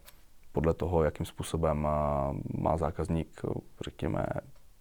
podle 0.53 0.75
toho, 0.75 1.05
jakým 1.05 1.27
způsobem 1.27 1.88
má 2.59 2.77
zákazník, 2.77 3.43
řekněme, 3.85 4.27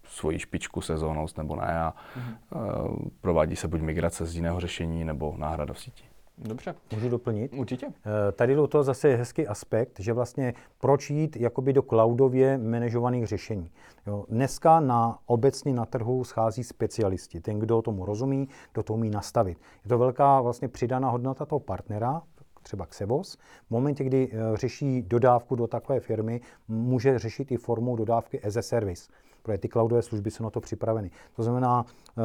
svoji 0.04 0.38
špičku, 0.38 0.80
sezónnost 0.80 1.38
nebo 1.38 1.56
ne 1.56 1.80
a 1.80 1.94
mm-hmm. 2.16 3.10
provádí 3.20 3.56
se 3.56 3.68
buď 3.68 3.80
migrace 3.80 4.26
z 4.26 4.36
jiného 4.36 4.60
řešení 4.60 5.04
nebo 5.04 5.34
náhrada 5.36 5.74
v 5.74 5.80
síti. 5.80 6.04
Dobře. 6.38 6.74
Můžu 6.94 7.08
doplnit? 7.08 7.52
Určitě. 7.56 7.86
Eh, 7.86 8.32
tady 8.32 8.54
do 8.54 8.66
toho 8.66 8.84
zase 8.84 9.08
je 9.08 9.16
hezký 9.16 9.46
aspekt, 9.46 10.00
že 10.00 10.12
vlastně 10.12 10.54
proč 10.80 11.10
jít 11.10 11.36
jakoby 11.36 11.72
do 11.72 11.82
cloudově 11.82 12.58
manažovaných 12.58 13.26
řešení. 13.26 13.70
Jo, 14.06 14.24
dneska 14.28 14.80
na, 14.80 15.18
obecně 15.26 15.74
na 15.74 15.84
trhu 15.84 16.24
schází 16.24 16.64
specialisti. 16.64 17.40
Ten, 17.40 17.58
kdo 17.58 17.82
tomu 17.82 18.04
rozumí, 18.04 18.48
kdo 18.72 18.82
to 18.82 18.94
umí 18.94 19.10
nastavit. 19.10 19.58
Je 19.84 19.88
to 19.88 19.98
velká 19.98 20.40
vlastně 20.40 20.68
přidaná 20.68 21.10
hodnota 21.10 21.46
toho 21.46 21.60
partnera, 21.60 22.22
třeba 22.62 22.86
Xevos. 22.86 23.36
V 23.66 23.70
momentě, 23.70 24.04
kdy 24.04 24.30
eh, 24.32 24.56
řeší 24.56 25.02
dodávku 25.02 25.56
do 25.56 25.66
takové 25.66 26.00
firmy, 26.00 26.40
může 26.68 27.18
řešit 27.18 27.52
i 27.52 27.56
formou 27.56 27.96
dodávky 27.96 28.40
as 28.40 28.56
a 28.56 28.62
service 28.62 29.10
protože 29.44 29.58
ty 29.58 29.68
cloudové 29.68 30.02
služby 30.02 30.30
jsou 30.30 30.44
na 30.44 30.50
to 30.50 30.60
připraveny. 30.60 31.10
To 31.36 31.42
znamená, 31.42 31.84
eh, 31.86 32.22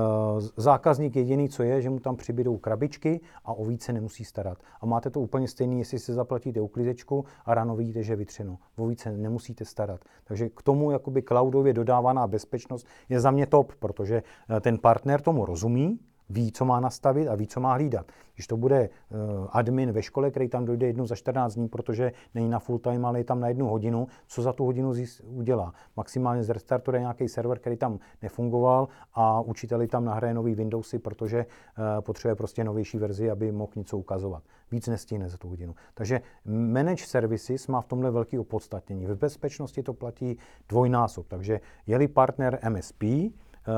zákazník 0.57 1.15
jediný, 1.15 1.49
co 1.49 1.63
je, 1.63 1.81
že 1.81 1.89
mu 1.89 1.99
tam 1.99 2.15
přibydou 2.15 2.57
krabičky 2.57 3.21
a 3.45 3.53
o 3.53 3.65
více 3.65 3.93
nemusí 3.93 4.25
starat. 4.25 4.57
A 4.81 4.85
máte 4.85 5.09
to 5.09 5.19
úplně 5.19 5.47
stejný, 5.47 5.79
jestli 5.79 5.99
si 5.99 6.13
zaplatíte 6.13 6.61
uklízečku 6.61 7.25
a 7.45 7.53
ráno 7.53 7.75
vidíte, 7.75 8.03
že 8.03 8.13
je 8.13 8.17
vytřeno. 8.17 8.57
O 8.77 8.87
více 8.87 9.11
nemusíte 9.11 9.65
starat. 9.65 10.01
Takže 10.23 10.49
k 10.49 10.61
tomu 10.61 10.91
jakoby 10.91 11.21
cloudově 11.21 11.73
dodávaná 11.73 12.27
bezpečnost 12.27 12.87
je 13.09 13.19
za 13.19 13.31
mě 13.31 13.45
top, 13.45 13.73
protože 13.79 14.23
eh, 14.49 14.59
ten 14.59 14.77
partner 14.77 15.21
tomu 15.21 15.45
rozumí, 15.45 15.99
ví, 16.29 16.51
co 16.51 16.65
má 16.65 16.79
nastavit 16.79 17.27
a 17.27 17.35
ví, 17.35 17.47
co 17.47 17.59
má 17.59 17.73
hlídat. 17.73 18.05
Když 18.35 18.47
to 18.47 18.57
bude 18.57 18.89
uh, 18.89 19.47
admin 19.51 19.91
ve 19.91 20.01
škole, 20.01 20.31
který 20.31 20.49
tam 20.49 20.65
dojde 20.65 20.87
jednou 20.87 21.05
za 21.05 21.15
14 21.15 21.55
dní, 21.55 21.67
protože 21.67 22.11
není 22.35 22.49
na 22.49 22.59
full 22.59 22.79
time, 22.79 23.05
ale 23.05 23.19
je 23.19 23.23
tam 23.23 23.39
na 23.39 23.47
jednu 23.47 23.67
hodinu, 23.67 24.07
co 24.27 24.41
za 24.41 24.53
tu 24.53 24.65
hodinu 24.65 24.93
udělá? 25.23 25.73
Maximálně 25.97 26.43
zrestartuje 26.43 26.99
nějaký 26.99 27.27
server, 27.27 27.59
který 27.59 27.77
tam 27.77 27.99
nefungoval 28.21 28.87
a 29.13 29.41
učiteli 29.41 29.87
tam 29.87 30.05
nahraje 30.05 30.33
nový 30.33 30.55
Windowsy, 30.55 30.99
protože 30.99 31.45
uh, 31.45 32.01
potřebuje 32.01 32.35
prostě 32.35 32.63
novější 32.63 32.97
verzi, 32.97 33.31
aby 33.31 33.51
mohl 33.51 33.71
něco 33.75 33.97
ukazovat. 33.97 34.43
Víc 34.71 34.87
nestihne 34.87 35.29
za 35.29 35.37
tu 35.37 35.49
hodinu. 35.49 35.75
Takže 35.93 36.21
manage 36.45 37.05
services 37.05 37.67
má 37.67 37.81
v 37.81 37.87
tomhle 37.87 38.11
velký 38.11 38.39
opodstatnění. 38.39 39.05
V 39.05 39.15
bezpečnosti 39.15 39.83
to 39.83 39.93
platí 39.93 40.37
dvojnásob. 40.69 41.27
Takže 41.27 41.59
je-li 41.87 42.07
partner 42.07 42.59
MSP, 42.69 43.03
Eh, 43.03 43.31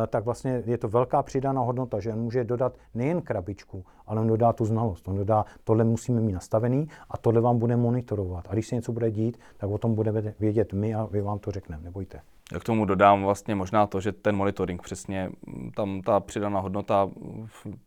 tak 0.08 0.26
vlastně 0.26 0.64
je 0.66 0.78
to 0.78 0.88
velká 0.88 1.24
přidaná 1.24 1.62
hodnota, 1.62 2.00
že 2.00 2.14
on 2.14 2.20
může 2.20 2.44
dodat 2.44 2.78
nejen 2.94 3.22
krabičku, 3.22 3.86
ale 4.08 4.22
on 4.22 4.28
dodá 4.28 4.54
tu 4.54 4.66
znalost. 4.66 5.08
On 5.08 5.18
dodá, 5.18 5.46
tohle 5.64 5.84
musíme 5.84 6.22
mít 6.22 6.34
nastavený 6.34 6.88
a 7.10 7.18
tohle 7.18 7.42
vám 7.42 7.60
bude 7.60 7.78
monitorovat. 7.78 8.48
A 8.50 8.54
když 8.54 8.68
se 8.68 8.76
něco 8.76 8.92
bude 8.92 9.12
dít, 9.12 9.40
tak 9.58 9.70
o 9.70 9.78
tom 9.78 9.96
budeme 9.96 10.34
vědět 10.40 10.74
my 10.74 10.96
a 10.96 11.06
vy 11.06 11.22
vám 11.22 11.40
to 11.40 11.52
řekneme, 11.52 11.84
nebojte. 11.84 12.22
Já 12.54 12.60
k 12.60 12.64
tomu 12.64 12.86
dodám 12.86 13.24
vlastně 13.24 13.56
možná 13.56 13.88
to, 13.88 14.02
že 14.02 14.12
ten 14.12 14.36
monitoring 14.36 14.82
přesně, 14.82 15.30
mm, 15.48 15.72
tam 15.72 16.02
ta 16.02 16.20
přidaná 16.20 16.60
hodnota 16.60 17.10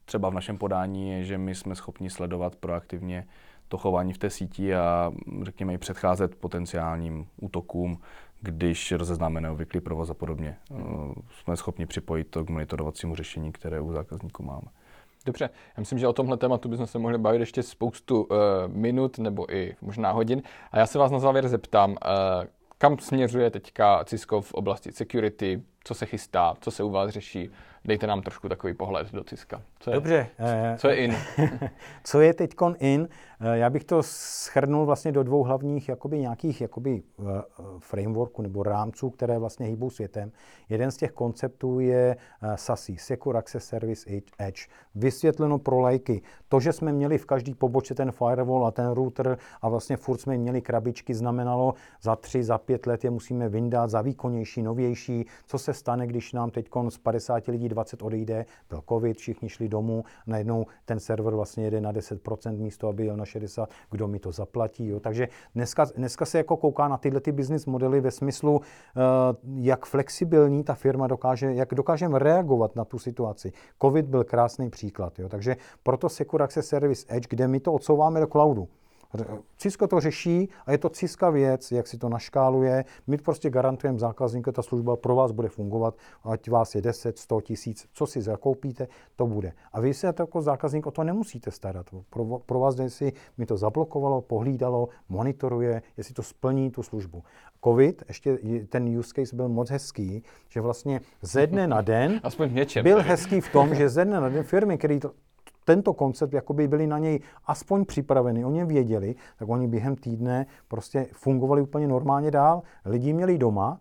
třeba 0.05 0.29
v 0.29 0.35
našem 0.35 0.59
podání 0.59 1.11
je, 1.11 1.25
že 1.25 1.39
my 1.39 1.55
jsme 1.55 1.75
schopni 1.75 2.11
sledovat 2.11 2.57
proaktivně 2.57 3.27
to 3.69 3.79
chování 3.79 4.13
v 4.13 4.19
té 4.19 4.31
síti 4.31 4.75
a 4.75 5.13
řekněme 5.43 5.75
i 5.75 5.79
předcházet 5.79 6.35
potenciálním 6.35 7.27
útokům, 7.41 7.99
když 8.45 8.93
rozeznáme 8.93 9.41
neobvyklý 9.41 9.81
provoz 9.81 10.11
a 10.11 10.15
podobně. 10.15 10.57
Mm. 10.71 11.15
Jsme 11.43 11.57
schopni 11.57 11.87
připojit 11.87 12.25
to 12.25 12.45
k 12.45 12.51
monitorovacímu 12.51 13.15
řešení, 13.15 13.53
které 13.53 13.81
u 13.81 13.93
zákazníků 13.93 14.43
máme. 14.43 14.69
Dobře, 15.27 15.51
já 15.77 15.81
myslím, 15.81 15.99
že 15.99 16.09
o 16.09 16.13
tomhle 16.13 16.37
tématu 16.37 16.69
bychom 16.69 16.87
se 16.87 16.99
mohli 16.99 17.19
bavit 17.19 17.41
ještě 17.41 17.63
spoustu 17.63 18.23
uh, 18.23 18.37
minut 18.67 19.19
nebo 19.19 19.55
i 19.55 19.77
možná 19.83 20.11
hodin. 20.11 20.43
A 20.73 20.79
já 20.79 20.87
se 20.87 20.99
vás 20.99 21.11
na 21.11 21.19
závěr 21.19 21.49
zeptám, 21.49 21.91
uh, 21.91 21.97
kam 22.79 22.99
směřuje 22.99 23.51
teďka 23.51 24.05
Cisco 24.05 24.41
v 24.41 24.55
oblasti 24.55 24.93
security, 24.93 25.63
co 25.85 25.95
se 25.95 26.07
chystá, 26.07 26.55
co 26.61 26.71
se 26.71 26.83
u 26.83 26.91
vás 26.91 27.11
řeší. 27.11 27.51
Dejte 27.87 28.07
nám 28.07 28.23
trošku 28.23 28.49
takový 28.49 28.75
pohled 28.75 29.13
do 29.13 29.25
Ciska. 29.25 29.63
Co 29.81 29.91
je, 29.91 29.95
Dobře. 29.95 30.27
Co 30.77 30.89
je 30.89 30.97
in? 30.97 31.17
co 32.05 32.21
je 32.21 32.35
teď 32.35 32.55
in? 32.79 33.09
Eh, 33.41 33.59
já 33.59 33.71
bych 33.71 33.85
to 33.85 34.03
schrnul 34.03 34.87
vlastně 34.87 35.13
do 35.13 35.23
dvou 35.23 35.43
hlavních 35.43 35.89
jakoby 35.89 36.19
nějakých 36.19 36.61
jakoby 36.61 37.03
eh, 37.03 37.23
frameworků 37.79 38.43
nebo 38.43 38.63
rámců, 38.63 39.11
které 39.11 39.39
vlastně 39.39 39.67
hýbou 39.67 39.91
světem. 39.91 40.33
Jeden 40.69 40.91
z 40.91 40.97
těch 40.97 41.13
konceptů 41.13 41.81
je 41.81 42.17
eh, 42.43 42.57
SASI, 42.57 42.97
Secure 42.97 43.39
Access 43.39 43.65
Service 43.65 44.11
Edge. 44.39 44.67
Vysvětleno 44.95 45.59
pro 45.59 45.81
lajky. 45.81 46.23
To, 46.49 46.61
že 46.61 46.73
jsme 46.73 46.93
měli 46.93 47.19
v 47.19 47.27
každý 47.27 47.55
poboče 47.55 47.95
ten 47.95 48.13
firewall 48.13 48.67
a 48.67 48.71
ten 48.71 48.91
router 48.91 49.39
a 49.63 49.69
vlastně 49.69 49.97
furt 49.97 50.19
jsme 50.19 50.37
měli 50.37 50.63
krabičky, 50.63 51.15
znamenalo 51.15 51.75
za 52.03 52.17
tři, 52.17 52.43
za 52.43 52.59
pět 52.59 52.87
let 52.87 53.05
je 53.05 53.11
musíme 53.11 53.49
vyndat 53.49 53.91
za 53.91 54.03
výkonnější, 54.03 54.63
novější. 54.63 55.27
Co 55.47 55.59
se 55.59 55.75
stane, 55.75 56.07
když 56.07 56.33
nám 56.33 56.51
teď 56.51 56.69
z 56.89 56.99
50 56.99 57.47
lidí 57.47 57.69
20 57.75 58.03
odejde, 58.03 58.47
byl 58.69 58.83
covid, 58.89 59.17
všichni 59.17 59.49
šli 59.49 59.69
domů, 59.69 60.05
najednou 60.27 60.67
ten 60.85 61.01
server 61.01 61.35
vlastně 61.35 61.65
jede 61.65 61.81
na 61.81 61.93
10% 61.93 62.59
místo, 62.59 62.89
aby 62.89 63.07
jel 63.07 63.17
na 63.17 63.25
60, 63.25 63.71
kdo 63.91 64.09
mi 64.09 64.19
to 64.19 64.33
zaplatí. 64.33 64.87
Jo. 64.87 65.01
Takže 65.01 65.29
dneska, 65.55 65.85
dneska 65.97 66.25
se 66.25 66.39
jako 66.39 66.57
kouká 66.57 66.89
na 66.89 66.97
tyhle 66.97 67.21
ty 67.21 67.33
business 67.33 67.67
modely 67.67 68.01
ve 68.01 68.11
smyslu, 68.11 68.57
uh, 68.57 68.63
jak 69.57 69.87
flexibilní 69.87 70.65
ta 70.65 70.75
firma 70.75 71.07
dokáže, 71.07 71.55
jak 71.55 71.75
dokážeme 71.75 72.19
reagovat 72.19 72.77
na 72.77 72.85
tu 72.85 72.99
situaci. 72.99 73.53
Covid 73.83 74.07
byl 74.07 74.25
krásný 74.25 74.71
příklad. 74.71 75.19
Jo. 75.19 75.29
Takže 75.29 75.57
proto 75.83 76.09
Secure 76.09 76.45
Access 76.45 76.69
Service 76.69 77.07
Edge, 77.09 77.27
kde 77.31 77.49
my 77.49 77.61
to 77.61 77.73
odsouváme 77.73 78.21
do 78.21 78.27
cloudu. 78.27 78.69
Cisco 79.57 79.87
to 79.87 80.01
řeší 80.01 80.49
a 80.67 80.73
je 80.73 80.79
to 80.79 80.89
Cisco 80.89 81.33
věc, 81.33 81.73
jak 81.73 81.87
si 81.87 81.99
to 81.99 82.09
naškáluje. 82.09 82.85
My 83.07 83.17
prostě 83.17 83.51
garantujeme 83.51 83.99
zákazníku, 83.99 84.53
ta 84.53 84.63
služba 84.63 84.97
pro 84.97 85.15
vás 85.15 85.33
bude 85.33 85.49
fungovat, 85.49 85.95
ať 86.25 86.51
vás 86.51 86.75
je 86.75 86.83
10, 86.83 87.19
100 87.19 87.41
tisíc, 87.41 87.87
co 87.93 88.07
si 88.07 88.23
zakoupíte, 88.23 88.89
to 89.17 89.27
bude. 89.27 89.53
A 89.73 89.81
vy 89.81 89.95
se 89.95 90.07
jako 90.07 90.43
zákazník 90.43 90.87
o 90.87 90.91
to 90.91 91.05
nemusíte 91.05 91.51
starat. 91.51 91.87
Pro, 92.11 92.39
pro 92.39 92.61
vás, 92.61 92.79
jestli 92.79 93.13
mi 93.39 93.47
to 93.47 93.57
zablokovalo, 93.57 94.21
pohlídalo, 94.21 94.89
monitoruje, 95.09 95.83
jestli 95.97 96.15
to 96.15 96.23
splní 96.23 96.71
tu 96.71 96.83
službu. 96.83 97.23
COVID, 97.65 98.03
ještě 98.09 98.39
ten 98.69 98.99
use 98.99 99.13
case 99.15 99.37
byl 99.37 99.49
moc 99.49 99.71
hezký, 99.71 100.23
že 100.49 100.61
vlastně 100.61 101.01
ze 101.23 101.47
dne 101.47 101.67
na 101.67 101.81
den 101.81 102.21
Aspoň 102.23 102.55
něčem, 102.55 102.83
byl 102.83 103.03
hezký 103.03 103.41
v 103.41 103.53
tom, 103.53 103.75
že 103.75 103.89
ze 103.89 104.05
dne 104.05 104.21
na 104.21 104.29
den 104.29 104.45
firmy, 104.45 104.79
které 104.79 104.99
to, 104.99 105.11
tento 105.65 105.95
koncept 105.95 106.33
jakoby 106.33 106.69
byli 106.69 106.87
na 106.87 106.99
něj 106.99 107.21
aspoň 107.47 107.85
připraveni, 107.85 108.45
oni 108.45 108.65
věděli, 108.65 109.15
tak 109.39 109.49
oni 109.49 109.69
během 109.69 109.97
týdne 109.97 110.47
prostě 110.69 111.07
fungovali 111.13 111.63
úplně 111.63 111.89
normálně 111.89 112.31
dál. 112.31 112.63
Lidi 112.85 113.13
měli 113.13 113.39
doma, 113.39 113.81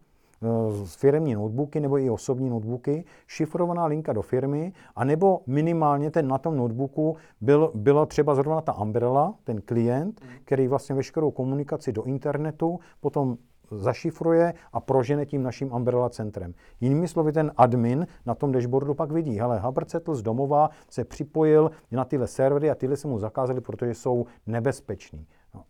z 0.84 0.96
eh, 0.96 0.98
firmní 0.98 1.34
notebooky 1.36 1.80
nebo 1.80 1.98
i 1.98 2.10
osobní 2.10 2.50
notebooky, 2.50 3.06
šifrovaná 3.28 3.86
linka 3.86 4.14
do 4.14 4.22
firmy, 4.22 4.74
anebo 4.96 5.42
minimálně 5.48 6.12
ten 6.12 6.28
na 6.28 6.38
tom 6.38 6.58
notebooku 6.58 7.16
byl, 7.42 7.72
byla 7.76 8.06
třeba 8.06 8.36
zrovna 8.36 8.62
ta 8.62 8.74
Umbrella, 8.74 9.34
ten 9.44 9.62
klient, 9.62 10.22
který 10.44 10.68
vlastně 10.68 10.96
veškerou 10.96 11.32
komunikaci 11.32 11.92
do 11.92 12.04
internetu 12.04 12.80
potom 13.00 13.38
zašifruje 13.78 14.54
a 14.74 14.80
prožene 14.80 15.26
tím 15.26 15.44
naším 15.44 15.74
umbrella 15.74 16.10
centrem. 16.10 16.54
Jinými 16.82 17.08
slovy, 17.08 17.32
ten 17.32 17.52
admin 17.58 18.08
na 18.26 18.36
tom 18.36 18.52
dashboardu 18.52 18.94
pak 18.94 19.12
vidí, 19.12 19.40
hele, 19.40 19.60
Habercetl 19.60 20.16
z 20.16 20.22
domova 20.22 20.70
se 20.90 21.04
připojil 21.06 21.72
na 21.92 22.06
tyhle 22.06 22.28
servery 22.28 22.70
a 22.72 22.76
tyhle 22.76 22.98
se 22.98 23.08
mu 23.08 23.20
zakázali, 23.20 23.62
protože 23.62 23.94
jsou 23.94 24.26
nebezpeční. 24.48 25.28
No. 25.54 25.64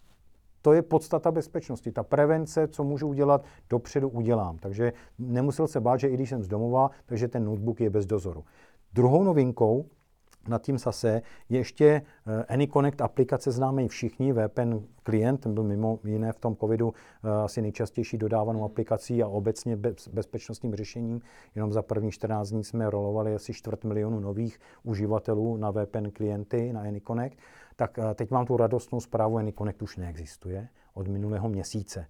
To 0.61 0.73
je 0.73 0.81
podstata 0.81 1.31
bezpečnosti. 1.31 1.91
Ta 1.91 2.03
prevence, 2.03 2.67
co 2.67 2.83
můžu 2.83 3.07
udělat, 3.07 3.45
dopředu 3.69 4.09
udělám. 4.09 4.57
Takže 4.57 4.93
nemusel 5.19 5.67
se 5.67 5.81
bát, 5.81 5.99
že 5.99 6.07
i 6.07 6.13
když 6.13 6.29
jsem 6.29 6.43
z 6.43 6.47
domova, 6.47 6.89
takže 7.05 7.27
ten 7.27 7.45
notebook 7.45 7.81
je 7.81 7.89
bez 7.89 8.05
dozoru. 8.05 8.43
Druhou 8.93 9.23
novinkou 9.23 9.85
na 10.47 10.59
tím 10.59 10.79
SASE 10.79 11.21
je 11.49 11.59
ještě 11.59 11.85
eh, 11.85 12.43
AnyConnect 12.43 13.01
aplikace 13.01 13.51
známý 13.51 13.87
všichni, 13.87 14.33
VPN 14.33 14.79
klient, 15.03 15.37
ten 15.37 15.53
byl 15.53 15.63
mimo 15.63 15.99
jiné 16.03 16.33
v 16.33 16.39
tom 16.39 16.55
covidu 16.55 16.93
eh, 17.23 17.29
asi 17.29 17.61
nejčastější 17.61 18.17
dodávanou 18.17 18.63
aplikací 18.63 19.23
a 19.23 19.27
obecně 19.27 19.77
bezpečnostním 20.11 20.75
řešením. 20.75 21.21
Jenom 21.55 21.71
za 21.71 21.81
první 21.81 22.11
14 22.11 22.49
dní 22.49 22.63
jsme 22.63 22.89
rolovali 22.89 23.35
asi 23.35 23.53
čtvrt 23.53 23.83
milionu 23.83 24.19
nových 24.19 24.59
uživatelů 24.83 25.57
na 25.57 25.71
VPN 25.71 26.09
klienty 26.13 26.73
na 26.73 26.81
AnyConnect. 26.81 27.37
Tak 27.75 27.99
eh, 27.99 28.13
teď 28.15 28.31
mám 28.31 28.45
tu 28.45 28.57
radostnou 28.57 28.99
zprávu, 28.99 29.37
AnyConnect 29.37 29.81
už 29.81 29.97
neexistuje 29.97 30.67
od 30.93 31.07
minulého 31.07 31.49
měsíce. 31.49 32.05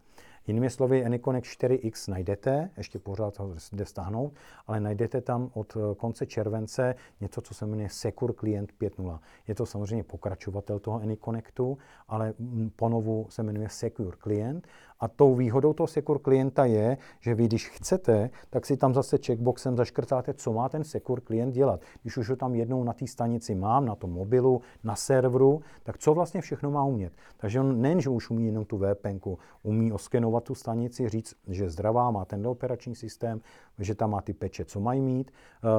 Jinými 0.48 0.70
slovy, 0.70 1.06
Anyconnect 1.06 1.48
4X 1.48 2.12
najdete, 2.12 2.70
ještě 2.78 3.00
pořád 3.00 3.40
ho 3.40 3.56
jde 3.74 3.86
stáhnout, 3.86 4.34
ale 4.68 4.80
najdete 4.80 5.22
tam 5.22 5.50
od 5.54 5.78
eh, 5.78 5.96
konce 5.96 6.26
července 6.26 6.96
něco, 7.22 7.42
co 7.42 7.54
se 7.54 7.66
jmenuje 7.66 7.90
Secure 7.90 8.34
Client 8.34 8.74
5.0. 8.82 9.20
Je 9.48 9.56
to 9.56 9.66
samozřejmě 9.66 10.04
pokračovatel 10.04 10.80
toho 10.80 11.02
Anyconnectu, 11.02 11.78
ale 12.08 12.34
ponovu 12.76 13.26
se 13.30 13.44
jmenuje 13.44 13.70
Secure 13.70 14.18
Client 14.24 14.68
a 15.04 15.08
tou 15.08 15.36
výhodou 15.36 15.74
toho 15.74 15.88
Secure 15.88 16.20
klienta 16.20 16.66
je, 16.66 16.98
že 17.20 17.36
vy, 17.36 17.46
když 17.46 17.70
chcete, 17.70 18.30
tak 18.50 18.66
si 18.66 18.78
tam 18.78 18.94
zase 18.94 19.18
checkboxem 19.26 19.78
zaškrtáte, 19.78 20.34
co 20.34 20.54
má 20.54 20.70
ten 20.70 20.84
Secure 20.84 21.22
klient 21.22 21.52
dělat. 21.52 21.82
Když 22.02 22.18
už 22.18 22.30
ho 22.30 22.36
tam 22.36 22.56
jednou 22.56 22.84
na 22.84 22.94
té 22.94 23.08
stanici 23.08 23.56
mám, 23.56 23.86
na 23.86 23.96
tom 23.96 24.12
mobilu, 24.12 24.62
na 24.84 24.96
serveru, 24.96 25.62
tak 25.84 25.98
co 25.98 26.14
vlastně 26.14 26.42
všechno 26.42 26.72
má 26.72 26.84
umět. 26.86 27.14
Takže 27.38 27.60
on 27.60 27.82
nejen, 27.82 28.02
že 28.02 28.10
už 28.10 28.30
umí 28.30 28.46
jenom 28.46 28.66
tu 28.66 28.78
VPN, 28.78 29.20
umí 29.64 29.92
oskenovat 29.92 30.44
tu 30.44 30.56
stanici, 30.56 31.10
říct, 31.10 31.36
že 31.48 31.70
zdravá, 31.70 32.12
má 32.12 32.26
ten 32.26 32.48
operační 32.48 32.96
systém, 32.96 33.42
že 33.80 33.96
tam 33.96 34.12
má 34.12 34.22
ty 34.22 34.34
peče, 34.34 34.66
co 34.66 34.80
mají 34.80 35.02
mít. 35.02 35.32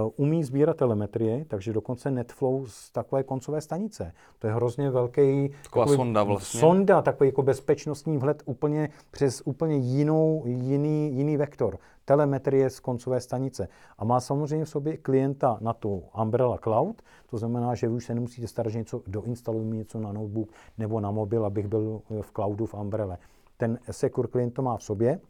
Uh, 0.04 0.10
umí 0.16 0.44
sbírat 0.44 0.76
telemetrie, 0.76 1.44
takže 1.44 1.72
dokonce 1.72 2.10
Netflow 2.10 2.66
z 2.66 2.90
takové 2.90 3.22
koncové 3.22 3.60
stanice. 3.60 4.12
To 4.38 4.46
je 4.46 4.52
hrozně 4.52 4.90
velký... 4.90 5.50
Taková 5.62 5.84
takový, 5.84 5.96
sonda 5.96 6.22
vlastně. 6.22 6.60
Sonda, 6.60 7.02
takový 7.02 7.28
jako 7.28 7.42
bezpečnostní 7.42 8.18
vhled 8.18 8.42
úplně 8.44 8.88
přes 9.14 9.42
úplně 9.44 9.76
jinou, 9.76 10.42
jiný, 10.46 11.16
jiný 11.16 11.36
vektor. 11.36 11.78
Telemetrie 12.04 12.70
z 12.70 12.80
koncové 12.80 13.20
stanice. 13.20 13.68
A 13.98 14.04
má 14.04 14.20
samozřejmě 14.20 14.64
v 14.64 14.68
sobě 14.68 14.96
klienta 14.96 15.58
na 15.60 15.72
tu 15.72 16.02
Umbrella 16.22 16.58
Cloud, 16.58 17.02
to 17.30 17.38
znamená, 17.38 17.74
že 17.74 17.88
vy 17.88 17.94
už 17.94 18.04
se 18.04 18.14
nemusíte 18.14 18.46
starat, 18.46 18.70
že 18.70 18.78
něco 18.78 19.02
doinstaluji 19.06 19.76
něco 19.76 20.00
na 20.00 20.12
notebook 20.12 20.48
nebo 20.78 21.00
na 21.00 21.10
mobil, 21.10 21.44
abych 21.44 21.66
byl 21.66 22.02
v 22.20 22.32
cloudu 22.32 22.66
v 22.66 22.74
Umbrella. 22.74 23.18
Ten 23.56 23.78
Secure 23.90 24.28
klient 24.28 24.54
to 24.54 24.62
má 24.62 24.76
v 24.76 24.82
sobě, 24.82 25.20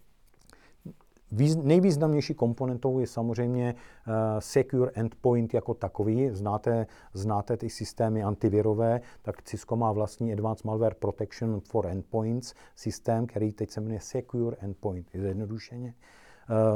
nejvýznamnější 1.63 2.35
komponentou 2.35 2.99
je 2.99 3.07
samozřejmě 3.07 3.75
uh, 3.75 4.13
Secure 4.39 4.91
Endpoint 4.95 5.55
jako 5.55 5.75
takový. 5.75 6.31
Znáte, 6.31 6.87
znáte 7.13 7.57
ty 7.57 7.71
systémy 7.71 8.23
antivirové, 8.23 9.01
tak 9.23 9.43
Cisco 9.43 9.77
má 9.77 9.93
vlastní 9.93 10.33
Advanced 10.33 10.65
Malware 10.65 10.95
Protection 10.95 11.61
for 11.61 11.87
Endpoints 11.87 12.55
systém, 12.77 13.27
který 13.27 13.53
teď 13.53 13.71
se 13.71 13.81
jmenuje 13.81 14.01
Secure 14.01 14.57
Endpoint, 14.61 15.11
zjednodušeně. 15.15 15.95
Eh, 15.99 16.24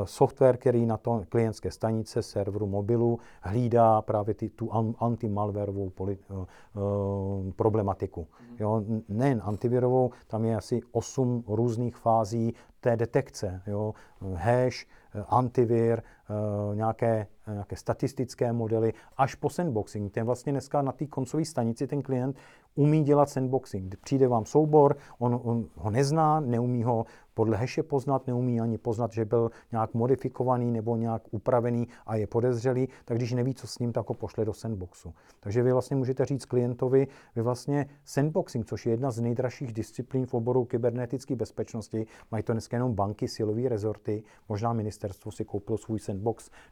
software, 0.05 0.57
který 0.57 0.87
na 0.87 0.97
to 0.97 1.23
klientské 1.29 1.71
stanice, 1.71 2.23
serveru 2.23 2.66
mobilu 2.66 3.19
hlídá 3.43 4.03
právě 4.03 4.35
ty, 4.35 4.49
tu 4.49 4.71
antimalwareovou 4.99 5.91
poli, 5.91 6.19
uh, 6.29 7.53
problematiku. 7.57 8.27
Mm. 8.51 8.57
Jo, 8.61 8.83
nejen 9.09 9.43
antivirovou, 9.45 10.11
tam 10.27 10.45
je 10.45 10.57
asi 10.57 10.81
8 10.93 11.45
různých 11.49 11.97
fází 11.97 12.55
té 12.81 12.97
detekce. 12.97 13.62
Jo. 13.66 13.95
Hash, 14.35 14.87
antivir, 15.29 16.03
nějaké, 16.74 17.26
nějaké 17.53 17.76
statistické 17.76 18.53
modely, 18.53 18.93
až 19.16 19.35
po 19.35 19.51
sandboxing. 19.51 20.12
Ten 20.12 20.26
vlastně 20.26 20.53
dneska 20.53 20.83
na 20.83 20.93
té 20.93 21.07
koncové 21.07 21.45
stanici 21.45 21.87
ten 21.87 22.03
klient 22.03 22.37
umí 22.74 23.03
dělat 23.03 23.31
sandboxing. 23.31 23.97
Přijde 23.97 24.29
vám 24.29 24.45
soubor, 24.45 24.97
on, 25.18 25.41
on 25.43 25.64
ho 25.74 25.91
nezná, 25.91 26.41
neumí 26.41 26.85
ho 26.85 27.07
podle 27.35 27.57
heše 27.57 27.83
poznat, 27.83 28.26
neumí 28.26 28.61
ani 28.61 28.79
poznat, 28.79 29.12
že 29.12 29.24
byl 29.24 29.51
nějak 29.72 29.95
modifikovaný 29.95 30.70
nebo 30.70 30.97
nějak 30.97 31.22
upravený 31.31 31.89
a 32.07 32.16
je 32.16 32.26
podezřelý, 32.26 32.89
tak 33.05 33.16
když 33.16 33.33
neví, 33.33 33.55
co 33.55 33.66
s 33.66 33.79
ním, 33.79 33.93
tak 33.93 34.09
ho 34.09 34.14
pošle 34.14 34.45
do 34.45 34.53
sandboxu. 34.53 35.14
Takže 35.41 35.62
vy 35.62 35.72
vlastně 35.72 35.97
můžete 35.97 36.24
říct 36.24 36.45
klientovi, 36.45 37.07
vy 37.37 37.43
vlastně 37.43 37.87
sandboxing, 38.05 38.66
což 38.66 38.87
je 38.87 38.93
jedna 38.93 39.11
z 39.11 39.20
nejdražších 39.20 39.72
disciplín 39.72 40.26
v 40.26 40.35
oboru 40.35 40.64
kybernetické 40.64 41.37
bezpečnosti, 41.37 42.07
mají 42.31 42.43
to 42.43 42.53
dneska 42.53 42.76
jenom 42.76 42.95
banky, 42.95 43.29
silové 43.29 43.68
rezorty, 43.68 44.22
možná 44.49 44.72
ministerstvo 44.72 45.33
si 45.33 45.45
koupilo 45.45 45.79
svůj 45.79 45.99
sandbox 45.99 46.18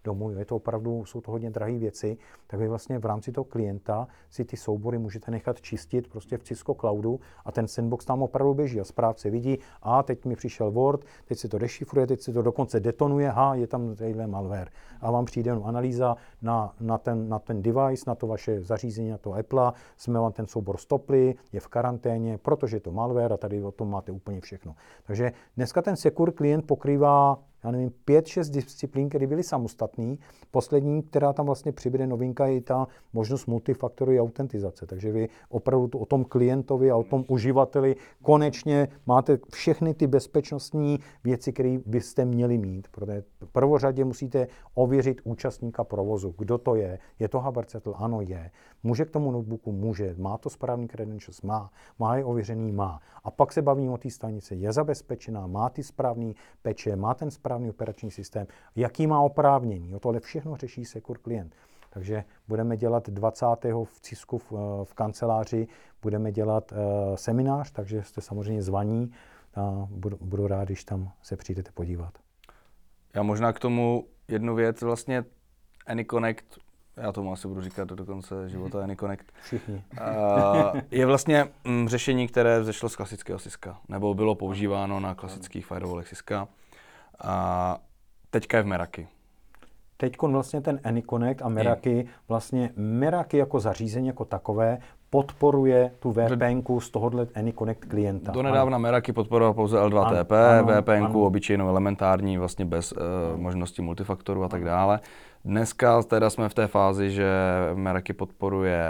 domů, 0.04 0.30
je 0.30 0.44
to 0.44 0.56
opravdu, 0.56 1.04
jsou 1.04 1.20
to 1.20 1.30
hodně 1.30 1.50
drahé 1.50 1.78
věci, 1.78 2.16
tak 2.46 2.60
vy 2.60 2.68
vlastně 2.68 2.98
v 2.98 3.04
rámci 3.04 3.32
toho 3.32 3.44
klienta 3.44 4.08
si 4.30 4.44
ty 4.44 4.56
soubory 4.56 4.98
můžete 4.98 5.30
nechat 5.30 5.60
čistit 5.60 6.08
prostě 6.08 6.38
v 6.38 6.42
Cisco 6.42 6.74
Cloudu 6.74 7.20
a 7.44 7.52
ten 7.52 7.68
sandbox 7.68 8.04
tam 8.04 8.22
opravdu 8.22 8.54
běží 8.54 8.80
a 8.80 8.84
správce 8.84 9.30
vidí, 9.30 9.58
a 9.82 10.02
teď 10.02 10.24
mi 10.24 10.36
přišel 10.36 10.70
Word, 10.70 11.04
teď 11.24 11.38
si 11.38 11.48
to 11.48 11.58
dešifruje, 11.58 12.06
teď 12.06 12.20
si 12.20 12.32
to 12.32 12.42
dokonce 12.42 12.80
detonuje, 12.80 13.28
ha, 13.28 13.54
je 13.54 13.66
tam 13.66 13.94
tadyhle 13.96 14.26
malware. 14.26 14.68
A 15.00 15.10
vám 15.10 15.24
přijde 15.24 15.50
jenom 15.50 15.64
analýza 15.64 16.16
na, 16.42 16.74
na, 16.80 16.98
ten, 16.98 17.28
na 17.28 17.38
ten 17.38 17.62
device, 17.62 18.04
na 18.06 18.14
to 18.14 18.26
vaše 18.26 18.60
zařízení, 18.60 19.10
na 19.10 19.18
to 19.18 19.32
Apple, 19.32 19.72
jsme 19.96 20.20
vám 20.20 20.32
ten 20.32 20.46
soubor 20.46 20.76
stopli, 20.76 21.34
je 21.52 21.60
v 21.60 21.68
karanténě, 21.68 22.38
protože 22.38 22.76
je 22.76 22.80
to 22.80 22.92
malware 22.92 23.32
a 23.32 23.36
tady 23.36 23.62
o 23.62 23.70
tom 23.70 23.90
máte 23.90 24.12
úplně 24.12 24.40
všechno. 24.40 24.74
Takže 25.04 25.32
dneska 25.56 25.82
ten 25.82 25.96
Secure 25.96 26.32
klient 26.32 26.66
pokrývá 26.66 27.38
já 27.66 27.72
nevím, 27.72 27.90
pět, 28.04 28.26
šest 28.26 28.50
disciplín, 28.50 29.08
které 29.08 29.26
byly 29.26 29.42
samostatné. 29.42 30.16
Poslední, 30.50 31.02
která 31.02 31.32
tam 31.32 31.46
vlastně 31.46 31.72
přibude 31.72 32.06
novinka, 32.06 32.46
je 32.46 32.60
ta 32.60 32.86
možnost 33.12 33.46
multifaktorový 33.46 34.20
autentizace. 34.20 34.86
Takže 34.86 35.12
vy 35.12 35.28
opravdu 35.48 35.98
o 35.98 36.06
tom 36.06 36.24
klientovi 36.24 36.90
a 36.90 36.96
o 36.96 37.04
tom 37.04 37.24
uživateli 37.28 37.96
konečně 38.22 38.88
máte 39.06 39.38
všechny 39.52 39.94
ty 39.94 40.06
bezpečnostní 40.06 41.00
věci, 41.24 41.52
které 41.52 41.78
byste 41.86 42.24
měli 42.24 42.58
mít. 42.58 42.88
Protože 42.88 43.24
prvořadě 43.52 44.04
musíte 44.04 44.46
ověřit 44.74 45.20
účastníka 45.24 45.84
provozu. 45.84 46.34
Kdo 46.38 46.58
to 46.58 46.74
je? 46.74 46.98
Je 47.18 47.28
to 47.28 47.40
Habercetl? 47.40 47.94
Ano, 47.96 48.20
je. 48.20 48.50
Může 48.82 49.04
k 49.04 49.10
tomu 49.10 49.30
notebooku? 49.30 49.72
Může. 49.72 50.14
Má 50.18 50.38
to 50.38 50.50
správný 50.50 50.88
credentials? 50.88 51.42
Má. 51.42 51.70
Má 51.98 52.16
je 52.16 52.24
ověřený? 52.24 52.72
Má. 52.72 53.00
A 53.24 53.30
pak 53.30 53.52
se 53.52 53.62
bavíme 53.62 53.92
o 53.92 53.98
té 53.98 54.10
stanici. 54.10 54.54
Je 54.54 54.72
zabezpečená? 54.72 55.46
Má 55.46 55.68
ty 55.68 55.82
správný 55.82 56.34
peče? 56.62 56.96
Má 56.96 57.14
ten 57.14 57.30
správný 57.30 57.55
správný 57.56 57.70
operační 57.70 58.10
systém, 58.10 58.46
jaký 58.76 59.06
má 59.06 59.20
oprávnění. 59.20 59.94
O 59.94 59.98
tohle 59.98 60.20
všechno 60.20 60.56
řeší 60.56 60.84
Secure 60.84 61.18
klient. 61.22 61.54
Takže 61.90 62.24
budeme 62.48 62.76
dělat 62.76 63.08
20. 63.08 63.46
v 63.84 64.00
Cisku 64.00 64.38
v, 64.38 64.52
v 64.84 64.94
kanceláři, 64.94 65.68
budeme 66.02 66.32
dělat 66.32 66.72
uh, 66.72 66.78
seminář, 67.16 67.70
takže 67.70 68.02
jste 68.02 68.20
samozřejmě 68.20 68.62
zvaní 68.62 69.10
a 69.54 69.86
budu, 69.90 70.18
budu 70.20 70.46
rád, 70.46 70.64
když 70.64 70.84
tam 70.84 71.10
se 71.22 71.36
přijdete 71.36 71.70
podívat. 71.74 72.12
Já 73.14 73.22
možná 73.22 73.52
k 73.52 73.60
tomu 73.60 74.04
jednu 74.28 74.54
věc, 74.54 74.82
vlastně 74.82 75.24
AnyConnect 75.86 76.58
já 76.96 77.12
tomu 77.12 77.32
asi 77.32 77.48
budu 77.48 77.60
říkat 77.60 77.88
do 77.88 78.06
konce 78.06 78.48
života 78.48 78.82
AnyConnect. 78.82 79.24
Všichni. 79.42 79.84
Uh, 80.00 80.80
je 80.90 81.06
vlastně 81.06 81.48
mm, 81.64 81.88
řešení, 81.88 82.28
které 82.28 82.60
vzešlo 82.60 82.88
z 82.88 82.96
klasického 82.96 83.38
Siska, 83.38 83.78
nebo 83.88 84.14
bylo 84.14 84.34
používáno 84.34 85.00
na 85.00 85.14
klasických 85.14 85.66
firewallech 85.66 86.08
Siska. 86.08 86.48
A 87.24 87.78
teďka 88.30 88.56
je 88.56 88.62
v 88.62 88.66
Meraki. 88.66 89.08
Teď 89.96 90.22
vlastně 90.22 90.60
ten 90.60 90.80
AnyConnect 90.84 91.42
a 91.42 91.48
Meraki, 91.48 92.06
vlastně 92.28 92.70
Meraki 92.76 93.36
jako 93.36 93.60
zařízení 93.60 94.06
jako 94.06 94.24
takové 94.24 94.78
podporuje 95.10 95.90
tu 95.98 96.12
VPN 96.12 96.78
z 96.78 96.90
tohohle 96.90 97.26
AnyConnect 97.34 97.84
klienta. 97.84 98.32
Do 98.32 98.42
nedávna 98.42 98.78
Meraki 98.78 99.12
podporoval 99.12 99.54
pouze 99.54 99.78
L2TP, 99.78 100.62
VPN 100.64 101.16
obyčejnou 101.16 101.68
elementární, 101.68 102.38
vlastně 102.38 102.64
bez 102.64 102.92
uh, 102.92 102.98
možnosti 103.36 103.82
multifaktoru 103.82 104.44
a 104.44 104.48
tak 104.48 104.64
dále. 104.64 105.00
Dneska 105.44 106.02
teda 106.02 106.30
jsme 106.30 106.48
v 106.48 106.54
té 106.54 106.66
fázi, 106.66 107.10
že 107.10 107.30
Meraki 107.74 108.12
podporuje 108.12 108.82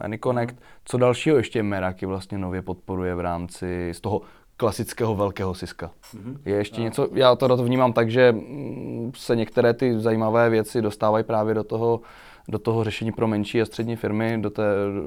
AnyConnect. 0.00 0.56
Co 0.84 0.98
dalšího 0.98 1.36
ještě 1.36 1.62
Meraki 1.62 2.06
vlastně 2.06 2.38
nově 2.38 2.62
podporuje 2.62 3.14
v 3.14 3.20
rámci 3.20 3.90
z 3.92 4.00
toho 4.00 4.20
klasického 4.62 5.14
velkého 5.14 5.54
Siska. 5.54 5.90
Mm-hmm. 6.14 6.36
Je 6.44 6.54
ještě 6.54 6.80
no. 6.80 6.84
něco, 6.84 7.08
já 7.12 7.36
to, 7.36 7.56
vnímám 7.56 7.92
tak, 7.92 8.10
že 8.10 8.32
mm, 8.32 9.12
se 9.16 9.36
některé 9.36 9.74
ty 9.74 10.00
zajímavé 10.00 10.50
věci 10.50 10.82
dostávají 10.82 11.24
právě 11.24 11.54
do 11.54 11.64
toho, 11.64 12.00
do 12.48 12.58
toho 12.58 12.84
řešení 12.84 13.12
pro 13.12 13.26
menší 13.26 13.62
a 13.62 13.66
střední 13.66 13.96
firmy, 13.96 14.38
do, 14.40 14.50
té, 14.50 14.62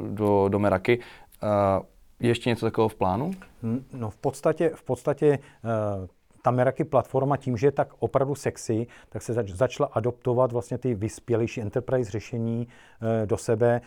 do, 0.09 0.49
do 0.49 0.59
Meraky. 0.59 0.99
Uh, 0.99 1.85
je 2.19 2.27
ještě 2.27 2.49
něco 2.49 2.65
takového 2.65 2.89
v 2.89 2.95
plánu? 2.95 3.31
No 3.93 4.09
v 4.09 4.15
podstatě, 4.15 4.71
v 4.75 4.83
podstatě 4.83 5.39
uh, 5.63 6.07
ta 6.45 6.51
Meraki 6.51 6.83
platforma 6.83 7.37
tím, 7.37 7.57
že 7.57 7.67
je 7.67 7.71
tak 7.71 7.93
opravdu 7.99 8.35
sexy, 8.35 8.87
tak 9.09 9.21
se 9.21 9.33
zač, 9.33 9.51
začala 9.51 9.89
adoptovat 9.93 10.51
vlastně 10.51 10.77
ty 10.77 10.95
vyspělejší 10.95 11.61
enterprise 11.61 12.11
řešení 12.11 12.67
e, 13.23 13.25
do 13.25 13.37
sebe. 13.37 13.75
E, 13.75 13.81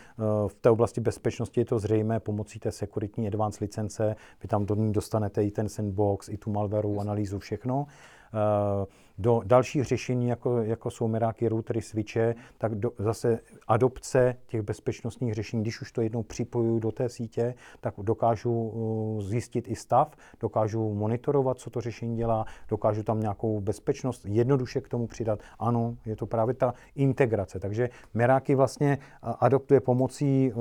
v 0.47 0.53
té 0.61 0.69
oblasti 0.69 1.01
bezpečnosti 1.01 1.61
je 1.61 1.65
to 1.65 1.79
zřejmé 1.79 2.19
pomocí 2.19 2.59
té 2.59 2.71
sekuritní 2.71 3.27
advanced 3.27 3.61
licence. 3.61 4.15
Vy 4.41 4.47
tam 4.47 4.65
do 4.65 4.75
ní 4.75 4.93
dostanete 4.93 5.43
i 5.43 5.51
ten 5.51 5.69
sandbox, 5.69 6.29
i 6.29 6.37
tu 6.37 6.51
malwareu, 6.51 6.99
analýzu, 6.99 7.39
všechno. 7.39 7.87
Eh, 8.33 8.85
do 9.17 9.41
dalších 9.45 9.85
řešení, 9.85 10.27
jako, 10.27 10.57
jako 10.57 10.91
jsou 10.91 11.07
Meraki, 11.07 11.47
routery, 11.47 11.81
switche, 11.81 12.35
tak 12.57 12.75
do, 12.75 12.91
zase 12.97 13.39
adopce 13.67 14.35
těch 14.47 14.61
bezpečnostních 14.61 15.33
řešení, 15.33 15.63
když 15.63 15.81
už 15.81 15.91
to 15.91 16.01
jednou 16.01 16.23
připojuju 16.23 16.79
do 16.79 16.91
té 16.91 17.09
sítě, 17.09 17.55
tak 17.81 17.93
dokážu 17.97 18.73
eh, 18.73 19.21
zjistit 19.23 19.67
i 19.67 19.75
stav, 19.75 20.15
dokážu 20.39 20.93
monitorovat, 20.93 21.59
co 21.59 21.69
to 21.69 21.81
řešení 21.81 22.17
dělá, 22.17 22.45
dokážu 22.69 23.03
tam 23.03 23.19
nějakou 23.19 23.61
bezpečnost 23.61 24.25
jednoduše 24.25 24.81
k 24.81 24.89
tomu 24.89 25.07
přidat. 25.07 25.39
Ano, 25.59 25.97
je 26.05 26.15
to 26.15 26.25
právě 26.25 26.53
ta 26.53 26.73
integrace. 26.95 27.59
Takže 27.59 27.89
Meraki 28.13 28.55
vlastně 28.55 28.97
eh, 29.01 29.33
adoptuje 29.39 29.79
pomocí 29.79 30.53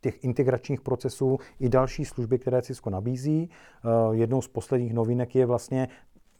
těch 0.00 0.24
integračních 0.24 0.80
procesů 0.80 1.38
i 1.60 1.68
další 1.68 2.04
služby, 2.04 2.38
které 2.38 2.62
Cisco 2.62 2.90
nabízí. 2.90 3.50
Jednou 4.12 4.42
z 4.42 4.48
posledních 4.48 4.94
novinek 4.94 5.34
je 5.34 5.46
vlastně 5.46 5.88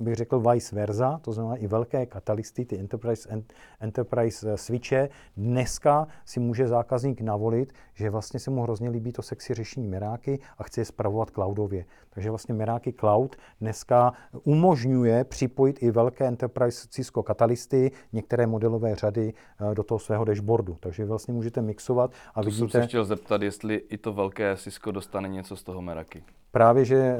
bych 0.03 0.15
řekl 0.15 0.41
vice 0.41 0.77
versa, 0.77 1.21
to 1.23 1.33
znamená 1.33 1.57
i 1.57 1.67
velké 1.67 2.07
katalisty, 2.07 2.65
ty 2.65 2.79
enterprise, 2.79 3.43
enterprise 3.81 4.53
eh, 4.53 4.57
switche. 4.57 5.09
Dneska 5.37 6.07
si 6.25 6.41
může 6.41 6.69
zákazník 6.69 7.21
navolit, 7.21 7.73
že 7.95 8.11
vlastně 8.11 8.41
se 8.41 8.51
mu 8.51 8.63
hrozně 8.63 8.91
líbí 8.91 9.13
to 9.13 9.23
sexy 9.23 9.55
řešení 9.55 9.89
Meráky 9.89 10.41
a 10.59 10.63
chce 10.63 10.81
je 10.81 10.85
spravovat 10.85 11.31
cloudově. 11.31 11.85
Takže 12.11 12.31
vlastně 12.31 12.55
Meráky 12.55 12.93
Cloud 12.93 13.37
dneska 13.61 14.13
umožňuje 14.45 15.25
připojit 15.25 15.83
i 15.83 15.91
velké 15.91 16.27
enterprise 16.27 16.89
Cisco 16.91 17.23
katalisty, 17.23 17.91
některé 18.13 18.47
modelové 18.47 18.95
řady 18.95 19.35
eh, 19.71 19.75
do 19.75 19.83
toho 19.83 19.99
svého 19.99 20.25
dashboardu. 20.25 20.77
Takže 20.81 21.05
vlastně 21.05 21.35
můžete 21.35 21.63
mixovat 21.63 22.11
a 22.35 22.43
to 22.43 22.47
vidíte... 22.47 22.71
jsem 22.71 22.81
se 22.81 22.87
chtěl 22.87 23.05
zeptat, 23.05 23.43
jestli 23.43 23.75
i 23.75 23.99
to 23.99 24.13
velké 24.13 24.57
Cisco 24.57 24.91
dostane 24.91 25.29
něco 25.29 25.57
z 25.57 25.63
toho 25.63 25.83
Meraky. 25.83 26.25
Právě, 26.51 26.85
že 26.85 27.17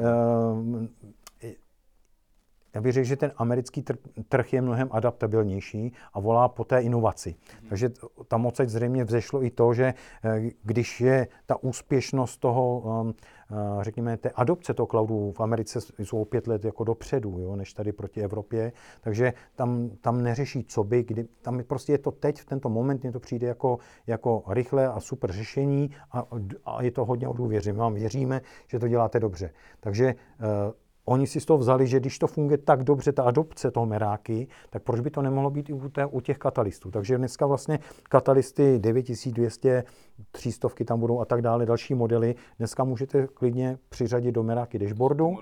já 2.73 2.81
bych 2.81 2.93
řekl, 2.93 3.07
že 3.07 3.15
ten 3.15 3.31
americký 3.37 3.83
trh 4.29 4.53
je 4.53 4.61
mnohem 4.61 4.89
adaptabilnější 4.91 5.93
a 6.13 6.19
volá 6.19 6.47
po 6.47 6.63
té 6.63 6.79
inovaci. 6.81 7.35
Hmm. 7.59 7.69
Takže 7.69 7.89
tam 8.27 8.45
odsaď 8.45 8.69
zřejmě 8.69 9.03
vzešlo 9.03 9.43
i 9.43 9.49
to, 9.49 9.73
že 9.73 9.93
eh, 10.23 10.49
když 10.63 11.01
je 11.01 11.27
ta 11.45 11.63
úspěšnost 11.63 12.37
toho, 12.37 12.79
um, 12.79 13.13
eh, 13.51 13.55
řekněme, 13.81 14.17
té 14.17 14.29
adopce 14.29 14.73
toho 14.73 14.87
cloudu 14.87 15.31
v 15.31 15.39
Americe 15.39 15.79
jsou 15.99 16.21
o 16.21 16.25
pět 16.25 16.47
let 16.47 16.65
jako 16.65 16.83
dopředu, 16.83 17.39
jo, 17.39 17.55
než 17.55 17.73
tady 17.73 17.91
proti 17.91 18.21
Evropě, 18.21 18.71
takže 19.01 19.33
tam, 19.55 19.89
tam 20.01 20.21
neřeší 20.21 20.63
co 20.63 20.83
by, 20.83 21.03
kdy, 21.03 21.27
tam 21.41 21.63
prostě 21.63 21.91
je 21.91 21.97
to 21.97 22.11
teď, 22.11 22.41
v 22.41 22.45
tento 22.45 22.69
moment, 22.69 23.03
mně 23.03 23.11
to 23.11 23.19
přijde 23.19 23.47
jako, 23.47 23.79
jako 24.07 24.43
rychlé 24.47 24.87
a 24.87 24.99
super 24.99 25.31
řešení 25.31 25.91
a, 26.11 26.23
a 26.65 26.83
je 26.83 26.91
to 26.91 27.05
hodně 27.05 27.27
o 27.27 27.33
důvěře. 27.33 27.73
My 27.73 27.79
vám 27.79 27.93
věříme, 27.93 28.41
že 28.67 28.79
to 28.79 28.87
děláte 28.87 29.19
dobře. 29.19 29.49
Takže 29.79 30.15
uh, 30.39 30.73
Oni 31.05 31.27
si 31.27 31.39
z 31.39 31.45
toho 31.45 31.57
vzali, 31.57 31.87
že 31.87 31.99
když 31.99 32.19
to 32.19 32.27
funguje 32.27 32.57
tak 32.57 32.83
dobře, 32.83 33.11
ta 33.11 33.23
adopce 33.23 33.71
toho 33.71 33.85
meráky, 33.85 34.47
tak 34.69 34.83
proč 34.83 34.99
by 34.99 35.09
to 35.09 35.21
nemohlo 35.21 35.49
být 35.49 35.69
i 35.69 35.73
u, 35.73 35.89
té, 35.89 36.05
u 36.05 36.21
těch 36.21 36.37
katalistů. 36.37 36.91
Takže 36.91 37.17
dneska 37.17 37.45
vlastně 37.45 37.79
katalisty 38.03 38.79
9200, 38.79 39.83
300 40.31 40.69
tam 40.85 40.99
budou 40.99 41.19
a 41.19 41.25
tak 41.25 41.41
dále, 41.41 41.65
další 41.65 41.93
modely. 41.93 42.35
Dneska 42.57 42.83
můžete 42.83 43.27
klidně 43.27 43.77
přiřadit 43.89 44.31
do 44.31 44.43
meráky 44.43 44.79
dashboardu. 44.79 45.37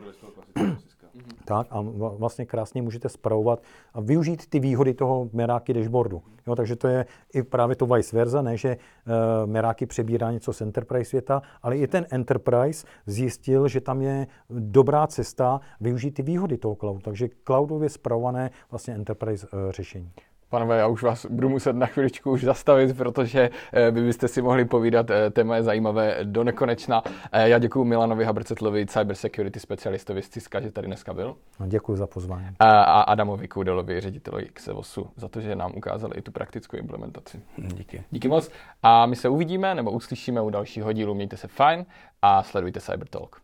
Tak 1.46 1.68
a 1.70 1.82
vlastně 2.18 2.46
krásně 2.46 2.82
můžete 2.82 3.10
spravovat 3.10 3.64
a 3.94 4.02
využít 4.02 4.48
ty 4.50 4.60
výhody 4.60 4.94
toho 4.94 5.30
Meráky 5.34 5.74
dashboardu. 5.74 6.22
Jo, 6.48 6.56
takže 6.56 6.76
to 6.76 6.88
je 6.88 7.06
i 7.34 7.44
právě 7.44 7.76
to 7.76 7.86
vice 7.86 8.16
versa, 8.16 8.42
ne, 8.42 8.58
že 8.58 8.78
uh, 8.78 9.52
Meráky 9.52 9.86
přebírá 9.86 10.32
něco 10.32 10.54
z 10.54 10.62
Enterprise 10.62 11.10
světa, 11.10 11.42
ale 11.62 11.78
i 11.78 11.88
ten 11.88 12.06
Enterprise 12.10 12.88
zjistil, 13.06 13.68
že 13.68 13.82
tam 13.82 14.02
je 14.02 14.28
dobrá 14.50 15.08
cesta 15.08 15.62
využít 15.82 16.12
ty 16.12 16.22
výhody 16.22 16.58
toho 16.58 16.76
cloudu. 16.76 17.00
Takže 17.00 17.30
cloudově 17.44 17.90
spravované 17.90 18.52
vlastně 18.72 18.94
Enterprise 18.94 19.48
uh, 19.48 19.72
řešení. 19.72 20.12
Panové, 20.52 20.78
já 20.78 20.88
už 20.88 21.04
vás 21.04 21.26
budu 21.26 21.50
muset 21.50 21.76
na 21.76 21.86
chviličku 21.86 22.32
už 22.32 22.44
zastavit, 22.44 22.98
protože 22.98 23.50
eh, 23.74 23.92
vy 23.92 24.02
byste 24.02 24.28
si 24.28 24.42
mohli 24.42 24.66
povídat 24.66 25.10
eh, 25.10 25.30
téma 25.30 25.56
je 25.56 25.64
zajímavé 25.64 26.18
do 26.24 26.44
nekonečna. 26.44 27.04
Eh, 27.32 27.50
já 27.50 27.60
děkuji 27.60 27.84
Milanovi 27.84 28.26
Habrcetlovi, 28.26 28.86
cyber 28.86 29.16
security 29.16 29.60
specialistovi 29.60 30.22
z 30.22 30.30
CISKA, 30.30 30.60
že 30.60 30.72
tady 30.72 30.88
dneska 30.88 31.14
byl. 31.14 31.36
No, 31.60 31.68
děkuji 31.68 31.96
za 31.96 32.08
pozvání. 32.08 32.48
A 32.60 33.02
Adamovi 33.02 33.48
Koudelovi, 33.48 34.00
ředitelovi 34.00 34.50
XEVOSu, 34.54 35.10
za 35.16 35.28
to, 35.28 35.42
že 35.42 35.56
nám 35.56 35.72
ukázali 35.76 36.14
i 36.18 36.22
tu 36.22 36.32
praktickou 36.32 36.78
implementaci. 36.78 37.42
Díky. 37.58 38.04
Díky 38.12 38.28
moc. 38.28 38.52
A 38.84 39.06
my 39.06 39.16
se 39.16 39.30
uvidíme 39.30 39.76
nebo 39.76 39.92
uslyšíme 39.92 40.42
u 40.42 40.50
dalšího 40.50 40.94
dílu. 40.94 41.14
Mějte 41.14 41.38
se 41.38 41.48
fajn 41.48 41.86
a 42.22 42.44
sledujte 42.44 42.80
CyberTalk. 42.80 43.42